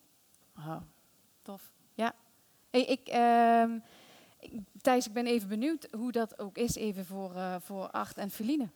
Oh, 0.58 0.82
tof. 1.42 1.72
Ja. 1.94 2.16
Hey, 2.70 2.82
ik, 2.86 3.08
ehm, 3.08 3.80
ik- 4.40 4.60
Thijs, 4.82 5.08
ik 5.08 5.14
ben 5.14 5.28
even 5.28 5.50
benieuwd 5.50 5.88
hoe 5.92 6.12
dat 6.12 6.40
ook 6.40 6.58
is 6.58 6.76
even 6.76 7.06
voor, 7.06 7.36
eh, 7.36 7.56
voor 7.60 7.90
Art 7.92 8.18
en 8.18 8.30
Feline. 8.32 8.70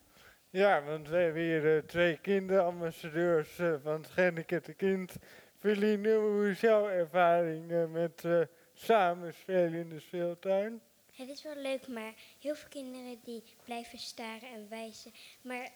Ja, 0.49 0.83
want 0.83 1.07
we 1.07 1.15
hebben 1.15 1.41
hier 1.41 1.75
eh, 1.77 1.83
twee 1.83 2.17
kinderambassadeurs 2.17 3.59
eh, 3.59 3.73
van 3.83 3.93
het 4.01 4.07
gehandicapte 4.07 4.73
kind. 4.73 5.15
Feline, 5.59 6.15
hoe 6.15 6.49
is 6.49 6.59
jouw 6.59 6.88
ervaring 6.89 7.91
met 7.91 8.25
eh, 8.25 8.41
samenspelen 8.73 9.73
in 9.73 9.89
de 9.89 9.99
speeltuin? 9.99 10.81
Het 11.11 11.29
is 11.29 11.43
wel 11.43 11.55
leuk, 11.55 11.88
maar 11.88 12.13
heel 12.39 12.55
veel 12.55 12.69
kinderen 12.69 13.19
die 13.23 13.43
blijven 13.63 13.97
staren 13.99 14.49
en 14.49 14.69
wijzen. 14.69 15.11
Maar 15.41 15.69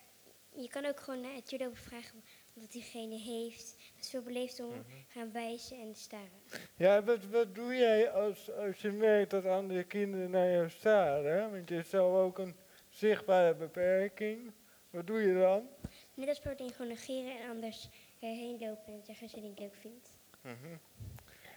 je 0.55 0.69
kan 0.69 0.85
ook 0.85 0.99
gewoon 0.99 1.21
naar 1.21 1.33
het 1.33 1.49
judo 1.49 1.69
vragen 1.73 2.23
wat 2.53 2.71
diegene 2.71 3.17
heeft. 3.17 3.75
Veel 3.99 4.21
beleefd 4.21 4.59
om 4.59 4.85
gaan 5.07 5.31
wijzen 5.31 5.79
en 5.79 5.95
staren. 5.95 6.41
Ja, 6.75 7.03
wat, 7.03 7.25
wat 7.25 7.55
doe 7.55 7.75
jij 7.75 8.12
als, 8.12 8.51
als 8.51 8.81
je 8.81 8.91
merkt 8.91 9.31
dat 9.31 9.45
andere 9.45 9.83
kinderen 9.83 10.29
naar 10.29 10.51
jou 10.51 10.69
staren? 10.69 11.51
Want 11.51 11.69
je 11.69 11.75
hebt 11.75 11.88
zelf 11.88 12.15
ook 12.15 12.38
een 12.38 12.55
zichtbare 12.89 13.55
beperking. 13.55 14.51
Wat 14.89 15.07
doe 15.07 15.21
je 15.21 15.39
dan? 15.39 15.67
Net 16.13 16.27
als 16.27 16.39
Pauline 16.39 16.73
gewoon 16.73 16.88
negeren 16.88 17.39
en 17.39 17.49
anders 17.49 17.89
erheen 18.19 18.57
lopen 18.59 18.93
en 18.93 19.03
zeggen 19.03 19.29
ze 19.29 19.39
niet 19.39 19.59
leuk 19.59 19.75
vindt. 19.75 20.09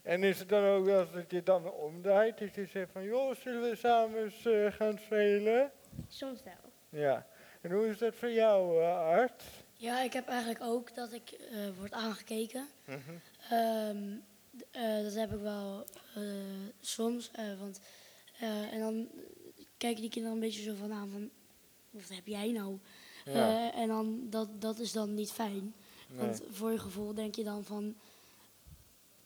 En 0.02 0.22
is 0.22 0.38
het 0.38 0.48
dan 0.48 0.64
ook 0.64 0.84
wel 0.84 1.10
dat 1.10 1.30
je 1.30 1.42
dan 1.42 1.72
omdraait? 1.72 2.38
Dat 2.38 2.54
je 2.54 2.66
zegt 2.66 2.90
van, 2.92 3.04
joh, 3.04 3.34
zullen 3.34 3.70
we 3.70 3.76
samen 3.76 4.22
eens 4.22 4.46
eh, 4.46 4.72
gaan 4.72 4.98
spelen? 4.98 5.72
Soms 6.08 6.42
wel. 6.42 6.72
Ja. 7.00 7.26
En 7.60 7.72
hoe 7.72 7.88
is 7.88 7.98
dat 7.98 8.14
voor 8.14 8.30
jou, 8.30 8.82
eh, 8.82 8.98
Art? 8.98 9.42
Ja, 9.82 10.02
ik 10.02 10.12
heb 10.12 10.28
eigenlijk 10.28 10.60
ook 10.62 10.94
dat 10.94 11.12
ik 11.12 11.30
eh, 11.30 11.58
word 11.78 11.92
aangekeken. 11.92 12.66
Ehm, 13.50 14.16
d- 14.58 14.64
eh, 14.70 15.02
dat 15.02 15.14
heb 15.14 15.32
ik 15.32 15.40
wel 15.40 15.84
eh, 16.14 16.22
soms. 16.80 17.30
want, 17.58 17.80
en 18.70 18.80
dan 18.80 19.08
kijken 19.76 20.00
die 20.00 20.10
kinderen 20.10 20.36
een 20.36 20.42
beetje 20.44 20.62
zo 20.62 20.74
van 20.74 20.92
aan 20.92 21.10
van, 21.10 21.30
wat 21.90 22.08
heb 22.08 22.26
jij 22.26 22.52
nou? 22.52 22.78
Ja. 23.24 23.72
En 23.72 23.88
dan, 23.88 24.26
dat, 24.30 24.60
dat 24.60 24.78
is 24.78 24.92
dan 24.92 25.14
niet 25.14 25.30
fijn. 25.30 25.74
Nee. 26.08 26.18
Want 26.18 26.42
voor 26.50 26.70
je 26.72 26.78
gevoel 26.78 27.14
denk 27.14 27.34
je 27.34 27.44
dan 27.44 27.64
van, 27.64 27.94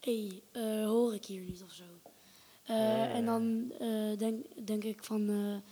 hé, 0.01 0.29
hey, 0.53 0.85
hoor 0.85 1.14
ik 1.14 1.25
hier 1.25 1.40
niet 1.42 1.62
of 1.62 1.73
zo. 1.73 1.85
En 3.12 3.25
dan 3.25 3.73
denk, 4.19 4.66
denk 4.66 4.85
ik 4.85 5.05
van, 5.05 5.62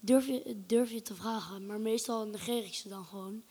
durf, 0.00 0.26
je, 0.26 0.62
durf 0.66 0.90
je 0.90 1.02
te 1.02 1.14
vragen? 1.14 1.66
Maar 1.66 1.80
meestal 1.80 2.26
negeer 2.26 2.64
ik 2.64 2.74
ze 2.74 2.88
dan 2.88 3.04
gewoon. 3.04 3.42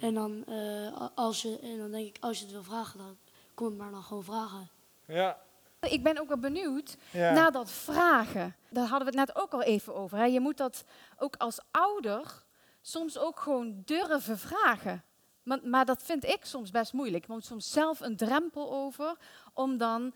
En 0.00 0.14
dan, 0.14 0.44
eh, 0.46 1.08
als 1.14 1.42
je, 1.42 1.58
en 1.62 1.78
dan 1.78 1.90
denk 1.90 2.06
ik, 2.06 2.16
als 2.20 2.38
je 2.38 2.44
het 2.44 2.52
wil 2.52 2.62
vragen, 2.62 2.98
dan 2.98 3.16
kom 3.54 3.66
het 3.66 3.76
maar 3.76 3.90
dan 3.90 4.02
gewoon 4.02 4.24
vragen. 4.24 4.68
Ja. 5.06 5.38
Ik 5.80 6.02
ben 6.02 6.20
ook 6.20 6.28
wel 6.28 6.38
benieuwd 6.38 6.96
Ja. 7.10 7.32
naar 7.32 7.52
dat 7.52 7.70
vragen. 7.70 8.56
Daar 8.68 8.86
hadden 8.86 9.12
we 9.12 9.18
het 9.18 9.26
net 9.28 9.36
ook 9.42 9.52
al 9.52 9.62
even 9.62 9.94
over. 9.94 10.18
Hè. 10.18 10.24
Je 10.24 10.40
moet 10.40 10.56
dat 10.56 10.84
ook 11.18 11.36
als 11.36 11.58
ouder 11.70 12.42
soms 12.80 13.18
ook 13.18 13.40
gewoon 13.40 13.82
durven 13.84 14.38
vragen. 14.38 15.02
Maar, 15.42 15.58
maar 15.62 15.84
dat 15.84 16.02
vind 16.02 16.24
ik 16.24 16.44
soms 16.44 16.70
best 16.70 16.92
moeilijk. 16.92 17.26
Je 17.26 17.32
moet 17.32 17.44
soms 17.44 17.70
zelf 17.70 18.00
een 18.00 18.16
drempel 18.16 18.72
over 18.72 19.16
om 19.52 19.76
dan 19.76 20.12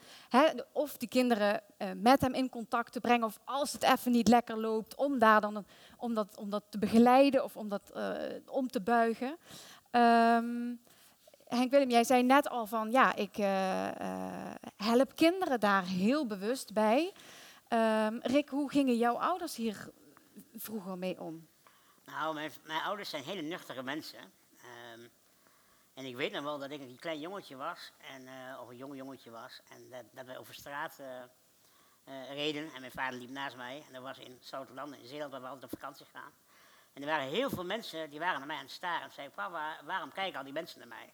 of 0.73 0.97
die 0.97 1.09
kinderen 1.09 1.61
eh, 1.77 1.89
met 1.97 2.21
hem 2.21 2.35
in 2.35 2.49
contact 2.49 2.93
te 2.93 3.01
brengen. 3.01 3.27
Of 3.27 3.39
als 3.45 3.73
het 3.73 3.83
even 3.83 4.13
niet 4.13 4.29
lekker 4.29 4.59
loopt, 4.59 4.95
om 4.95 5.19
daar 5.19 5.41
dan 5.41 5.65
om 5.99 6.15
dat, 6.15 6.37
om 6.37 6.51
dat 6.51 6.63
te 6.69 6.79
begeleiden 6.79 7.45
of 7.45 7.57
om 7.57 7.69
dat 7.69 7.91
eh, 7.95 8.15
om 8.47 8.69
te 8.69 8.81
buigen. 8.81 9.37
Ehm, 9.91 10.75
Henk 11.49 11.71
Willem, 11.71 11.91
jij 11.91 12.05
zei 12.05 12.23
net 12.23 12.49
al 12.49 12.67
van 12.67 12.91
ja, 12.91 13.15
ik 13.15 13.39
eh, 13.39 13.89
help 14.77 15.15
kinderen 15.15 15.61
daar 15.61 15.85
heel 15.85 16.27
bewust 16.27 16.73
bij. 16.73 17.13
Ehm, 17.69 18.19
Rick, 18.23 18.49
hoe 18.49 18.71
gingen 18.71 18.97
jouw 18.97 19.19
ouders 19.19 19.57
hier 19.57 19.91
vroeger 20.55 20.99
mee 20.99 21.21
om? 21.21 21.47
Nou, 22.05 22.35
mijn, 22.35 22.51
mijn 22.65 22.83
ouders 22.83 23.11
zijn 23.11 23.23
hele 23.23 23.43
nuchtere 23.43 23.83
mensen. 23.83 24.19
En 25.97 26.05
ik 26.05 26.17
weet 26.17 26.33
nog 26.33 26.43
wel 26.43 26.59
dat 26.59 26.71
ik 26.71 26.81
een 26.81 26.99
klein 27.01 27.21
jongetje 27.21 27.57
was, 27.57 27.93
en, 28.15 28.27
eh, 28.27 28.61
of 28.61 28.69
een 28.69 28.77
jong 28.77 28.97
jongetje 28.97 29.31
was, 29.31 29.61
en 29.69 29.91
dat, 29.91 30.05
dat 30.11 30.27
wij 30.27 30.39
over 30.39 30.55
straat 30.55 30.99
eh, 30.99 31.23
eh, 32.05 32.35
reden. 32.35 32.71
En 32.75 32.81
mijn 32.81 32.93
vader 32.93 33.19
liep 33.19 33.31
naast 33.31 33.57
mij, 33.57 33.85
en 33.87 33.93
dat 33.93 34.03
was 34.03 34.19
in 34.19 34.39
Zoutelanden, 34.41 34.99
in 34.99 35.07
Zeeland, 35.07 35.31
waar 35.31 35.41
we 35.41 35.47
altijd 35.47 35.73
op 35.73 35.79
vakantie 35.79 36.07
gaan. 36.13 36.33
En 36.93 37.03
er 37.03 37.09
waren 37.09 37.27
heel 37.27 37.51
veel 37.51 37.65
mensen 37.65 38.11
die 38.11 38.19
waren 38.19 38.39
naar 38.39 38.47
mij 38.47 38.57
aan 38.57 38.63
het 38.63 38.73
staren. 38.73 39.03
En 39.03 39.13
zeiden, 39.13 39.37
papa, 39.37 39.77
waarom 39.85 40.13
kijken 40.13 40.39
al 40.39 40.45
die 40.45 40.53
mensen 40.53 40.79
naar 40.79 40.89
mij? 40.89 41.13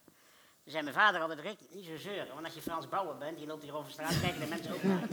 Toen 0.63 0.71
zei 0.71 0.83
mijn 0.83 0.95
vader 0.95 1.21
altijd, 1.21 1.39
Rick, 1.39 1.59
niet 1.69 1.85
zo 1.85 1.97
zeuren, 1.97 2.33
want 2.33 2.45
als 2.45 2.53
je 2.53 2.61
Frans 2.61 2.89
Bouwer 2.89 3.17
bent, 3.17 3.39
je 3.39 3.47
loopt 3.47 3.63
hier 3.63 3.75
over 3.75 3.91
straat, 3.91 4.19
kijken 4.21 4.39
de 4.39 4.47
mensen 4.47 4.73
ook 4.73 4.83
naar. 4.83 5.07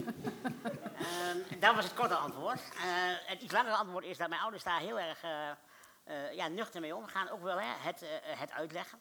Ehm, 1.01 1.61
dat 1.61 1.75
was 1.75 1.85
het 1.85 1.95
korte 1.95 2.15
antwoord. 2.15 2.61
Het 3.27 3.43
iets 3.43 3.53
langere 3.53 3.77
antwoord 3.77 4.05
is 4.05 4.19
dat 4.19 4.29
mijn 4.29 4.41
ouders 4.41 4.63
daar 4.63 4.81
heel 4.81 5.01
erg 5.01 5.23
eh, 5.23 6.33
ja, 6.33 6.49
nuchter 6.49 6.81
mee 6.81 6.97
omgaan. 6.97 7.29
Ook 7.29 7.43
wel 7.43 7.61
hè, 7.61 7.67
het, 7.79 8.05
het 8.23 8.51
uitleggen. 8.51 8.99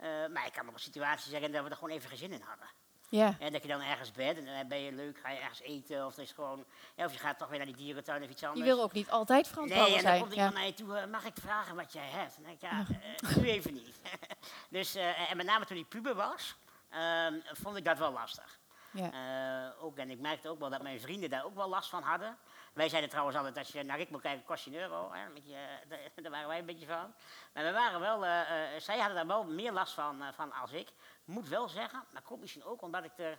Eh, 0.00 0.08
maar 0.32 0.46
ik 0.46 0.52
kan 0.52 0.66
me 0.66 0.72
een 0.72 0.78
situatie 0.78 1.30
zeggen 1.30 1.52
dat 1.52 1.62
we 1.64 1.70
er 1.70 1.76
gewoon 1.76 1.90
even 1.94 2.08
geen 2.08 2.18
zin 2.18 2.32
in 2.32 2.42
hadden. 2.46 2.66
Ja. 3.08 3.34
En 3.38 3.52
dat 3.52 3.62
je 3.62 3.68
dan 3.68 3.80
ergens 3.80 4.12
bent 4.12 4.38
en 4.38 4.44
dan 4.44 4.68
ben 4.68 4.78
je 4.78 4.92
leuk, 4.92 5.18
ga 5.18 5.30
je 5.30 5.38
ergens 5.38 5.60
eten 5.60 6.06
of, 6.06 6.16
er 6.16 6.22
is 6.22 6.32
gewoon, 6.32 6.64
ja, 6.94 7.04
of 7.04 7.12
je 7.12 7.18
gaat 7.18 7.38
toch 7.38 7.48
weer 7.48 7.56
naar 7.58 7.66
die 7.66 7.76
dierentuin 7.76 8.22
of 8.22 8.28
iets 8.28 8.40
Je 8.40 8.46
anders. 8.46 8.66
wil 8.66 8.82
ook 8.82 8.92
niet 8.92 9.10
altijd 9.10 9.48
Frans 9.48 9.68
Nee, 9.68 9.78
Bauer 9.78 9.88
en 9.96 10.02
dan 10.02 10.10
zijn. 10.10 10.20
komt 10.20 10.30
Ja. 10.34 10.36
iemand 10.36 10.54
naar 10.54 10.66
je 10.66 10.74
toe, 10.74 10.96
eh, 10.96 11.06
mag 11.06 11.24
ik 11.24 11.34
vragen 11.40 11.76
wat 11.76 11.92
jij 11.92 12.08
hebt? 12.08 12.36
En 12.36 12.42
dan 12.42 12.56
denk 12.58 12.62
ik, 12.62 12.70
ja, 12.70 12.96
eh, 13.30 13.36
nu 13.36 13.48
even 13.48 13.74
niet. 13.74 13.96
dus, 14.70 14.94
eh, 14.94 15.30
en 15.30 15.36
met 15.36 15.46
name 15.46 15.64
toen 15.64 15.76
ik 15.76 15.88
puber 15.88 16.14
was, 16.14 16.56
ehm, 16.90 17.34
vond 17.52 17.76
ik 17.76 17.84
dat 17.84 17.98
wel 17.98 18.12
lastig. 18.12 18.58
Ja. 18.92 19.10
Eh, 19.12 19.84
ook, 19.84 19.96
en 19.96 20.10
ik 20.10 20.18
merkte 20.18 20.48
ook 20.48 20.58
wel 20.58 20.70
dat 20.70 20.82
mijn 20.82 21.00
vrienden 21.00 21.30
daar 21.30 21.44
ook 21.44 21.54
wel 21.54 21.68
last 21.68 21.88
van 21.90 22.02
hadden. 22.02 22.38
Wij 22.72 22.88
zeiden 22.88 23.10
trouwens 23.10 23.36
altijd, 23.36 23.58
als 23.58 23.68
je 23.68 23.82
naar 23.82 23.96
Rick 23.96 24.10
moet 24.10 24.20
kijken, 24.20 24.44
kost 24.44 24.64
je 24.64 24.70
een 24.70 24.76
euro. 24.76 25.12
Hè? 25.12 25.20
Daar- 26.22 26.30
waren 26.30 26.48
wij 26.48 26.58
een 26.58 26.66
beetje 26.66 26.86
van. 26.86 27.14
Maar 27.52 27.64
we 27.64 27.72
waren 27.72 28.00
wel, 28.00 28.24
eh, 28.24 28.74
eh, 28.74 28.80
zij 28.80 28.98
hadden 28.98 29.16
daar 29.16 29.26
wel 29.26 29.44
meer 29.44 29.72
last 29.72 29.94
van, 29.94 30.22
eh, 30.22 30.28
van 30.32 30.52
als 30.52 30.72
ik. 30.72 30.88
Moet 31.24 31.48
wel 31.48 31.68
zeggen, 31.68 32.04
maar 32.12 32.22
komt 32.22 32.40
misschien 32.40 32.64
ook 32.64 32.82
omdat 32.82 33.04
ik 33.04 33.12
er 33.16 33.38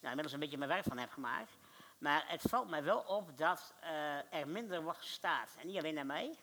nou, 0.00 0.08
inmiddels 0.08 0.32
een 0.32 0.40
beetje 0.40 0.58
mijn 0.58 0.70
werk 0.70 0.84
van 0.84 0.98
heb 0.98 1.10
gemaakt. 1.10 1.50
Maar 1.98 2.24
het 2.26 2.42
valt 2.42 2.68
mij 2.68 2.82
wel 2.82 2.98
op 2.98 3.38
dat 3.38 3.74
er 4.30 4.48
minder 4.48 4.82
wordt 4.82 4.98
gestaard. 4.98 5.56
En 5.56 5.66
niet 5.66 5.78
alleen 5.78 5.94
naar 5.94 6.06
mij, 6.06 6.38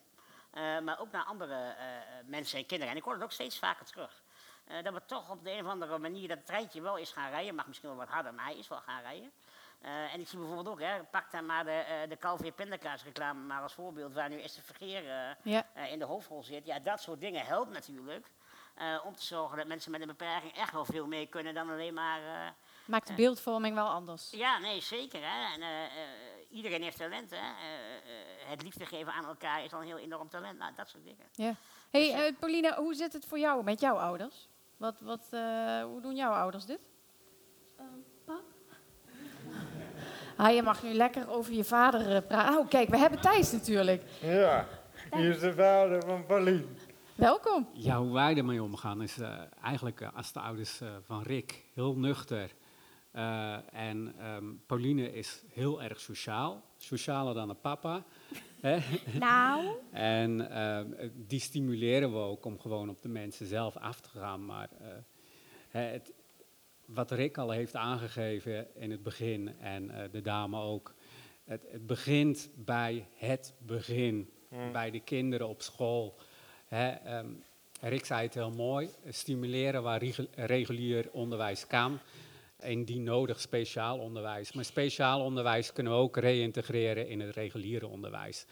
maar 0.80 1.00
ook 1.00 1.10
naar 1.10 1.24
andere 1.24 1.74
mensen 2.24 2.58
en 2.58 2.66
kinderen. 2.66 2.92
En 2.92 2.98
ik 2.98 3.04
hoor 3.04 3.14
het 3.14 3.22
ook 3.22 3.32
steeds 3.32 3.58
vaker 3.58 3.86
terug. 3.86 4.22
Dat 4.82 4.92
we 4.92 5.04
toch 5.06 5.30
op 5.30 5.44
de 5.44 5.50
een 5.50 5.64
of 5.64 5.70
andere 5.70 5.98
manier 5.98 6.28
dat 6.28 6.46
treintje 6.46 6.80
wel 6.80 6.96
is 6.96 7.12
gaan 7.12 7.30
rijden. 7.30 7.54
Mag 7.54 7.66
misschien 7.66 7.88
wel 7.88 7.98
wat 7.98 8.08
harder, 8.08 8.34
maar 8.34 8.44
hij 8.44 8.56
is 8.58 8.68
wel 8.68 8.80
gaan 8.80 9.02
rijden. 9.02 9.32
Eh, 9.86 10.14
en 10.14 10.20
ik 10.20 10.28
zie 10.28 10.38
bijvoorbeeld 10.38 10.68
ook, 10.68 10.80
hè, 10.80 11.02
pak 11.04 11.30
dan 11.30 11.46
maar 11.46 11.64
de, 11.64 11.70
eh 11.70 12.08
de 12.08 12.16
Calvé 12.18 12.52
pindakaas 12.52 13.04
reclame 13.04 13.40
maar 13.40 13.62
als 13.62 13.72
voorbeeld, 13.72 14.14
waar 14.14 14.28
nu 14.28 14.40
Esther 14.40 14.62
Vergeer 14.62 15.02
Ja. 15.42 15.66
eh, 15.74 15.92
in 15.92 15.98
de 15.98 16.04
hoofdrol 16.04 16.42
zit. 16.42 16.66
Ja, 16.66 16.78
dat 16.78 17.00
soort 17.00 17.20
dingen 17.20 17.46
helpt 17.46 17.72
natuurlijk. 17.72 18.26
om 19.04 19.14
te 19.14 19.24
zorgen 19.24 19.56
dat 19.56 19.66
mensen 19.66 19.90
met 19.90 20.00
een 20.00 20.06
beperking 20.06 20.52
echt 20.52 20.72
wel 20.72 20.84
veel 20.84 21.06
meer 21.06 21.28
kunnen 21.28 21.54
dan 21.54 21.70
alleen 21.70 21.94
maar... 21.94 22.20
Maakt 22.84 23.06
de 23.06 23.14
beeldvorming 23.14 23.74
wel 23.74 23.88
anders. 23.88 24.30
ja, 24.30 24.58
nee, 24.58 24.80
zeker. 24.80 25.20
Hè. 25.22 25.54
En, 25.54 25.90
iedereen 26.50 26.82
heeft 26.82 26.96
talent. 26.96 27.30
Hè. 27.30 27.36
Het 28.46 28.62
liefde 28.62 28.86
geven 28.86 29.12
aan 29.12 29.24
elkaar 29.24 29.64
is 29.64 29.72
al 29.72 29.80
een 29.80 29.86
heel 29.86 29.98
enorm 29.98 30.28
talent. 30.28 30.58
Nou, 30.58 30.72
dat 30.76 30.88
soort 30.88 31.04
dingen. 31.04 31.26
Ja. 31.32 31.54
Hey, 31.90 32.26
eh, 32.26 32.34
Pauline, 32.38 32.74
hoe 32.74 32.94
zit 32.94 33.12
het 33.12 33.24
voor 33.26 33.38
jou 33.38 33.64
met 33.64 33.80
jouw 33.80 33.96
ouders? 33.96 34.48
Wat, 34.76 35.00
wat, 35.00 35.26
hoe 35.82 36.00
doen 36.00 36.14
jouw 36.14 36.32
ouders 36.32 36.64
dit? 36.64 36.80
Ah, 40.36 40.54
je 40.54 40.62
mag 40.62 40.82
nu 40.82 40.92
lekker 40.92 41.30
over 41.30 41.52
je 41.52 41.64
vader 41.64 42.14
eh, 42.16 42.22
praten. 42.28 42.58
Oh, 42.58 42.68
kijk, 42.68 42.88
we 42.88 42.98
hebben 42.98 43.20
Thijs 43.20 43.52
natuurlijk. 43.52 44.02
Ja, 44.20 44.66
hier 45.10 45.30
is 45.30 45.40
de 45.40 45.52
vader 45.54 46.02
van 46.02 46.26
Paulien. 46.26 46.66
Welkom. 47.14 47.68
Ja, 47.72 47.98
hoe 47.98 48.12
wij 48.12 48.36
ermee 48.36 48.62
omgaan 48.62 49.02
is 49.02 49.18
eh, 49.18 49.38
eigenlijk 49.62 50.00
eh, 50.00 50.08
als 50.14 50.32
de 50.32 50.40
ouders 50.40 50.80
eh, 50.80 50.88
van 51.02 51.22
Rick 51.22 51.64
heel 51.74 51.96
nuchter. 51.96 52.50
Eh, 53.10 53.56
en 53.72 54.14
ehm, 54.18 54.44
Pauline 54.66 55.12
is 55.12 55.42
heel 55.52 55.82
erg 55.82 56.00
sociaal, 56.00 56.62
socialer 56.76 57.34
dan 57.34 57.48
een 57.48 57.60
papa. 57.60 58.02
hè? 58.60 58.78
Nou. 59.18 59.66
En 59.92 60.50
ehm, 60.50 61.08
die 61.14 61.40
stimuleren 61.40 62.12
we 62.12 62.18
ook 62.18 62.44
om 62.44 62.60
gewoon 62.60 62.88
op 62.88 63.02
de 63.02 63.08
mensen 63.08 63.46
zelf 63.46 63.76
af 63.76 64.00
te 64.00 64.08
gaan. 64.08 64.44
Maar 64.44 64.68
eh, 64.80 64.86
hè, 65.68 65.80
het, 65.80 66.12
wat 66.86 67.10
Rick 67.10 67.38
al 67.38 67.50
heeft 67.50 67.76
aangegeven 67.76 68.66
in 68.74 68.90
het 68.90 69.02
begin 69.02 69.58
en 69.60 69.90
eh, 69.90 70.02
de 70.12 70.20
dame 70.22 70.60
ook. 70.60 70.94
Het, 71.44 71.62
het 71.70 71.86
begint 71.86 72.50
bij 72.54 73.06
het 73.14 73.54
begin, 73.58 74.30
Hmm. 74.48 74.72
bij 74.72 74.90
de 74.90 75.00
kinderen 75.00 75.48
op 75.48 75.62
school. 75.62 76.16
Hè, 76.66 76.88
ehm, 76.90 77.26
Rick 77.80 78.04
zei 78.04 78.22
het 78.22 78.34
heel 78.34 78.50
mooi, 78.50 78.88
stimuleren 79.08 79.82
waar 79.82 79.98
regu- 80.02 80.28
regulier 80.34 81.08
onderwijs 81.12 81.66
kan. 81.66 81.98
Indien 82.60 83.02
nodig 83.02 83.40
speciaal 83.40 83.98
onderwijs. 83.98 84.52
Maar 84.52 84.64
speciaal 84.64 85.20
onderwijs 85.24 85.72
kunnen 85.72 85.92
we 85.92 85.98
ook 85.98 86.16
reïntegreren 86.16 87.08
in 87.08 87.20
het 87.20 87.34
reguliere 87.34 87.86
onderwijs. 87.86 88.46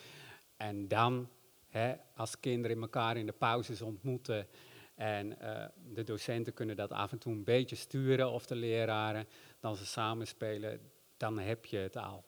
En 0.56 0.88
dan, 0.88 1.28
hè, 1.68 1.94
als 2.16 2.40
kinderen 2.40 2.80
elkaar 2.80 3.16
in 3.16 3.26
de 3.26 3.32
pauzes 3.32 3.82
ontmoeten 3.82 4.46
en 4.94 5.40
eh, 5.40 5.64
de 5.92 6.02
docenten 6.02 6.54
kunnen 6.54 6.76
dat 6.76 6.92
af 6.92 7.12
en 7.12 7.18
toe 7.18 7.32
een 7.32 7.44
beetje 7.44 7.76
sturen 7.76 8.30
of 8.30 8.46
de 8.46 8.54
leraren, 8.54 9.26
dan 9.60 9.76
ze 9.76 9.86
samenspelen, 9.86 10.80
dan 11.16 11.38
heb 11.38 11.64
je 11.64 11.76
het 11.76 11.96
al. 11.96 12.24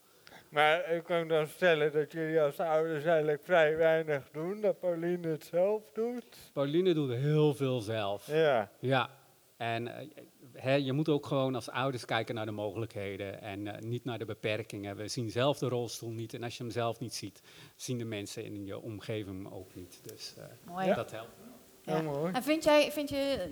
Maar 0.49 0.91
ik 0.93 1.05
kan 1.05 1.29
dan 1.29 1.47
stellen 1.47 1.93
dat 1.93 2.13
jullie 2.13 2.41
als 2.41 2.61
ouders 2.61 3.05
eigenlijk 3.05 3.43
vrij 3.43 3.77
weinig 3.77 4.31
doen, 4.31 4.61
dat 4.61 4.79
Pauline 4.79 5.29
het 5.29 5.45
zelf 5.45 5.83
doet. 5.95 6.51
Pauline 6.53 6.95
doet 6.95 7.11
heel 7.11 7.55
veel 7.55 7.81
zelf. 7.81 8.27
Ja. 8.27 8.71
Ja, 8.79 9.11
en 9.57 9.89
eh, 9.89 10.07
hè, 10.53 10.75
je 10.75 10.93
moet 10.93 11.09
ook 11.09 11.27
gewoon 11.27 11.55
als 11.55 11.71
ouders 11.71 12.05
kijken 12.05 12.35
naar 12.35 12.47
de 12.47 12.53
mogelijkheden 12.53 13.41
en 13.41 13.67
eh, 13.67 13.81
niet 13.81 14.05
naar 14.05 14.19
de 14.19 14.25
beperkingen. 14.25 14.97
We 14.97 15.09
zien 15.09 15.31
zelf 15.31 15.59
de 15.59 15.69
rolstoel 15.69 16.11
niet 16.11 16.35
en 16.35 16.43
als 16.43 16.57
je 16.57 16.63
hem 16.63 16.73
zelf 16.73 17.01
niet 17.01 17.15
ziet, 17.15 17.43
zien 17.77 17.99
de 17.99 18.05
mensen 18.05 18.45
in 18.45 18.65
je 18.65 18.81
omgeving 18.81 19.45
hem 19.45 19.53
ook 19.53 19.75
niet. 19.75 20.01
Dus 20.03 20.35
eh, 20.37 20.45
Mooi. 20.65 20.95
dat 20.95 21.11
helpt. 21.11 21.46
Ja. 21.87 22.03
mooi. 22.03 22.33
En 22.33 22.43
vind 22.43 22.65
jij, 22.65 22.93
vind 22.93 23.09
je, 23.09 23.51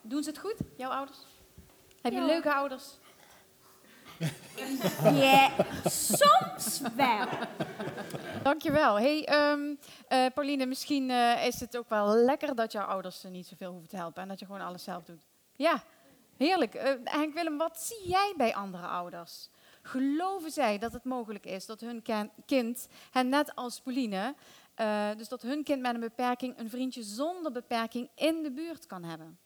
doen 0.00 0.22
ze 0.22 0.28
het 0.30 0.38
goed, 0.38 0.56
jouw 0.76 0.90
ouders? 0.90 1.18
Heb 2.02 2.12
je 2.12 2.18
Ja. 2.18 2.26
leuke 2.26 2.54
ouders? 2.54 2.84
Ja, 5.14 5.50
soms 5.84 6.80
wel. 6.96 7.26
Dankjewel. 8.42 8.98
Hey, 9.00 9.24
ehm 9.24 9.74
eh, 10.08 10.26
Pauline, 10.34 10.66
misschien 10.66 11.10
eh, 11.10 11.46
is 11.46 11.60
het 11.60 11.76
ook 11.76 11.88
wel 11.88 12.14
lekker 12.16 12.54
dat 12.54 12.72
jouw 12.72 12.86
ouders 12.86 13.22
niet 13.22 13.46
zoveel 13.46 13.70
hoeven 13.70 13.88
te 13.88 13.96
helpen 13.96 14.22
en 14.22 14.28
dat 14.28 14.38
je 14.38 14.46
gewoon 14.46 14.60
alles 14.60 14.84
zelf 14.84 15.04
doet. 15.04 15.26
Ja, 15.56 15.82
heerlijk. 16.36 16.74
Eh, 16.74 16.92
Henk 17.04 17.34
Willem, 17.34 17.58
wat 17.58 17.80
zie 17.80 18.08
jij 18.08 18.34
bij 18.36 18.54
andere 18.54 18.86
ouders? 18.86 19.48
Geloven 19.82 20.50
zij 20.50 20.78
dat 20.78 20.92
het 20.92 21.04
mogelijk 21.04 21.46
is 21.46 21.66
dat 21.66 21.80
hun 21.80 22.02
kind, 22.46 22.88
hen 23.10 23.28
net 23.28 23.54
als 23.54 23.80
Pauline, 23.80 24.34
eh, 24.82 25.16
dus 25.16 25.28
dat 25.28 25.42
hun 25.42 25.62
kind 25.64 25.82
met 25.82 25.94
een 25.94 26.00
beperking 26.00 26.58
een 26.58 26.70
vriendje 26.70 27.02
zonder 27.02 27.52
beperking 27.52 28.10
in 28.14 28.42
de 28.42 28.52
buurt 28.52 28.86
kan 28.86 29.04
hebben? 29.04 29.38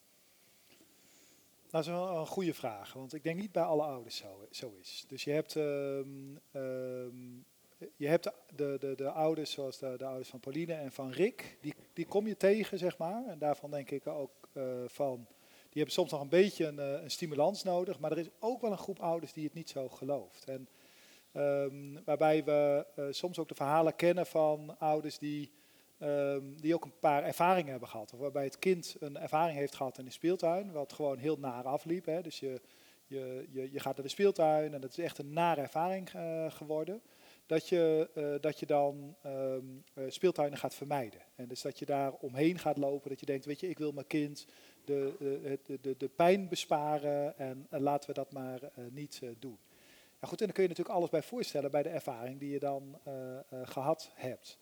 Dat 1.69 1.81
is 1.81 1.87
wel 1.87 2.17
een 2.17 2.27
goede 2.27 2.53
vraag, 2.53 2.93
want 2.93 3.13
ik 3.13 3.23
denk 3.23 3.39
niet 3.39 3.51
bij 3.51 3.63
alle 3.63 3.83
ouders 3.83 4.17
zo, 4.17 4.47
zo 4.51 4.75
is. 4.79 5.05
Dus 5.07 5.23
je 5.23 5.31
hebt, 5.31 5.55
ehm, 5.55 6.35
ehm, 6.51 7.35
je 7.95 8.07
hebt 8.07 8.23
de, 8.23 8.33
de, 8.55 8.77
de, 8.79 8.95
de 8.95 9.09
ouders 9.09 9.51
zoals 9.51 9.77
de, 9.77 9.93
de 9.97 10.05
ouders 10.05 10.29
van 10.29 10.39
Pauline 10.39 10.73
en 10.73 10.91
van 10.91 11.11
Rick, 11.11 11.57
die, 11.61 11.73
die 11.93 12.05
kom 12.05 12.27
je 12.27 12.37
tegen, 12.37 12.77
zeg 12.77 12.97
maar. 12.97 13.25
En 13.27 13.39
daarvan 13.39 13.71
denk 13.71 13.91
ik 13.91 14.07
ook 14.07 14.49
eh, 14.53 14.63
van, 14.87 15.25
die 15.69 15.81
hebben 15.81 15.93
soms 15.93 16.11
nog 16.11 16.21
een 16.21 16.29
beetje 16.29 16.65
een, 16.65 16.79
eh, 16.79 17.01
een 17.03 17.11
stimulans 17.11 17.63
nodig, 17.63 17.99
maar 17.99 18.11
er 18.11 18.17
is 18.17 18.29
ook 18.39 18.61
wel 18.61 18.71
een 18.71 18.77
groep 18.77 18.99
ouders 18.99 19.33
die 19.33 19.43
het 19.43 19.53
niet 19.53 19.69
zo 19.69 19.89
gelooft. 19.89 20.47
Ehm, 21.37 22.03
waarbij 22.05 22.43
we 22.43 22.85
eh, 22.95 23.05
soms 23.09 23.39
ook 23.39 23.47
de 23.47 23.55
verhalen 23.55 23.95
kennen 23.95 24.25
van 24.25 24.75
ouders 24.79 25.17
die, 25.17 25.51
ehm, 25.97 26.43
die 26.55 26.73
ook 26.73 26.85
een 26.85 26.99
paar 26.99 27.23
ervaringen 27.23 27.71
hebben 27.71 27.89
gehad. 27.89 28.13
Of 28.13 28.19
waarbij 28.19 28.43
het 28.43 28.59
kind 28.59 28.95
een 28.99 29.17
ervaring 29.17 29.57
heeft 29.57 29.75
gehad 29.75 29.97
in 29.97 30.05
de 30.05 30.11
speeltuin, 30.11 30.71
wat 30.71 30.93
gewoon 30.93 31.17
heel 31.17 31.37
naar 31.39 31.63
afliep. 31.63 32.05
Hè. 32.05 32.21
Dus 32.21 32.39
je, 32.39 32.61
je, 33.07 33.47
je, 33.51 33.71
je 33.71 33.79
gaat 33.79 33.95
naar 33.95 34.05
de 34.05 34.11
speeltuin 34.11 34.73
en 34.73 34.81
dat 34.81 34.89
is 34.89 34.97
echt 34.97 35.17
een 35.17 35.33
nare 35.33 35.61
ervaring 35.61 36.09
eh, 36.09 36.51
geworden. 36.51 37.01
Dat 37.45 37.69
je, 37.69 38.09
eh, 38.15 38.41
dat 38.41 38.59
je 38.59 38.65
dan 38.65 39.15
ehm, 39.21 39.65
eh, 39.93 40.03
speeltuinen 40.07 40.57
gaat 40.57 40.75
vermijden. 40.75 41.21
En 41.35 41.47
dus 41.47 41.61
dat 41.61 41.79
je 41.79 41.85
daar 41.85 42.13
omheen 42.13 42.59
gaat 42.59 42.77
lopen. 42.77 43.09
Dat 43.09 43.19
je 43.19 43.25
denkt, 43.25 43.45
weet 43.45 43.59
je, 43.59 43.69
ik 43.69 43.77
wil 43.77 43.91
mijn 43.91 44.07
kind 44.07 44.45
de, 44.85 45.13
de, 45.63 45.79
de, 45.81 45.97
de, 45.97 46.07
pijn 46.07 46.49
besparen 46.49 47.37
en, 47.37 47.67
en 47.69 47.81
laten 47.81 48.09
we 48.09 48.15
dat 48.15 48.31
maar 48.31 48.59
niet 48.91 49.21
doen. 49.39 49.57
Ja, 50.21 50.27
goed, 50.27 50.39
en 50.39 50.45
dan 50.45 50.53
kun 50.55 50.63
je 50.63 50.69
natuurlijk 50.69 50.97
alles 50.97 51.09
bij 51.09 51.21
voorstellen 51.23 51.71
bij 51.71 51.83
de 51.83 51.89
ervaring 51.89 52.39
die 52.39 52.49
je 52.51 52.59
dan 52.59 52.99
eh, 53.03 53.37
eh, 53.37 53.41
gehad 53.63 54.11
hebt. 54.13 54.57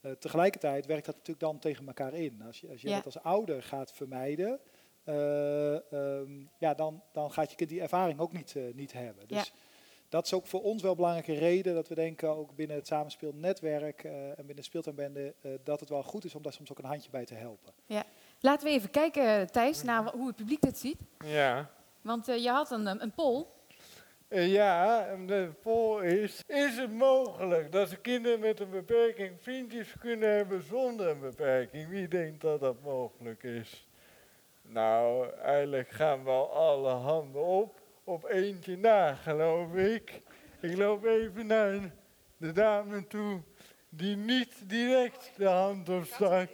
Eh, 0.00 0.12
tegelijkertijd 0.12 0.86
werkt 0.86 1.06
dat 1.06 1.14
natuurlijk 1.14 1.40
dan 1.46 1.58
tegen 1.58 1.86
elkaar 1.86 2.14
in. 2.14 2.42
Als 2.46 2.60
je, 2.60 2.68
als 2.68 2.80
je 2.80 2.88
Ja. 2.88 2.94
dat 2.94 3.04
als 3.04 3.18
ouder 3.22 3.62
gaat 3.62 3.92
vermijden, 3.92 4.60
eh, 5.04 5.92
ehm, 5.92 6.30
ja, 6.58 6.74
dan, 6.74 7.02
dan 7.12 7.32
gaat 7.32 7.50
je 7.50 7.56
kind 7.56 7.70
die 7.70 7.80
ervaring 7.80 8.18
ook 8.20 8.32
niet, 8.32 8.56
eh, 8.56 8.62
niet 8.74 8.92
hebben. 8.92 9.28
Dus 9.28 9.38
Ja. 9.46 9.52
dat 10.08 10.24
is 10.24 10.32
ook 10.32 10.46
voor 10.46 10.62
ons 10.62 10.82
wel 10.82 10.90
een 10.90 10.96
belangrijke 10.96 11.34
reden 11.34 11.74
dat 11.74 11.88
we 11.88 11.94
denken, 11.94 12.28
ook 12.36 12.54
binnen 12.54 12.76
het 12.76 12.86
samenspeelnetwerk 12.86 14.04
eh, 14.04 14.28
en 14.28 14.34
binnen 14.36 14.56
de 14.56 14.62
speeltuinbende, 14.62 15.34
eh, 15.40 15.50
dat 15.64 15.80
het 15.80 15.88
wel 15.88 16.02
goed 16.02 16.24
is 16.24 16.34
om 16.34 16.42
daar 16.42 16.52
soms 16.52 16.70
ook 16.70 16.78
een 16.78 16.84
handje 16.84 17.10
bij 17.10 17.24
te 17.24 17.34
helpen. 17.34 17.72
Laten 18.40 18.66
we 18.66 18.72
even 18.72 18.90
kijken, 18.90 19.50
Thijs, 19.52 19.82
naar 19.82 20.10
hoe 20.12 20.26
het 20.26 20.36
publiek 20.36 20.60
dit 20.60 20.78
ziet. 20.78 21.00
Ja. 21.24 21.70
Want 22.02 22.28
eh, 22.28 22.42
je 22.42 22.48
had 22.50 22.70
een, 22.70 23.02
een 23.02 23.12
poll. 23.14 23.44
Eh, 24.28 24.52
Ja, 24.52 25.06
en 25.06 25.26
de 25.26 25.50
poll 25.62 26.04
is, 26.04 26.42
is 26.46 26.76
het 26.76 26.92
mogelijk 26.92 27.72
dat 27.72 27.88
de 27.88 27.96
kinderen 27.96 28.40
met 28.40 28.60
een 28.60 28.70
beperking 28.70 29.40
vriendjes 29.40 29.94
kunnen 30.00 30.30
hebben 30.30 30.62
zonder 30.62 31.08
een 31.08 31.20
beperking? 31.20 31.88
Wie 31.88 32.08
denkt 32.08 32.40
dat 32.40 32.60
dat 32.60 32.82
mogelijk 32.82 33.42
is? 33.42 33.88
Nou, 34.62 35.30
eigenlijk 35.32 35.90
gaan 35.90 36.24
wel 36.24 36.52
alle 36.52 36.90
handen 36.90 37.44
op, 37.44 37.80
op 38.04 38.24
eentje 38.24 38.76
na, 38.76 39.14
geloof 39.14 39.74
ik. 39.74 40.22
Ik 40.60 40.76
loop 40.76 41.04
even 41.04 41.46
naar 41.46 41.80
de 42.36 42.52
dame 42.52 43.06
toe 43.06 43.40
die 43.88 44.16
niet 44.16 44.68
direct 44.68 45.32
de 45.36 45.48
hand 45.48 45.88
opstak. 45.88 46.48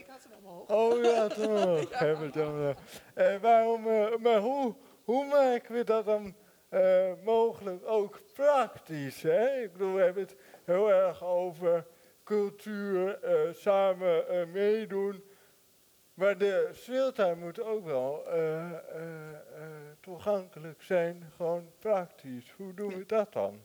Oh 0.67 1.03
ja, 1.05 1.27
toch. 1.29 1.99
Heb 1.99 2.21
het 2.21 2.35
dan, 2.35 2.59
wel. 2.59 2.75
Eh, 3.15 3.37
waarom, 3.41 3.87
eh, 3.89 4.17
maar 4.17 4.39
hoe, 4.39 4.75
hoe 5.05 5.27
maken 5.27 5.75
we 5.75 5.85
dat 5.85 6.05
dan 6.05 6.35
eh, 6.75 7.13
mogelijk 7.25 7.87
ook 7.87 8.21
praktisch? 8.33 9.23
Hè? 9.23 9.63
Ik 9.63 9.73
bedoel, 9.73 9.95
we 9.95 10.03
hebben 10.03 10.23
het 10.23 10.37
heel 10.65 10.93
erg 10.93 11.25
over 11.25 11.87
cultuur, 12.25 13.23
eh, 13.23 13.53
samen 13.53 14.29
eh, 14.29 14.47
meedoen. 14.47 15.25
Maar 16.15 16.39
de 16.39 16.71
speeltuin 16.73 17.39
moet 17.39 17.63
ook 17.63 17.85
wel 17.85 18.27
toegankelijk 20.01 20.83
zijn, 20.83 21.33
gewoon 21.37 21.71
praktisch. 21.79 22.53
Hoe 22.57 22.75
doen 22.75 22.95
we 22.95 23.07
dat 23.07 23.33
dan? 23.33 23.61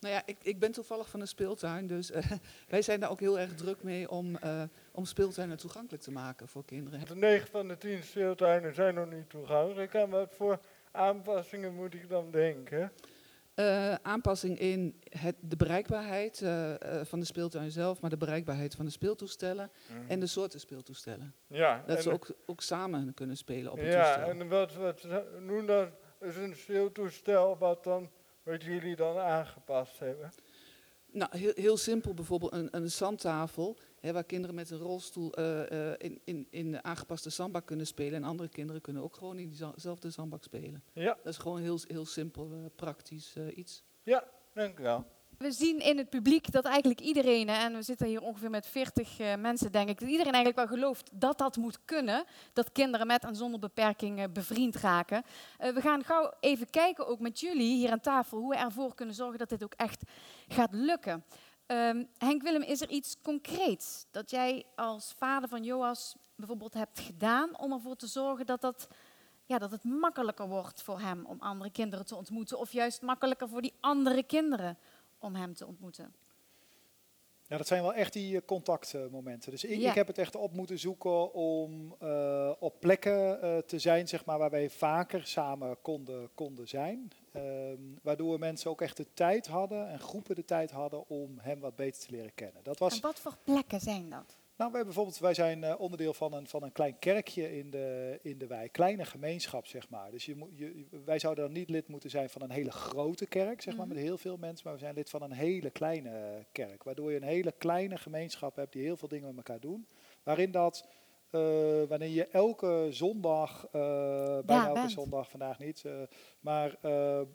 Nou 0.00 0.14
ja, 0.14 0.22
ik, 0.26 0.36
ik 0.42 0.58
ben 0.58 0.72
toevallig 0.72 1.08
van 1.08 1.20
een 1.20 1.28
speeltuin, 1.28 1.86
dus 1.86 2.10
wij 2.68 2.82
zijn 2.82 3.00
daar 3.00 3.10
ook 3.10 3.20
heel 3.20 3.38
erg 3.38 3.54
druk 3.54 3.82
mee 3.82 4.10
om, 4.10 4.38
om 4.92 5.04
speeltuinen 5.04 5.56
toegankelijk 5.56 6.02
te 6.02 6.10
maken 6.10 6.48
voor 6.48 6.64
kinderen. 6.64 7.06
De 7.06 7.16
9 7.16 7.48
van 7.48 7.68
de 7.68 7.78
10 7.78 8.02
speeltuinen 8.02 8.74
zijn 8.74 8.94
nog 8.94 9.10
niet 9.10 9.30
toegankelijk. 9.30 9.96
Aan 9.96 10.10
wat 10.10 10.34
voor 10.34 10.58
aanpassingen 10.94 11.74
moet 11.74 11.94
ik 11.94 12.08
dan 12.08 12.30
denken? 12.30 12.92
Eh, 13.54 13.94
aanpassing 13.94 14.58
in 14.58 15.00
het, 15.08 15.36
de 15.40 15.56
bereikbaarheid 15.56 16.42
eh, 16.42 16.72
eh, 16.72 17.06
van 17.06 17.20
de 17.20 17.26
speeltuin 17.26 17.70
zelf, 17.70 18.00
maar 18.00 18.10
de 18.10 18.16
bereikbaarheid 18.16 18.74
van 18.74 18.84
de 18.84 18.90
speeltoestellen 18.90 19.70
en 20.08 20.20
de 20.20 20.26
soorten 20.26 20.60
speeltoestellen. 20.60 21.34
Ja, 21.46 21.84
Dat 21.86 22.02
ze 22.02 22.10
ook, 22.10 22.34
ook 22.46 22.60
samen 22.60 23.14
kunnen 23.14 23.36
spelen 23.36 23.72
op 23.72 23.78
een 23.78 23.84
ja, 23.84 24.14
toestel. 24.14 24.40
en 24.40 24.48
wat, 24.48 24.74
wat 24.74 25.06
noem 25.40 25.66
dat 25.66 25.88
is 26.20 26.36
een 26.36 26.54
speeltoestel 26.56 27.58
wat, 27.58 27.84
dan, 27.84 28.10
wat 28.42 28.62
jullie 28.62 28.96
dan 28.96 29.18
aangepast 29.18 29.98
hebben? 29.98 30.32
Nou, 31.14 31.38
heel, 31.38 31.52
heel 31.54 31.76
simpel, 31.76 32.14
bijvoorbeeld 32.14 32.52
een, 32.52 32.68
een 32.70 32.90
zandtafel, 32.90 33.76
hè, 34.00 34.12
waar 34.12 34.24
kinderen 34.24 34.54
met 34.54 34.70
een 34.70 34.78
rolstoel 34.78 35.32
eh, 35.32 35.90
eh, 35.90 35.94
in, 35.98 36.20
in, 36.24 36.46
in 36.50 36.70
de 36.70 36.82
aangepaste 36.82 37.30
zandbak 37.30 37.66
kunnen 37.66 37.86
spelen. 37.86 38.14
En 38.14 38.24
andere 38.24 38.48
kinderen 38.48 38.80
kunnen 38.80 39.02
ook 39.02 39.16
gewoon 39.16 39.38
in 39.38 39.48
diezelfde 39.48 40.10
zandbak 40.10 40.42
spelen. 40.42 40.82
Ja. 40.92 41.16
Dat 41.22 41.32
is 41.32 41.38
gewoon 41.38 41.60
heel, 41.60 41.78
heel 41.86 42.06
simpel, 42.06 42.50
eh, 42.52 42.58
praktisch 42.76 43.36
iets. 43.54 43.82
Ja, 44.02 44.24
dank 44.54 44.78
u 44.78 44.82
wel. 44.82 45.04
We 45.44 45.52
zien 45.52 45.80
in 45.80 45.98
het 45.98 46.10
publiek 46.10 46.52
dat 46.52 46.64
eigenlijk 46.64 47.00
iedereen, 47.00 47.48
en 47.48 47.74
we 47.74 47.82
zitten 47.82 48.06
hier 48.06 48.22
ongeveer 48.22 48.50
met 48.50 48.66
40 48.66 49.18
eh, 49.18 49.34
mensen, 49.34 49.72
denk 49.72 49.88
ik, 49.88 49.98
dat 50.00 50.08
iedereen 50.08 50.32
eigenlijk 50.32 50.68
wel 50.68 50.78
gelooft 50.78 51.10
dat 51.12 51.38
dat 51.38 51.56
moet 51.56 51.78
kunnen. 51.84 52.24
Dat 52.52 52.72
kinderen 52.72 53.06
met 53.06 53.24
en 53.24 53.36
zonder 53.36 53.60
beperking 53.60 54.18
eh, 54.18 54.24
bevriend 54.32 54.76
raken. 54.76 55.22
Eh, 55.58 55.72
we 55.72 55.80
gaan 55.80 56.04
gauw 56.04 56.32
even 56.40 56.70
kijken, 56.70 57.06
ook 57.06 57.20
met 57.20 57.40
jullie 57.40 57.74
hier 57.74 57.90
aan 57.90 58.00
tafel, 58.00 58.38
hoe 58.38 58.50
we 58.50 58.56
ervoor 58.56 58.94
kunnen 58.94 59.14
zorgen 59.14 59.38
dat 59.38 59.48
dit 59.48 59.64
ook 59.64 59.74
echt 59.74 60.02
gaat 60.48 60.72
lukken. 60.72 61.24
Ehm, 61.66 62.04
Henk 62.18 62.42
Willem, 62.42 62.62
is 62.62 62.80
er 62.80 62.90
iets 62.90 63.16
concreets 63.22 64.06
dat 64.10 64.30
jij 64.30 64.64
als 64.76 65.14
vader 65.16 65.48
van 65.48 65.64
Joas 65.64 66.16
bijvoorbeeld 66.36 66.74
hebt 66.74 67.00
gedaan 67.00 67.58
om 67.58 67.72
ervoor 67.72 67.96
te 67.96 68.06
zorgen 68.06 68.46
dat, 68.46 68.60
dat, 68.60 68.88
ja, 69.46 69.58
dat 69.58 69.70
het 69.70 69.84
makkelijker 69.84 70.48
wordt 70.48 70.82
voor 70.82 71.00
hem 71.00 71.24
om 71.26 71.40
andere 71.40 71.70
kinderen 71.70 72.06
te 72.06 72.16
ontmoeten? 72.16 72.58
Of 72.58 72.72
juist 72.72 73.02
makkelijker 73.02 73.48
voor 73.48 73.62
die 73.62 73.74
andere 73.80 74.22
kinderen 74.22 74.78
om 75.24 75.34
hem 75.34 75.54
te 75.54 75.66
ontmoeten? 75.66 76.14
Ja, 77.46 77.56
dat 77.56 77.66
zijn 77.66 77.82
wel 77.82 77.94
echt 77.94 78.12
die 78.12 78.36
eh, 78.36 78.42
contactmomenten. 78.46 79.50
Dus 79.50 79.64
ik, 79.64 79.78
Ja. 79.78 79.88
ik 79.88 79.94
heb 79.94 80.06
het 80.06 80.18
echt 80.18 80.36
op 80.36 80.52
moeten 80.52 80.78
zoeken 80.78 81.34
om 81.34 81.96
eh, 81.98 82.52
op 82.58 82.80
plekken 82.80 83.42
eh, 83.42 83.58
te 83.58 83.78
zijn, 83.78 84.08
zeg 84.08 84.24
maar, 84.24 84.38
waar 84.38 84.50
wij 84.50 84.70
vaker 84.70 85.26
samen 85.26 85.76
konden, 85.82 86.28
konden 86.34 86.68
zijn. 86.68 87.12
Ehm, 87.32 87.76
waardoor 88.02 88.38
mensen 88.38 88.70
ook 88.70 88.80
echt 88.80 88.96
de 88.96 89.06
tijd 89.14 89.46
hadden 89.46 89.88
en 89.88 89.98
groepen 90.00 90.34
de 90.34 90.44
tijd 90.44 90.70
hadden 90.70 91.08
om 91.08 91.38
hem 91.38 91.60
wat 91.60 91.76
beter 91.76 92.02
te 92.06 92.10
leren 92.10 92.34
kennen. 92.34 92.62
Dat 92.62 92.78
was 92.78 92.94
En 92.94 93.00
wat 93.00 93.20
voor 93.20 93.36
plekken 93.44 93.80
zijn 93.80 94.10
dat? 94.10 94.36
Nou, 94.56 94.72
wij, 94.72 94.84
bijvoorbeeld, 94.84 95.18
wij 95.18 95.34
zijn 95.34 95.64
eh, 95.64 95.80
onderdeel 95.80 96.14
van 96.14 96.32
een, 96.32 96.46
van 96.48 96.62
een 96.62 96.72
klein 96.72 96.98
kerkje 96.98 97.56
in 97.58 97.70
de, 97.70 98.18
in 98.22 98.38
de 98.38 98.46
wijk. 98.46 98.72
Kleine 98.72 99.04
gemeenschap, 99.04 99.66
zeg 99.66 99.88
maar. 99.88 100.10
Dus 100.10 100.24
je, 100.24 100.36
je, 100.52 100.86
wij 101.04 101.18
zouden 101.18 101.44
dan 101.44 101.52
niet 101.52 101.68
lid 101.68 101.88
moeten 101.88 102.10
zijn 102.10 102.30
van 102.30 102.42
een 102.42 102.50
hele 102.50 102.70
grote 102.70 103.26
kerk, 103.26 103.62
zeg 103.62 103.76
maar, 103.76 103.86
Mhm. 103.86 103.94
met 103.94 104.04
heel 104.04 104.18
veel 104.18 104.36
mensen. 104.36 104.62
Maar 104.64 104.74
we 104.74 104.80
zijn 104.80 104.94
lid 104.94 105.10
van 105.10 105.22
een 105.22 105.32
hele 105.32 105.70
kleine 105.70 106.10
eh, 106.10 106.44
kerk. 106.52 106.82
Waardoor 106.82 107.10
je 107.10 107.16
een 107.16 107.22
hele 107.22 107.52
kleine 107.58 107.96
gemeenschap 107.96 108.56
hebt 108.56 108.72
die 108.72 108.82
heel 108.82 108.96
veel 108.96 109.08
dingen 109.08 109.26
met 109.26 109.36
elkaar 109.36 109.60
doen. 109.60 109.86
Waarin 110.22 110.50
dat, 110.50 110.88
eh, 111.30 111.40
wanneer 111.88 112.08
je 112.08 112.26
elke 112.26 112.86
zondag, 112.90 113.66
eh, 113.66 113.72
bijna 114.44 114.66
elke 114.66 114.72
bent. 114.80 114.90
zondag, 114.90 115.30
vandaag 115.30 115.58
niet, 115.58 115.84
maar 116.40 116.76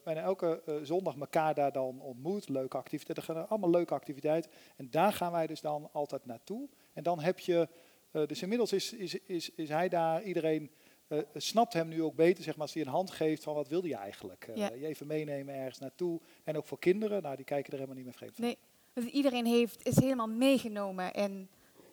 bijna 0.04 0.22
elke 0.22 0.62
zondag 0.84 1.16
elkaar 1.18 1.54
daar 1.54 1.72
dan 1.72 2.02
ontmoet. 2.02 2.50
Leuke 2.50 2.78
activiteiten, 2.78 3.28
er 3.28 3.36
gaan 3.36 3.50
allemaal 3.50 3.70
leuke 3.70 3.94
activiteiten. 3.94 4.52
En 4.76 4.90
daar 4.90 5.14
gaan 5.14 5.32
wij 5.32 5.48
dus 5.48 5.62
dan 5.62 5.90
altijd 5.92 6.26
naartoe. 6.26 6.70
En 6.94 7.04
dan 7.04 7.20
heb 7.20 7.40
je, 7.40 7.68
eh, 8.12 8.26
dus 8.28 8.42
inmiddels 8.42 8.74
is, 8.74 8.94
is, 8.94 9.16
is, 9.16 9.50
is 9.50 9.70
hij 9.70 9.90
daar, 9.90 10.24
iedereen 10.24 10.72
eh, 11.08 11.20
snapt 11.36 11.74
hem 11.74 11.88
nu 11.88 12.04
ook 12.04 12.16
beter, 12.16 12.44
zeg 12.44 12.54
maar, 12.54 12.64
als 12.64 12.74
hij 12.74 12.84
een 12.84 12.90
hand 12.90 13.12
geeft 13.12 13.44
van 13.44 13.54
wat 13.56 13.68
wilde 13.68 13.88
je 13.88 13.96
eigenlijk? 13.96 14.48
Eh, 14.48 14.56
Ja. 14.56 14.70
Je 14.74 14.86
even 14.86 15.08
meenemen 15.08 15.56
ergens 15.56 15.80
naartoe. 15.80 16.20
En 16.44 16.58
ook 16.58 16.66
voor 16.68 16.80
kinderen, 16.80 17.22
nou 17.22 17.36
die 17.36 17.46
kijken 17.46 17.72
er 17.72 17.78
helemaal 17.80 17.96
niet 17.96 18.06
meer 18.06 18.14
vreemd 18.14 18.36
van. 18.36 18.46
Nee, 18.46 18.58
dus 18.94 19.06
iedereen 19.06 19.46
heeft, 19.46 19.86
is 19.88 20.00
helemaal 20.00 20.28
meegenomen 20.28 21.14
en 21.14 21.50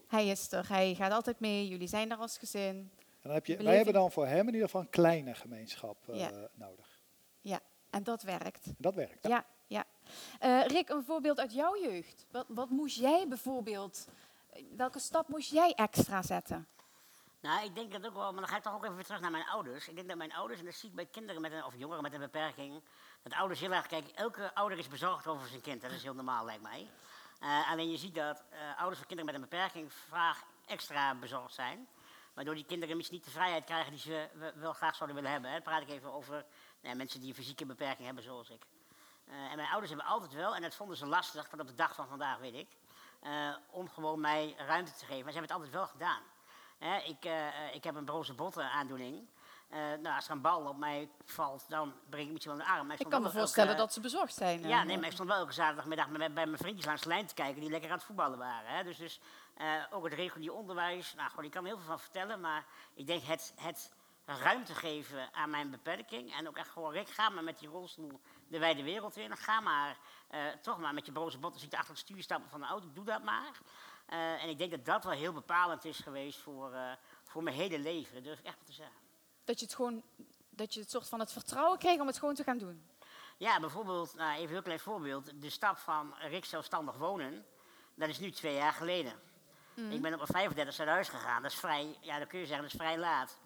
hij 0.08 0.26
is 0.26 0.52
er. 0.52 0.68
Hij 0.68 0.94
gaat 0.94 1.12
altijd 1.12 1.40
mee, 1.40 1.68
jullie 1.68 1.88
zijn 1.88 2.10
er 2.10 2.16
als 2.16 2.38
gezin. 2.38 2.90
En 2.98 3.22
dan 3.22 3.32
heb 3.32 3.46
je, 3.46 3.56
wij 3.56 3.76
hebben 3.76 3.94
dan 3.94 4.12
voor 4.12 4.26
hem 4.26 4.40
in 4.48 4.52
ieder 4.52 4.68
geval 4.68 4.80
een 4.80 4.90
kleine 4.90 5.34
gemeenschap 5.34 5.96
Ja. 6.12 6.48
nodig. 6.54 7.00
Ja, 7.40 7.60
en 7.90 8.02
dat 8.02 8.22
werkt. 8.22 8.66
En 8.66 8.74
dat 8.78 8.94
werkt. 8.94 9.26
Ja, 9.28 9.46
ja. 9.66 9.84
Rick, 10.66 10.88
een 10.88 11.04
voorbeeld 11.04 11.38
uit 11.38 11.52
jouw 11.52 11.76
jeugd. 11.82 12.26
Wat, 12.30 12.44
wat 12.48 12.70
moest 12.70 12.98
jij 12.98 13.28
bijvoorbeeld, 13.28 14.08
welke 14.76 14.98
stap 14.98 15.28
moest 15.28 15.50
jij 15.50 15.72
extra 15.74 16.22
zetten? 16.22 16.68
Nou, 17.40 17.64
ik 17.64 17.74
denk 17.74 17.92
dat 17.92 18.06
ook 18.06 18.14
wel, 18.14 18.30
maar 18.32 18.40
dan 18.40 18.48
ga 18.50 18.56
ik 18.56 18.62
toch 18.62 18.74
ook 18.74 18.84
even 18.84 19.04
terug 19.04 19.20
naar 19.20 19.30
mijn 19.30 19.46
ouders. 19.48 19.88
Ik 19.88 19.94
denk 19.94 20.08
dat 20.08 20.16
mijn 20.16 20.32
ouders, 20.34 20.58
en 20.58 20.64
dat 20.64 20.74
zie 20.74 20.88
ik 20.88 20.94
bij 20.94 21.06
kinderen 21.06 21.40
met 21.42 21.52
een, 21.52 21.64
of 21.64 21.76
jongeren 21.76 22.02
met 22.02 22.12
een 22.12 22.20
beperking, 22.20 22.82
dat 23.22 23.32
ouders 23.32 23.60
heel 23.60 23.72
erg 23.72 23.86
kijken. 23.86 24.14
Elke 24.16 24.54
ouder 24.54 24.78
is 24.78 24.88
bezorgd 24.88 25.26
over 25.26 25.48
zijn 25.48 25.60
kind, 25.60 25.82
dat 25.82 25.90
is 25.90 26.02
heel 26.02 26.14
normaal 26.14 26.44
lijkt 26.44 26.62
mij. 26.62 26.90
Eh, 27.40 27.70
alleen 27.70 27.90
je 27.90 27.96
ziet 27.96 28.14
dat 28.14 28.44
eh, 28.50 28.58
ouders 28.76 28.98
van 28.98 29.06
kinderen 29.06 29.24
met 29.24 29.34
een 29.34 29.48
beperking 29.48 29.92
vaak 29.92 30.36
extra 30.66 31.14
bezorgd 31.14 31.54
zijn. 31.54 31.88
Waardoor 32.34 32.54
die 32.54 32.64
kinderen 32.64 32.96
misschien 32.96 33.16
niet 33.16 33.26
de 33.26 33.32
vrijheid 33.32 33.64
krijgen 33.64 33.90
die 33.90 34.00
ze 34.00 34.28
we- 34.34 34.52
wel 34.56 34.72
graag 34.72 34.94
zouden 34.94 35.16
willen 35.16 35.32
hebben. 35.32 35.50
Hè. 35.50 35.60
Praat 35.60 35.82
ik 35.82 35.88
even 35.88 36.12
over 36.12 36.44
ja, 36.80 36.94
mensen 36.94 37.20
die 37.20 37.28
een 37.28 37.34
fysieke 37.34 37.66
beperking 37.66 38.06
hebben 38.06 38.24
zoals 38.24 38.50
ik. 38.50 38.62
Eh, 39.26 39.34
en 39.34 39.56
mijn 39.56 39.68
ouders 39.68 39.88
hebben 39.90 40.08
altijd 40.08 40.32
wel, 40.32 40.54
en 40.54 40.62
dat 40.62 40.74
vonden 40.74 40.96
ze 40.96 41.06
lastig, 41.06 41.48
tot 41.48 41.60
op 41.60 41.66
de 41.66 41.74
dag 41.74 41.94
van 41.94 42.08
vandaag 42.08 42.38
weet 42.38 42.54
ik, 42.54 42.68
eh, 42.70 42.85
om 43.70 43.88
gewoon 43.88 44.20
mij 44.20 44.54
ruimte 44.58 44.92
te 44.92 45.04
geven. 45.04 45.24
Maar 45.24 45.32
ze 45.32 45.38
hebben 45.38 45.42
het 45.42 45.52
altijd 45.52 45.72
wel 45.72 45.86
gedaan. 45.86 46.22
Hè, 46.78 46.96
ik, 46.96 47.24
eh, 47.24 47.46
eh, 47.46 47.74
ik 47.74 47.84
heb 47.84 47.94
een 47.94 48.04
broze 48.04 48.34
botten 48.34 48.70
aandoening. 48.70 49.28
Eh, 49.68 49.78
nou, 49.78 50.14
als 50.16 50.26
er 50.26 50.32
een 50.32 50.40
bal 50.40 50.68
op 50.68 50.76
mij 50.76 51.10
valt, 51.24 51.64
dan 51.68 51.94
breek 52.10 52.26
ik 52.26 52.32
misschien 52.32 52.56
wel 52.56 52.60
een 52.66 52.72
arm. 52.72 52.90
Ik 52.90 53.08
kan 53.08 53.22
me 53.22 53.30
voorstellen 53.30 53.68
elke- 53.70 53.80
dat 53.82 53.92
ze 53.92 54.00
bezorgd 54.00 54.34
zijn. 54.34 54.68
ja, 54.68 54.80
eh. 54.80 54.86
nee, 54.86 54.96
maar 54.96 55.06
ik 55.06 55.12
stond 55.12 55.28
wel 55.28 55.38
elke 55.38 55.52
zaterdagmiddag 55.52 56.08
bij 56.08 56.28
mijn 56.30 56.56
vriendjes 56.56 56.84
langs 56.86 57.02
de 57.02 57.08
lijn 57.08 57.26
te 57.26 57.34
kijken 57.34 57.60
die 57.60 57.70
lekker 57.70 57.90
aan 57.90 57.96
het 57.96 58.06
voetballen 58.06 58.38
waren. 58.38 58.70
Hè. 58.70 58.82
Dus, 58.82 58.96
dus 58.96 59.20
eh, 59.54 59.66
ook 59.90 60.04
het 60.04 60.12
regulier 60.12 60.52
onderwijs, 60.52 61.14
nou 61.14 61.30
gewoon, 61.30 61.44
ik 61.44 61.50
kan 61.50 61.62
er 61.62 61.68
heel 61.68 61.78
veel 61.78 61.86
van 61.86 62.00
vertellen, 62.00 62.40
maar 62.40 62.64
ik 62.94 63.06
denk 63.06 63.22
het, 63.22 63.52
het 63.56 63.92
ruimte 64.24 64.74
geven 64.74 65.34
aan 65.34 65.50
mijn 65.50 65.70
beperking 65.70 66.34
en 66.34 66.48
ook 66.48 66.56
echt 66.56 66.68
gewoon, 66.70 66.92
Rick, 66.92 67.08
ga 67.08 67.28
maar 67.28 67.44
met 67.44 67.58
die 67.58 67.68
rolstoel 67.68 68.20
de 68.48 68.58
wijde 68.58 68.82
wereld 68.82 69.16
in. 69.16 69.36
Ga 69.36 69.60
maar 69.60 69.96
eh, 70.26 70.40
toch 70.62 70.78
maar 70.78 70.94
met 70.94 71.06
je 71.06 71.12
broze 71.12 71.38
botten 71.38 71.60
zitten 71.60 71.78
achter 71.78 71.94
het 71.94 72.02
stuur 72.02 72.22
stappen 72.22 72.50
van 72.50 72.60
de 72.60 72.66
auto, 72.66 72.92
doe 72.92 73.04
dat 73.04 73.22
maar. 73.22 73.60
Eh, 74.06 74.42
en 74.42 74.48
ik 74.48 74.58
denk 74.58 74.70
dat 74.70 74.84
dat 74.84 75.04
wel 75.04 75.12
heel 75.12 75.32
bepalend 75.32 75.84
is 75.84 75.98
geweest 75.98 76.38
voor, 76.38 76.72
eh, 76.72 76.92
voor 77.24 77.42
mijn 77.42 77.56
hele 77.56 77.78
leven, 77.78 78.14
dat 78.14 78.24
durf 78.24 78.38
ik 78.38 78.44
echt 78.44 78.66
te 78.66 78.72
zeggen. 78.72 78.96
Dat 79.44 79.58
je 79.58 79.64
het 79.64 79.74
gewoon, 79.74 80.02
dat 80.50 80.74
je 80.74 80.80
het 80.80 80.90
soort 80.90 81.08
van 81.08 81.20
het 81.20 81.32
vertrouwen 81.32 81.78
kreeg 81.78 82.00
om 82.00 82.06
het 82.06 82.18
gewoon 82.18 82.34
te 82.34 82.42
gaan 82.42 82.58
doen. 82.58 82.86
Ja, 83.36 83.60
bijvoorbeeld, 83.60 84.14
nou, 84.14 84.30
even 84.32 84.44
een 84.44 84.48
heel 84.48 84.62
klein 84.62 84.80
voorbeeld. 84.80 85.40
De 85.40 85.50
stap 85.50 85.76
van 85.76 86.14
Rick 86.18 86.44
zelfstandig 86.44 86.96
wonen, 86.96 87.46
dat 87.94 88.08
is 88.08 88.18
nu 88.18 88.30
twee 88.30 88.54
jaar 88.54 88.72
geleden. 88.72 89.20
Mhm. 89.74 89.90
Ik 89.90 90.02
ben 90.02 90.12
op 90.12 90.18
mijn 90.18 90.32
35 90.32 90.78
naar 90.78 90.86
huis 90.86 91.08
gegaan. 91.08 91.42
Dat 91.42 91.50
is 91.50 91.58
vrij, 91.58 91.98
ja, 92.00 92.18
dat 92.18 92.28
kun 92.28 92.38
je 92.38 92.46
zeggen, 92.46 92.64
dat 92.64 92.74
is 92.74 92.80
vrij 92.80 92.98
laat. 92.98 93.38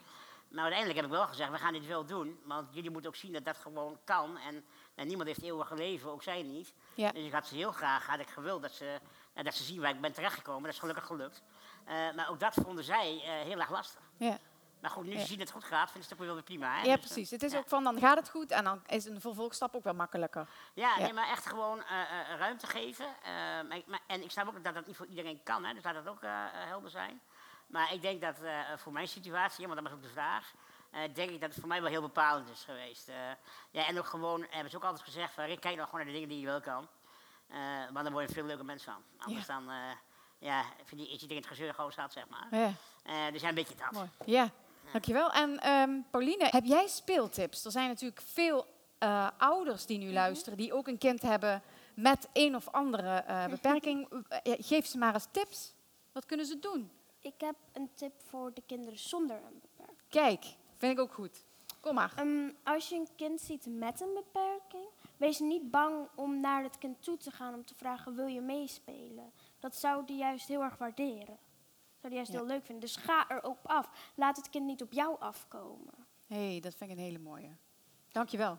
Maar 0.48 0.62
uiteindelijk 0.62 1.00
heb 1.00 1.10
ik 1.10 1.16
wel 1.16 1.26
gezegd, 1.26 1.50
we 1.50 1.58
gaan 1.58 1.72
dit 1.72 1.86
wel 1.86 2.06
doen. 2.06 2.40
Want 2.44 2.74
jullie 2.74 2.90
moeten 2.90 3.10
ook 3.10 3.16
zien 3.16 3.32
dat 3.32 3.44
dat 3.44 3.56
gewoon 3.56 3.98
kan. 4.04 4.38
En, 4.38 4.64
en 4.95 5.07
niemand 5.07 5.28
heeft 5.28 5.43
eeuwig 5.43 5.70
leven, 5.70 6.11
ook 6.11 6.22
zij 6.22 6.43
niet. 6.43 6.72
Ja. 6.95 7.11
Dus 7.12 7.24
ik 7.24 7.32
had 7.32 7.47
ze 7.47 7.55
heel 7.55 7.72
graag, 7.72 8.07
had 8.07 8.18
ik 8.20 8.28
gewild 8.28 8.62
dat 8.62 8.72
ze, 8.72 9.01
eh, 9.32 9.45
dat 9.45 9.55
ze 9.55 9.62
zien 9.62 9.80
waar 9.80 9.91
ik 9.91 10.01
ben 10.01 10.12
terechtgekomen. 10.12 10.62
Dat 10.62 10.72
is 10.72 10.78
gelukkig 10.78 11.07
gelukt. 11.07 11.43
Eh, 11.84 11.95
maar 12.16 12.28
ook 12.30 12.41
dat 12.41 12.55
vonden 12.55 12.84
zij 12.84 13.20
eh, 13.24 13.30
heel 13.47 13.59
erg 13.61 13.70
lastig. 13.70 14.01
Ja. 14.16 14.38
Maar 14.80 14.91
goed, 14.91 15.05
nu 15.05 15.12
Ja. 15.12 15.20
ze 15.20 15.26
zien 15.26 15.38
dat 15.38 15.47
het 15.49 15.57
goed 15.57 15.64
gaat, 15.64 15.91
vinden 15.91 16.03
ze 16.03 16.09
het 16.09 16.20
ook 16.20 16.24
wel 16.26 16.34
weer 16.34 16.45
prima. 16.45 16.66
Hè? 16.70 16.76
Ja, 16.76 16.82
Dus, 16.84 16.93
eh, 16.95 17.01
precies. 17.01 17.30
Het 17.30 17.43
is 17.43 17.55
ook 17.57 17.68
van, 17.68 17.84
dan 17.84 17.99
gaat 17.99 18.16
het 18.16 18.30
goed 18.30 18.51
en 18.51 18.64
dan 18.64 18.82
is 18.86 19.05
een 19.05 19.20
vervolgstap 19.20 19.74
ook 19.74 19.84
wel 19.84 19.95
makkelijker. 19.95 20.49
Ja, 20.74 20.95
Ja. 20.97 21.03
Nee, 21.03 21.12
maar 21.12 21.28
echt 21.28 21.47
gewoon 21.47 21.82
ruimte 22.38 22.66
geven. 22.66 23.07
Maar, 23.68 24.01
en 24.07 24.22
ik 24.22 24.30
snap 24.30 24.49
ook 24.49 24.64
dat 24.64 24.74
dat 24.74 24.86
niet 24.86 24.97
voor 24.97 25.07
iedereen 25.07 25.43
kan, 25.43 25.64
hè, 25.64 25.74
dus 25.74 25.84
laat 25.84 25.95
dat 25.95 26.09
ook 26.09 26.20
helder 26.53 26.91
zijn. 26.91 27.20
Maar 27.66 27.93
ik 27.93 28.03
denk 28.03 28.20
dat 28.20 28.36
voor 28.76 28.93
mijn 28.93 29.09
situatie, 29.09 29.66
want 29.66 29.78
dat 29.80 29.88
was 29.88 29.97
ook 29.99 30.03
de 30.03 30.09
vraag, 30.12 30.53
denk 31.12 31.30
ik 31.30 31.41
dat 31.41 31.51
het 31.51 31.59
voor 31.59 31.68
mij 31.68 31.82
wel 31.82 31.91
heel 31.91 32.01
bepalend 32.01 32.49
is 32.49 32.62
geweest. 32.64 33.09
Eh, 33.09 33.14
ja, 33.70 33.86
en 33.86 33.99
ook 33.99 34.07
gewoon, 34.07 34.47
hebben 34.51 34.70
ze 34.70 34.76
ook 34.76 34.84
altijd 34.84 35.03
gezegd, 35.03 35.32
van, 35.34 35.45
Rick, 35.45 35.61
kijk 35.61 35.74
nou 35.76 35.88
gewoon 35.88 36.05
naar 36.05 36.14
de 36.14 36.20
dingen 36.20 36.28
die 36.34 36.41
je 36.41 36.47
wel 36.47 36.61
kan. 36.61 36.88
Eh, 37.49 37.57
want 37.93 38.05
dan 38.05 38.12
word 38.12 38.22
je 38.22 38.28
een 38.28 38.34
veel 38.34 38.45
leuker 38.45 38.64
mens 38.64 38.82
van. 38.82 39.03
Anders 39.18 39.47
dan, 39.47 39.70
eh, 39.70 39.76
ja, 40.38 40.64
vind 40.84 41.01
je, 41.01 41.09
is 41.09 41.20
je 41.20 41.26
ding 41.26 41.41
het 41.41 41.49
gezeur 41.49 41.74
gewoon 41.74 41.93
staat, 41.93 42.12
zeg 42.12 42.28
maar. 42.28 42.47
Ja. 42.51 42.72
Eh, 43.03 43.32
dus 43.32 43.43
ja, 43.43 43.49
een 43.49 43.55
beetje 43.55 43.74
dat. 43.74 43.93
Mooi. 43.93 44.11
Ja, 44.24 44.51
dankjewel. 44.93 45.32
En 45.32 45.59
ehm, 45.61 45.91
Pauline, 46.11 46.47
heb 46.51 46.64
jij 46.64 46.86
speeltips? 46.88 47.64
Er 47.64 47.70
zijn 47.70 47.88
natuurlijk 47.88 48.20
veel 48.20 48.66
eh, 49.01 49.28
ouders 49.38 49.86
die 49.86 49.99
nu 49.99 50.12
luisteren, 50.12 50.59
die 50.59 50.72
ook 50.72 50.88
een 50.88 50.99
kind 50.99 51.22
hebben 51.22 51.62
met 51.95 52.28
een 52.32 52.57
of 52.57 52.68
andere 52.68 53.09
eh, 53.09 53.47
beperking. 53.47 54.09
Eh, 54.28 54.53
Geef 54.59 54.86
ze 54.86 54.99
maar 54.99 55.14
eens 55.14 55.28
tips. 55.30 55.74
Wat 56.12 56.26
kunnen 56.26 56.47
ze 56.47 56.59
doen? 56.59 56.91
Ik 57.20 57.34
heb 57.38 57.55
een 57.72 57.91
tip 57.95 58.12
voor 58.28 58.55
de 58.55 58.62
kinderen 58.66 58.99
zonder 58.99 59.36
een 59.36 59.61
beperking. 59.61 59.99
Kijk, 60.09 60.45
vind 60.80 60.92
ik 60.98 61.00
ook 61.00 61.12
goed. 61.12 61.44
Kom 61.80 61.94
maar. 61.94 62.12
Ehm, 62.16 62.50
als 62.64 62.88
je 62.88 62.94
een 62.96 63.08
kind 63.16 63.40
ziet 63.40 63.66
met 63.66 64.00
een 64.00 64.14
beperking, 64.14 64.88
wees 65.16 65.38
niet 65.38 65.70
bang 65.70 66.08
om 66.14 66.40
naar 66.40 66.62
het 66.62 66.78
kind 66.78 67.02
toe 67.02 67.16
te 67.16 67.30
gaan 67.30 67.54
om 67.54 67.64
te 67.66 67.74
vragen: 67.76 68.14
wil 68.14 68.26
je 68.26 68.40
meespelen? 68.40 69.32
Dat 69.58 69.76
zou 69.76 70.04
die 70.06 70.16
juist 70.16 70.48
heel 70.48 70.62
erg 70.62 70.76
waarderen. 70.76 71.38
Zou 72.00 72.08
die 72.08 72.14
juist 72.14 72.32
Ja. 72.32 72.38
heel 72.38 72.46
leuk 72.46 72.64
vinden. 72.64 72.80
Dus 72.84 72.96
ga 72.96 73.28
er 73.28 73.44
op 73.44 73.58
af. 73.62 73.88
Laat 74.14 74.36
het 74.36 74.50
kind 74.50 74.66
niet 74.66 74.82
op 74.82 74.92
jou 74.92 75.16
afkomen. 75.20 75.94
hey, 76.26 76.58
dat 76.60 76.74
vind 76.74 76.90
ik 76.90 76.96
een 76.96 77.02
hele 77.02 77.18
mooie. 77.18 77.48
Dankjewel. 78.12 78.58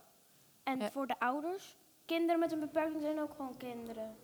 En 0.63 0.79
Ja. 0.79 0.91
voor 0.91 1.07
de 1.07 1.19
ouders, 1.19 1.75
kinderen 2.05 2.39
met 2.39 2.51
een 2.51 2.59
beperking 2.59 3.01
zijn 3.01 3.19
ook 3.21 3.31
gewoon 3.35 3.57
kinderen. 3.57 4.15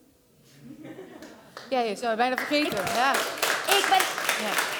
Ja, 1.69 1.79
je 1.79 1.95
zou 1.95 2.07
het 2.07 2.17
bijna 2.17 2.35
vergeten. 2.37 2.77
Ja. 2.85 3.11
Ik 3.77 3.85
ben, 3.89 4.45
Ja. 4.45 4.76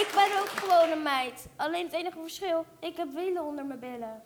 Ik 0.00 0.08
ben 0.14 0.40
ook 0.40 0.48
gewoon 0.48 0.90
een 0.90 1.02
meid. 1.02 1.46
Alleen 1.56 1.84
het 1.84 1.94
enige 1.94 2.18
verschil, 2.20 2.64
ik 2.80 2.96
heb 2.96 3.08
wielen 3.14 3.42
onder 3.44 3.64
mijn 3.66 3.78
billen. 3.78 4.22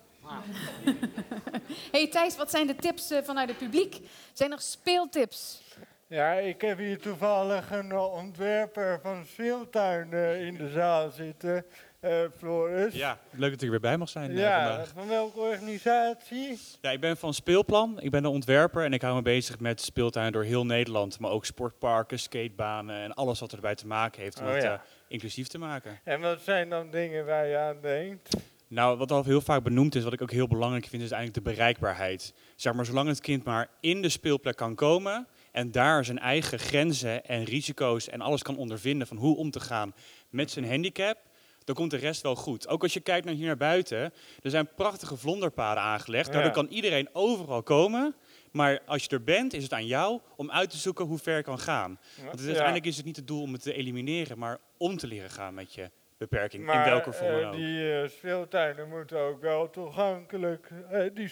hey 1.91 2.07
Thijs, 2.07 2.37
wat 2.37 2.49
zijn 2.51 2.67
de 2.67 2.75
tips 2.75 3.11
eh, 3.11 3.23
vanuit 3.23 3.49
het 3.49 3.57
publiek? 3.57 3.97
Zijn 4.33 4.51
er 4.51 4.59
speeltips? 4.61 5.61
Ja, 6.07 6.31
ik 6.33 6.61
heb 6.61 6.77
hier 6.77 6.99
toevallig 6.99 7.71
een 7.71 7.91
eh, 7.91 8.13
ontwerper 8.13 8.99
van 9.03 9.25
speeltuin 9.25 10.13
eh, 10.13 10.45
in 10.45 10.57
de 10.57 10.69
zaal 10.69 11.09
zitten, 11.11 11.65
eh 11.99 12.19
Floris. 12.37 12.93
Ja, 12.93 13.17
leuk 13.31 13.49
dat 13.51 13.59
ik 13.59 13.61
er 13.61 13.69
weer 13.69 13.79
bij 13.79 13.97
mag 13.97 14.09
zijn 14.09 14.31
Ja, 14.35 14.67
vandaag. 14.67 14.91
van 14.95 15.07
welke 15.07 15.39
organisatie? 15.39 16.59
Ja, 16.81 16.89
ik 16.91 16.99
ben 16.99 17.17
van 17.17 17.33
Speelplan. 17.33 17.99
Ik 18.01 18.11
ben 18.11 18.23
een 18.23 18.31
ontwerper 18.31 18.83
en 18.85 18.93
ik 18.93 19.01
hou 19.01 19.15
me 19.15 19.21
bezig 19.21 19.59
met 19.59 19.81
speeltuinen 19.81 20.33
door 20.33 20.43
heel 20.43 20.65
Nederland. 20.65 21.19
Maar 21.19 21.31
ook 21.31 21.45
sportparken, 21.45 22.19
skatebanen 22.19 23.01
en 23.01 23.13
alles 23.13 23.39
wat 23.39 23.51
erbij 23.51 23.75
te 23.75 23.87
maken 23.87 24.21
heeft 24.21 24.41
Oh 24.41 24.45
ja. 24.47 24.73
eh, 24.73 24.79
inclusief 25.11 25.47
te 25.47 25.57
maken. 25.57 25.99
En 26.03 26.19
wat 26.21 26.41
zijn 26.41 26.69
dan 26.69 26.91
dingen 26.91 27.25
waar 27.25 27.47
je 27.47 27.57
aan 27.57 27.77
denkt? 27.81 28.29
Nou, 28.67 28.97
wat 28.97 29.11
al 29.11 29.23
heel 29.23 29.41
vaak 29.41 29.63
benoemd 29.63 29.95
is, 29.95 30.03
wat 30.03 30.13
ik 30.13 30.21
ook 30.21 30.31
heel 30.31 30.47
belangrijk 30.47 30.85
vind, 30.87 31.03
is 31.03 31.11
eigenlijk 31.11 31.45
de 31.45 31.51
bereikbaarheid. 31.51 32.33
Zeg 32.55 32.73
maar, 32.73 32.85
zolang 32.85 33.07
het 33.07 33.21
kind 33.21 33.43
maar 33.43 33.69
in 33.79 34.01
de 34.01 34.09
speelplek 34.09 34.55
kan 34.55 34.75
komen 34.75 35.27
en 35.51 35.71
daar 35.71 36.05
zijn 36.05 36.19
eigen 36.19 36.59
grenzen 36.59 37.25
en 37.25 37.43
risico's 37.43 38.09
en 38.09 38.21
alles 38.21 38.41
kan 38.41 38.57
ondervinden 38.57 39.07
van 39.07 39.17
hoe 39.17 39.37
om 39.37 39.51
te 39.51 39.59
gaan 39.59 39.93
met 40.29 40.51
zijn 40.51 40.69
handicap, 40.69 41.17
dan 41.63 41.75
komt 41.75 41.91
de 41.91 41.97
rest 41.97 42.21
wel 42.21 42.35
goed. 42.35 42.67
Ook 42.67 42.83
als 42.83 42.93
je 42.93 42.99
kijkt 42.99 43.25
naar 43.25 43.35
hier 43.35 43.45
naar 43.45 43.57
buiten, 43.57 44.13
er 44.41 44.49
zijn 44.49 44.69
prachtige 44.75 45.17
vlonderpaden 45.17 45.83
aangelegd. 45.83 46.27
Ja. 46.27 46.33
Daardoor 46.33 46.51
kan 46.51 46.67
iedereen 46.67 47.09
overal 47.13 47.63
komen. 47.63 48.15
Maar 48.51 48.79
als 48.85 49.03
je 49.03 49.09
er 49.09 49.23
bent, 49.23 49.53
is 49.53 49.63
het 49.63 49.73
aan 49.73 49.85
jou 49.85 50.19
om 50.35 50.51
uit 50.51 50.69
te 50.69 50.77
zoeken 50.77 51.05
hoe 51.05 51.17
ver 51.17 51.35
je 51.37 51.43
kan 51.43 51.59
gaan. 51.59 51.99
Want 52.17 52.29
het- 52.31 52.39
Ja. 52.39 52.45
uiteindelijk 52.45 52.85
is 52.85 52.97
het 52.97 53.05
niet 53.05 53.15
het 53.15 53.27
doel 53.27 53.41
om 53.41 53.53
het 53.53 53.61
te 53.61 53.73
elimineren, 53.73 54.37
maar 54.37 54.57
om 54.77 54.97
te 54.97 55.07
leren 55.07 55.29
gaan 55.29 55.53
met 55.53 55.73
je 55.73 55.89
beperking. 56.17 56.65
Maar 56.65 56.85
in 56.85 56.91
welke 56.91 57.13
vorm 57.13 57.31
eh, 57.35 57.39
dan 57.41 57.49
ook. 57.51 57.55
die 57.55 57.93
eh, 58.01 58.09
speeltuinen 58.09 58.89
moeten 58.89 59.19
ook 59.19 59.41
wel 59.41 59.69
toegankelijk, 59.69 60.69
eh, 60.91 61.03
die 61.13 61.31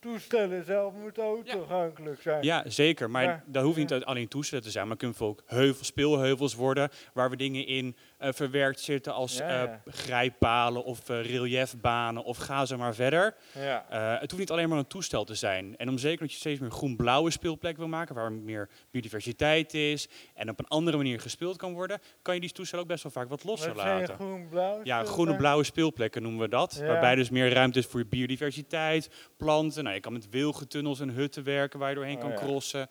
toestellen 0.00 0.64
zelf 0.64 0.94
moeten 0.94 1.24
ook 1.24 1.46
toegankelijk 1.46 2.22
zijn. 2.22 2.42
Ja, 2.44 2.62
zeker. 2.70 3.10
Maar 3.10 3.22
Ja. 3.24 3.42
dat 3.46 3.62
hoeft 3.64 3.76
niet 3.76 3.92
alleen 3.92 4.28
toestellen 4.28 4.64
te 4.64 4.70
zijn. 4.70 4.88
Maar 4.88 4.96
kunnen 4.96 5.16
ook 5.20 5.42
heuvels, 5.46 5.86
speelheuvels 5.86 6.54
worden. 6.54 6.88
Waar 7.12 7.30
we 7.30 7.36
dingen 7.36 7.66
in 7.66 7.96
verwerkt 8.20 8.80
zitten 8.80 9.12
als 9.14 9.36
Ja, 9.36 9.48
eh, 9.48 9.62
ja. 9.64 9.82
grijppalen 9.92 10.84
of 10.84 11.08
eh, 11.08 11.20
reliefbanen. 11.22 12.24
Of 12.24 12.36
ga 12.36 12.64
zo 12.66 12.76
maar 12.76 12.94
verder. 12.94 13.34
Ja. 13.54 13.86
Eh, 13.90 14.10
het 14.20 14.30
hoeft 14.30 14.38
niet 14.42 14.50
alleen 14.50 14.68
maar 14.68 14.78
een 14.78 14.86
toestel 14.86 15.24
te 15.24 15.34
zijn. 15.34 15.76
En 15.76 15.88
om 15.88 15.98
zeker 15.98 16.18
dat 16.18 16.30
je 16.32 16.36
steeds 16.38 16.60
meer 16.60 16.70
groen-blauwe 16.70 17.30
speelplek 17.30 17.76
wil 17.76 17.88
maken. 17.88 18.14
Waar 18.14 18.32
meer 18.32 18.68
biodiversiteit 18.90 19.74
is. 19.74 20.08
En 20.34 20.48
op 20.50 20.58
een 20.58 20.68
andere 20.68 20.96
manier 20.96 21.20
gespeeld 21.20 21.56
kan 21.56 21.72
worden. 21.72 21.98
Kan 22.22 22.34
je 22.34 22.40
die 22.40 22.52
toestel 22.52 22.78
ook 22.78 22.86
best 22.86 23.02
wel 23.02 23.12
vaak 23.12 23.28
wat 23.28 23.44
losser 23.44 23.74
Wat 23.74 23.84
laten. 23.84 24.14
groen-blauw? 24.14 24.74
Ja, 24.76 24.80
speeltuin? 24.82 25.06
groene 25.06 25.36
blauwe 25.36 25.64
speelplekken 25.64 26.22
noemen 26.22 26.40
we 26.40 26.48
dat. 26.48 26.76
Waarbij 26.86 27.14
dus 27.14 27.30
meer 27.30 27.52
ruimte 27.52 27.78
is 27.78 27.86
voor 27.86 28.06
biodiversiteit, 28.06 29.10
planten. 29.36 29.82
Nou, 29.82 29.94
je 29.94 30.00
kan 30.00 30.12
met 30.12 30.28
wilgentunnels 30.30 31.00
en 31.00 31.08
hutten 31.08 31.44
werken 31.44 31.78
waar 31.78 31.88
je 31.88 31.94
doorheen 31.94 32.16
Oh, 32.16 32.20
kan 32.22 32.34
crossen. 32.34 32.88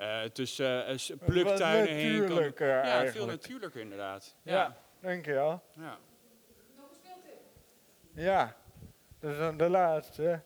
Eh, 0.00 0.22
tussen 0.22 0.86
eh, 0.86 0.98
Wat 1.08 1.18
pluktuinen 1.24 1.94
heen. 1.94 2.52
Kan, 2.54 2.66
ja, 2.66 3.06
veel 3.06 3.26
natuurlijker 3.26 3.80
inderdaad. 3.80 4.36
Ja, 4.42 4.52
Ja. 4.52 4.76
dankjewel. 5.00 5.62
Ja. 5.76 5.98
Ja, 8.12 8.56
dat 9.18 9.30
is 9.32 9.38
dan 9.38 9.56
de 9.56 9.68
laatste. 9.68 10.40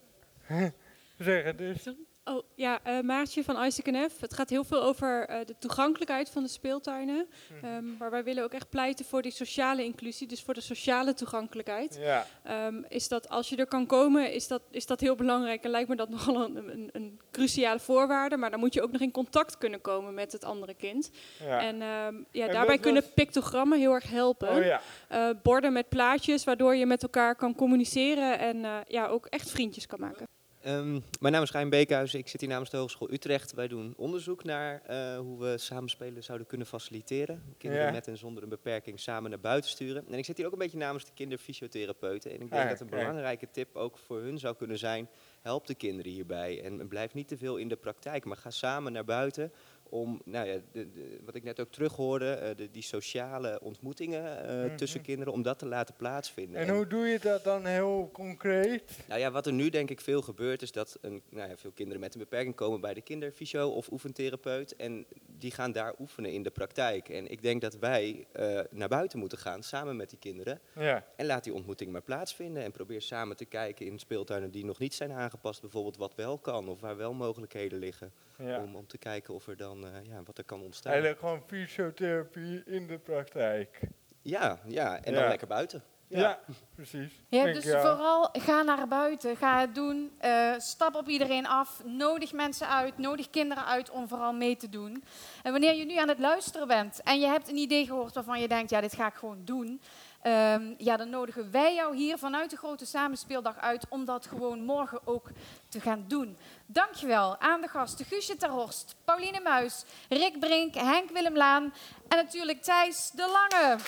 zeg 1.18 1.44
het 1.44 1.60
eens. 1.60 1.90
Oh 2.24 2.42
ja, 2.54 2.80
eh, 2.82 3.00
Maartje 3.00 3.44
van 3.44 3.64
ICNF. 3.64 4.20
Het 4.20 4.34
gaat 4.34 4.50
heel 4.50 4.64
veel 4.64 4.82
over 4.82 5.26
eh, 5.28 5.46
de 5.46 5.54
toegankelijkheid 5.58 6.30
van 6.30 6.42
de 6.42 6.48
speeltuinen. 6.48 7.26
Ehm, 7.62 7.96
maar 7.98 8.10
wij 8.10 8.24
willen 8.24 8.44
ook 8.44 8.52
echt 8.52 8.70
pleiten 8.70 9.04
voor 9.04 9.22
die 9.22 9.32
sociale 9.32 9.84
inclusie, 9.84 10.26
dus 10.26 10.42
voor 10.42 10.54
de 10.54 10.60
sociale 10.60 11.14
toegankelijkheid. 11.14 11.98
Ja. 12.00 12.26
Ehm, 12.42 12.82
is 12.88 13.08
dat 13.08 13.28
als 13.28 13.48
je 13.48 13.56
er 13.56 13.66
kan 13.66 13.86
komen, 13.86 14.32
is 14.32 14.48
dat, 14.48 14.62
is 14.70 14.86
dat 14.86 15.00
heel 15.00 15.14
belangrijk 15.14 15.64
en 15.64 15.70
lijkt 15.70 15.88
me 15.88 15.96
dat 15.96 16.08
nogal 16.16 16.44
een, 16.44 16.56
een, 16.56 16.88
een 16.92 17.20
cruciale 17.30 17.80
voorwaarde. 17.80 18.36
Maar 18.36 18.50
dan 18.50 18.60
moet 18.60 18.74
je 18.74 18.82
ook 18.82 18.92
nog 18.92 19.00
in 19.00 19.10
contact 19.10 19.58
kunnen 19.58 19.80
komen 19.80 20.14
met 20.14 20.32
het 20.32 20.44
andere 20.44 20.74
kind. 20.74 21.10
Ja. 21.40 21.60
En 21.60 21.82
ehm, 21.82 22.14
ja, 22.30 22.46
En 22.46 22.52
daarbij 22.52 22.78
kunnen 22.78 23.02
was- 23.02 23.12
pictogrammen 23.14 23.78
heel 23.78 23.92
erg 23.92 24.10
helpen. 24.10 24.48
Oh 24.48 24.64
ja. 24.64 24.80
Eh, 25.08 25.28
borden 25.42 25.72
met 25.72 25.88
plaatjes, 25.88 26.44
waardoor 26.44 26.74
je 26.76 26.86
met 26.86 27.02
elkaar 27.02 27.34
kan 27.36 27.54
communiceren 27.54 28.38
en 28.38 28.82
ja, 28.88 29.06
ook 29.06 29.26
echt 29.26 29.50
vriendjes 29.50 29.86
kan 29.86 30.00
maken. 30.00 30.26
Ehm, 30.64 31.00
mijn 31.20 31.32
naam 31.32 31.42
is 31.42 31.50
Rijn 31.50 31.68
Beekhuizen. 31.70 32.18
Ik 32.18 32.28
zit 32.28 32.40
hier 32.40 32.48
namens 32.50 32.70
de 32.70 32.76
Hogeschool 32.76 33.12
Utrecht. 33.12 33.54
Wij 33.54 33.68
doen 33.68 33.94
onderzoek 33.96 34.44
naar 34.44 34.82
eh, 34.86 35.18
hoe 35.18 35.38
we 35.40 35.58
samenspelen 35.58 36.22
zouden 36.22 36.46
kunnen 36.46 36.66
faciliteren. 36.66 37.42
Kinderen 37.58 37.86
Ja. 37.86 37.92
met 37.92 38.08
en 38.08 38.16
zonder 38.16 38.42
een 38.42 38.48
beperking 38.48 39.00
samen 39.00 39.30
naar 39.30 39.40
buiten 39.40 39.70
sturen. 39.70 40.04
En 40.08 40.18
ik 40.18 40.24
zit 40.24 40.36
hier 40.36 40.46
ook 40.46 40.52
een 40.52 40.58
beetje 40.58 40.78
namens 40.78 41.04
de 41.04 41.10
kinderfysiotherapeuten. 41.14 42.30
En 42.30 42.40
ik 42.40 42.50
denk 42.50 42.62
Ah, 42.62 42.68
dat 42.68 42.80
een 42.80 42.86
belangrijke 42.90 43.48
tip 43.50 43.76
ook 43.76 43.98
voor 43.98 44.20
hun 44.20 44.38
zou 44.38 44.56
kunnen 44.56 44.78
zijn... 44.78 45.08
help 45.40 45.66
de 45.66 45.74
kinderen 45.74 46.12
hierbij 46.12 46.62
en 46.62 46.88
blijf 46.88 47.14
niet 47.14 47.28
te 47.28 47.36
veel 47.36 47.56
in 47.56 47.68
de 47.68 47.76
praktijk. 47.76 48.24
Maar 48.24 48.36
ga 48.36 48.50
samen 48.50 48.92
naar 48.92 49.04
buiten 49.04 49.52
om, 49.88 50.20
nou 50.24 50.46
ja, 50.48 50.58
de, 50.72 50.92
de- 50.92 51.18
wat 51.24 51.34
ik 51.34 51.42
net 51.42 51.60
ook 51.60 51.70
terughoorde, 51.72 52.30
eh, 52.32 52.56
de, 52.56 52.70
die 52.70 52.82
sociale 52.82 53.60
ontmoetingen 53.62 54.48
eh, 54.48 54.64
Mhm. 54.66 54.76
tussen 54.76 55.00
kinderen, 55.00 55.32
om 55.32 55.42
dat 55.42 55.58
te 55.58 55.66
laten 55.66 55.94
plaatsvinden. 55.96 56.60
En 56.60 56.68
hoe 56.74 56.86
doe 56.86 57.06
je 57.06 57.18
dat 57.18 57.44
dan 57.44 57.64
heel 57.64 58.10
concreet? 58.12 58.98
Nou 59.08 59.20
ja, 59.20 59.30
wat 59.30 59.46
er 59.46 59.52
nu 59.52 59.70
denk 59.70 59.90
ik 59.90 60.00
veel 60.00 60.22
gebeurt, 60.22 60.62
is 60.62 60.72
dat 60.72 60.98
een, 61.00 61.22
nou 61.28 61.48
ja, 61.50 61.56
veel 61.56 61.70
kinderen 61.70 62.00
met 62.00 62.14
een 62.14 62.20
beperking 62.20 62.54
komen 62.54 62.80
bij 62.80 62.94
de 62.94 63.00
kinderfysio 63.00 63.68
of 63.68 63.90
oefentherapeut. 63.92 64.76
En 64.76 65.06
die 65.38 65.50
gaan 65.50 65.72
daar 65.72 65.94
oefenen 65.98 66.32
in 66.32 66.42
de 66.42 66.50
praktijk. 66.50 67.08
En 67.08 67.30
ik 67.30 67.42
denk 67.42 67.60
dat 67.60 67.76
wij 67.78 68.26
eh, 68.32 68.60
naar 68.70 68.88
buiten 68.88 69.18
moeten 69.18 69.38
gaan, 69.38 69.62
samen 69.62 69.96
met 69.96 70.10
die 70.10 70.18
kinderen. 70.18 70.60
Ja. 70.74 71.04
En 71.16 71.26
laat 71.26 71.44
die 71.44 71.54
ontmoeting 71.54 71.92
maar 71.92 72.02
plaatsvinden. 72.02 72.62
En 72.62 72.72
probeer 72.72 73.02
samen 73.02 73.36
te 73.36 73.44
kijken 73.44 73.86
in 73.86 73.98
speeltuinen 73.98 74.50
die 74.50 74.64
nog 74.64 74.78
niet 74.78 74.94
zijn 74.94 75.12
aangepast. 75.12 75.60
Bijvoorbeeld 75.60 75.96
wat 75.96 76.14
wel 76.14 76.38
kan 76.38 76.68
of 76.68 76.80
waar 76.80 76.96
wel 76.96 77.12
mogelijkheden 77.12 77.78
liggen. 77.78 78.12
Ja. 78.38 78.62
Om, 78.62 78.76
om 78.76 78.86
te 78.86 78.98
kijken 78.98 79.34
of 79.34 79.46
er 79.46 79.56
dan, 79.56 79.73
eh, 79.84 80.04
ja, 80.08 80.22
wat 80.24 80.38
er 80.38 80.44
kan 80.44 80.62
ontstaan. 80.62 80.92
Eigenlijk 80.92 81.20
gewoon 81.20 81.42
fysiotherapie 81.46 82.62
in 82.66 82.86
de 82.86 82.98
praktijk. 82.98 83.80
Ja, 84.22 84.58
ja, 84.66 85.00
en 85.02 85.12
Ja. 85.12 85.18
dan 85.20 85.28
lekker 85.28 85.46
buiten. 85.46 85.82
Ja, 86.08 86.38
precies. 86.74 87.22
Ja, 87.28 87.44
dus 87.44 87.64
ja. 87.64 87.80
vooral 87.80 88.28
ga 88.32 88.62
naar 88.62 88.88
buiten, 88.88 89.36
ga 89.36 89.60
het 89.60 89.74
doen, 89.74 90.12
eh, 90.18 90.54
stap 90.58 90.94
op 90.94 91.08
iedereen 91.08 91.46
af, 91.46 91.82
nodig 91.84 92.32
mensen 92.32 92.68
uit, 92.68 92.98
nodig 92.98 93.30
kinderen 93.30 93.64
uit 93.64 93.90
om 93.90 94.08
vooral 94.08 94.32
mee 94.32 94.56
te 94.56 94.68
doen. 94.68 95.04
En 95.42 95.52
wanneer 95.52 95.74
je 95.74 95.84
nu 95.84 95.96
aan 95.96 96.08
het 96.08 96.18
luisteren 96.18 96.68
bent 96.68 97.02
en 97.02 97.20
je 97.20 97.26
hebt 97.26 97.48
een 97.48 97.56
idee 97.56 97.86
gehoord 97.86 98.14
waarvan 98.14 98.40
je 98.40 98.48
denkt, 98.48 98.70
ja, 98.70 98.80
dit 98.80 98.94
ga 98.94 99.06
ik 99.06 99.14
gewoon 99.14 99.44
doen, 99.44 99.80
ehm, 100.24 100.74
ja, 100.78 100.96
dan 100.96 101.10
nodigen 101.10 101.50
wij 101.50 101.74
jou 101.74 101.96
hier 101.96 102.18
vanuit 102.18 102.50
de 102.50 102.56
grote 102.56 102.86
samenspeeldag 102.86 103.56
uit 103.56 103.86
om 103.88 104.04
dat 104.04 104.26
gewoon 104.26 104.64
morgen 104.64 105.00
ook 105.04 105.30
te 105.68 105.80
gaan 105.80 106.04
doen. 106.08 106.36
Dankjewel 106.66 107.40
aan 107.40 107.60
de 107.60 107.68
gasten 107.68 108.06
Guusje 108.06 108.36
Terhorst, 108.36 108.94
Pauline 109.04 109.40
Muis, 109.40 109.84
Rick 110.08 110.40
Brink, 110.40 110.74
Henk 110.74 111.10
Willem 111.10 111.36
Laan 111.36 111.74
en 112.08 112.16
natuurlijk 112.16 112.62
Thijs 112.62 113.10
de 113.10 113.28
Lange. 113.28 113.78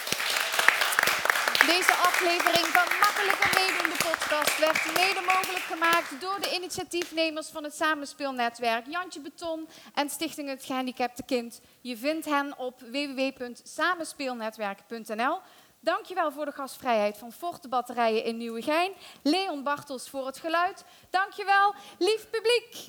Deze 1.67 1.93
aflevering 1.93 2.67
van 2.67 2.99
Makkelijker 3.01 3.51
Meedoen, 3.55 3.91
de 3.91 3.97
podcast, 4.09 4.59
werd 4.59 4.85
mede 4.85 5.21
mogelijk 5.21 5.65
gemaakt 5.65 6.21
door 6.21 6.41
de 6.41 6.55
initiatiefnemers 6.55 7.49
van 7.49 7.65
het 7.65 7.75
Samenspeelnetwerk 7.75 8.87
Jantje 8.87 9.21
Beton 9.21 9.69
en 9.95 10.11
Stichting 10.11 10.49
Het 10.49 10.65
Gehandicapte 10.65 11.23
Kind. 11.23 11.61
Je 11.81 11.97
vindt 11.97 12.25
hen 12.25 12.59
op 12.59 12.81
www.samenspeelnetwerk.nl. 12.81 15.41
Dankjewel 15.81 16.33
voor 16.33 16.45
de 16.45 16.53
gastvrijheid 16.53 17.19
van 17.19 17.33
Forte 17.33 17.69
Batterijen 17.69 18.25
in 18.25 18.37
Nieuwegein. 18.37 18.93
Leon 19.23 19.63
Bartels 19.63 20.09
voor 20.09 20.27
het 20.27 20.39
geluid. 20.39 20.85
Dankjewel, 21.11 21.75
lief 21.99 22.27
publiek. 22.31 22.87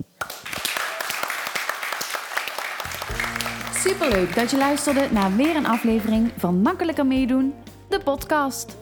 Superleuk 3.74 4.36
dat 4.36 4.52
je 4.52 4.58
luisterde 4.58 5.08
naar 5.12 5.36
weer 5.36 5.56
een 5.56 5.66
aflevering 5.66 6.32
van 6.38 6.62
Makkelijker 6.62 7.06
Meedoen, 7.06 7.54
de 7.90 8.00
podcast. 8.04 8.78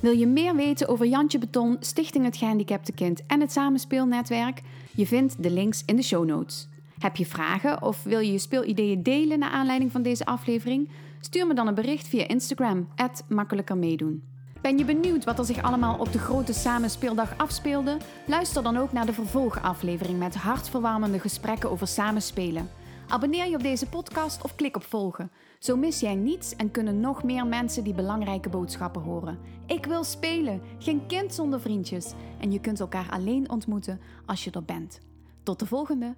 Wil 0.00 0.12
je 0.12 0.26
meer 0.26 0.54
weten 0.56 0.88
over 0.88 1.06
Jantje 1.06 1.38
Beton, 1.38 1.76
Stichting 1.80 2.24
Het 2.24 2.36
Gehandicapte 2.36 2.92
Kind 2.92 3.22
en 3.26 3.40
het 3.40 3.52
Samenspeelnetwerk? 3.52 4.62
Je 4.94 5.06
vindt 5.06 5.42
de 5.42 5.50
links 5.50 5.82
in 5.86 5.96
de 5.96 6.02
show 6.02 6.24
notes. 6.24 6.68
Heb 6.98 7.16
je 7.16 7.26
vragen 7.26 7.82
of 7.82 8.02
wil 8.02 8.20
je 8.20 8.32
je 8.32 8.38
speelideeën 8.38 9.02
delen 9.02 9.38
naar 9.38 9.50
aanleiding 9.50 9.92
van 9.92 10.02
deze 10.02 10.26
aflevering? 10.26 10.90
Stuur 11.20 11.46
me 11.46 11.54
dan 11.54 11.66
een 11.66 11.74
bericht 11.74 12.08
via 12.08 12.28
Instagram, 12.28 12.88
makkelijker 13.28 13.76
meedoen. 13.76 14.22
Ben 14.60 14.78
je 14.78 14.84
benieuwd 14.84 15.24
wat 15.24 15.38
er 15.38 15.44
zich 15.44 15.62
allemaal 15.62 15.98
op 15.98 16.12
de 16.12 16.18
grote 16.18 16.52
samenspeeldag 16.52 17.38
afspeelde? 17.38 17.96
Luister 18.26 18.62
dan 18.62 18.76
ook 18.76 18.92
naar 18.92 19.06
de 19.06 19.12
vervolgaflevering 19.12 20.18
met 20.18 20.34
hartverwarmende 20.34 21.18
gesprekken 21.18 21.70
over 21.70 21.86
samenspelen. 21.86 22.70
Abonneer 23.08 23.48
je 23.48 23.56
op 23.56 23.62
deze 23.62 23.88
podcast 23.88 24.42
of 24.42 24.54
klik 24.54 24.76
op 24.76 24.82
volgen. 24.82 25.30
Zo 25.58 25.76
mis 25.76 26.00
jij 26.00 26.14
niets 26.14 26.56
en 26.56 26.70
kunnen 26.70 27.00
nog 27.00 27.22
meer 27.22 27.46
mensen 27.46 27.84
die 27.84 27.94
belangrijke 27.94 28.48
boodschappen 28.48 29.02
horen. 29.02 29.38
Ik 29.66 29.86
wil 29.86 30.04
spelen, 30.04 30.60
geen 30.78 31.06
kind 31.06 31.34
zonder 31.34 31.60
vriendjes. 31.60 32.12
En 32.40 32.52
je 32.52 32.60
kunt 32.60 32.80
elkaar 32.80 33.10
alleen 33.10 33.50
ontmoeten 33.50 34.00
als 34.26 34.44
je 34.44 34.50
er 34.50 34.64
bent. 34.64 35.00
Tot 35.42 35.58
de 35.58 35.66
volgende! 35.66 36.14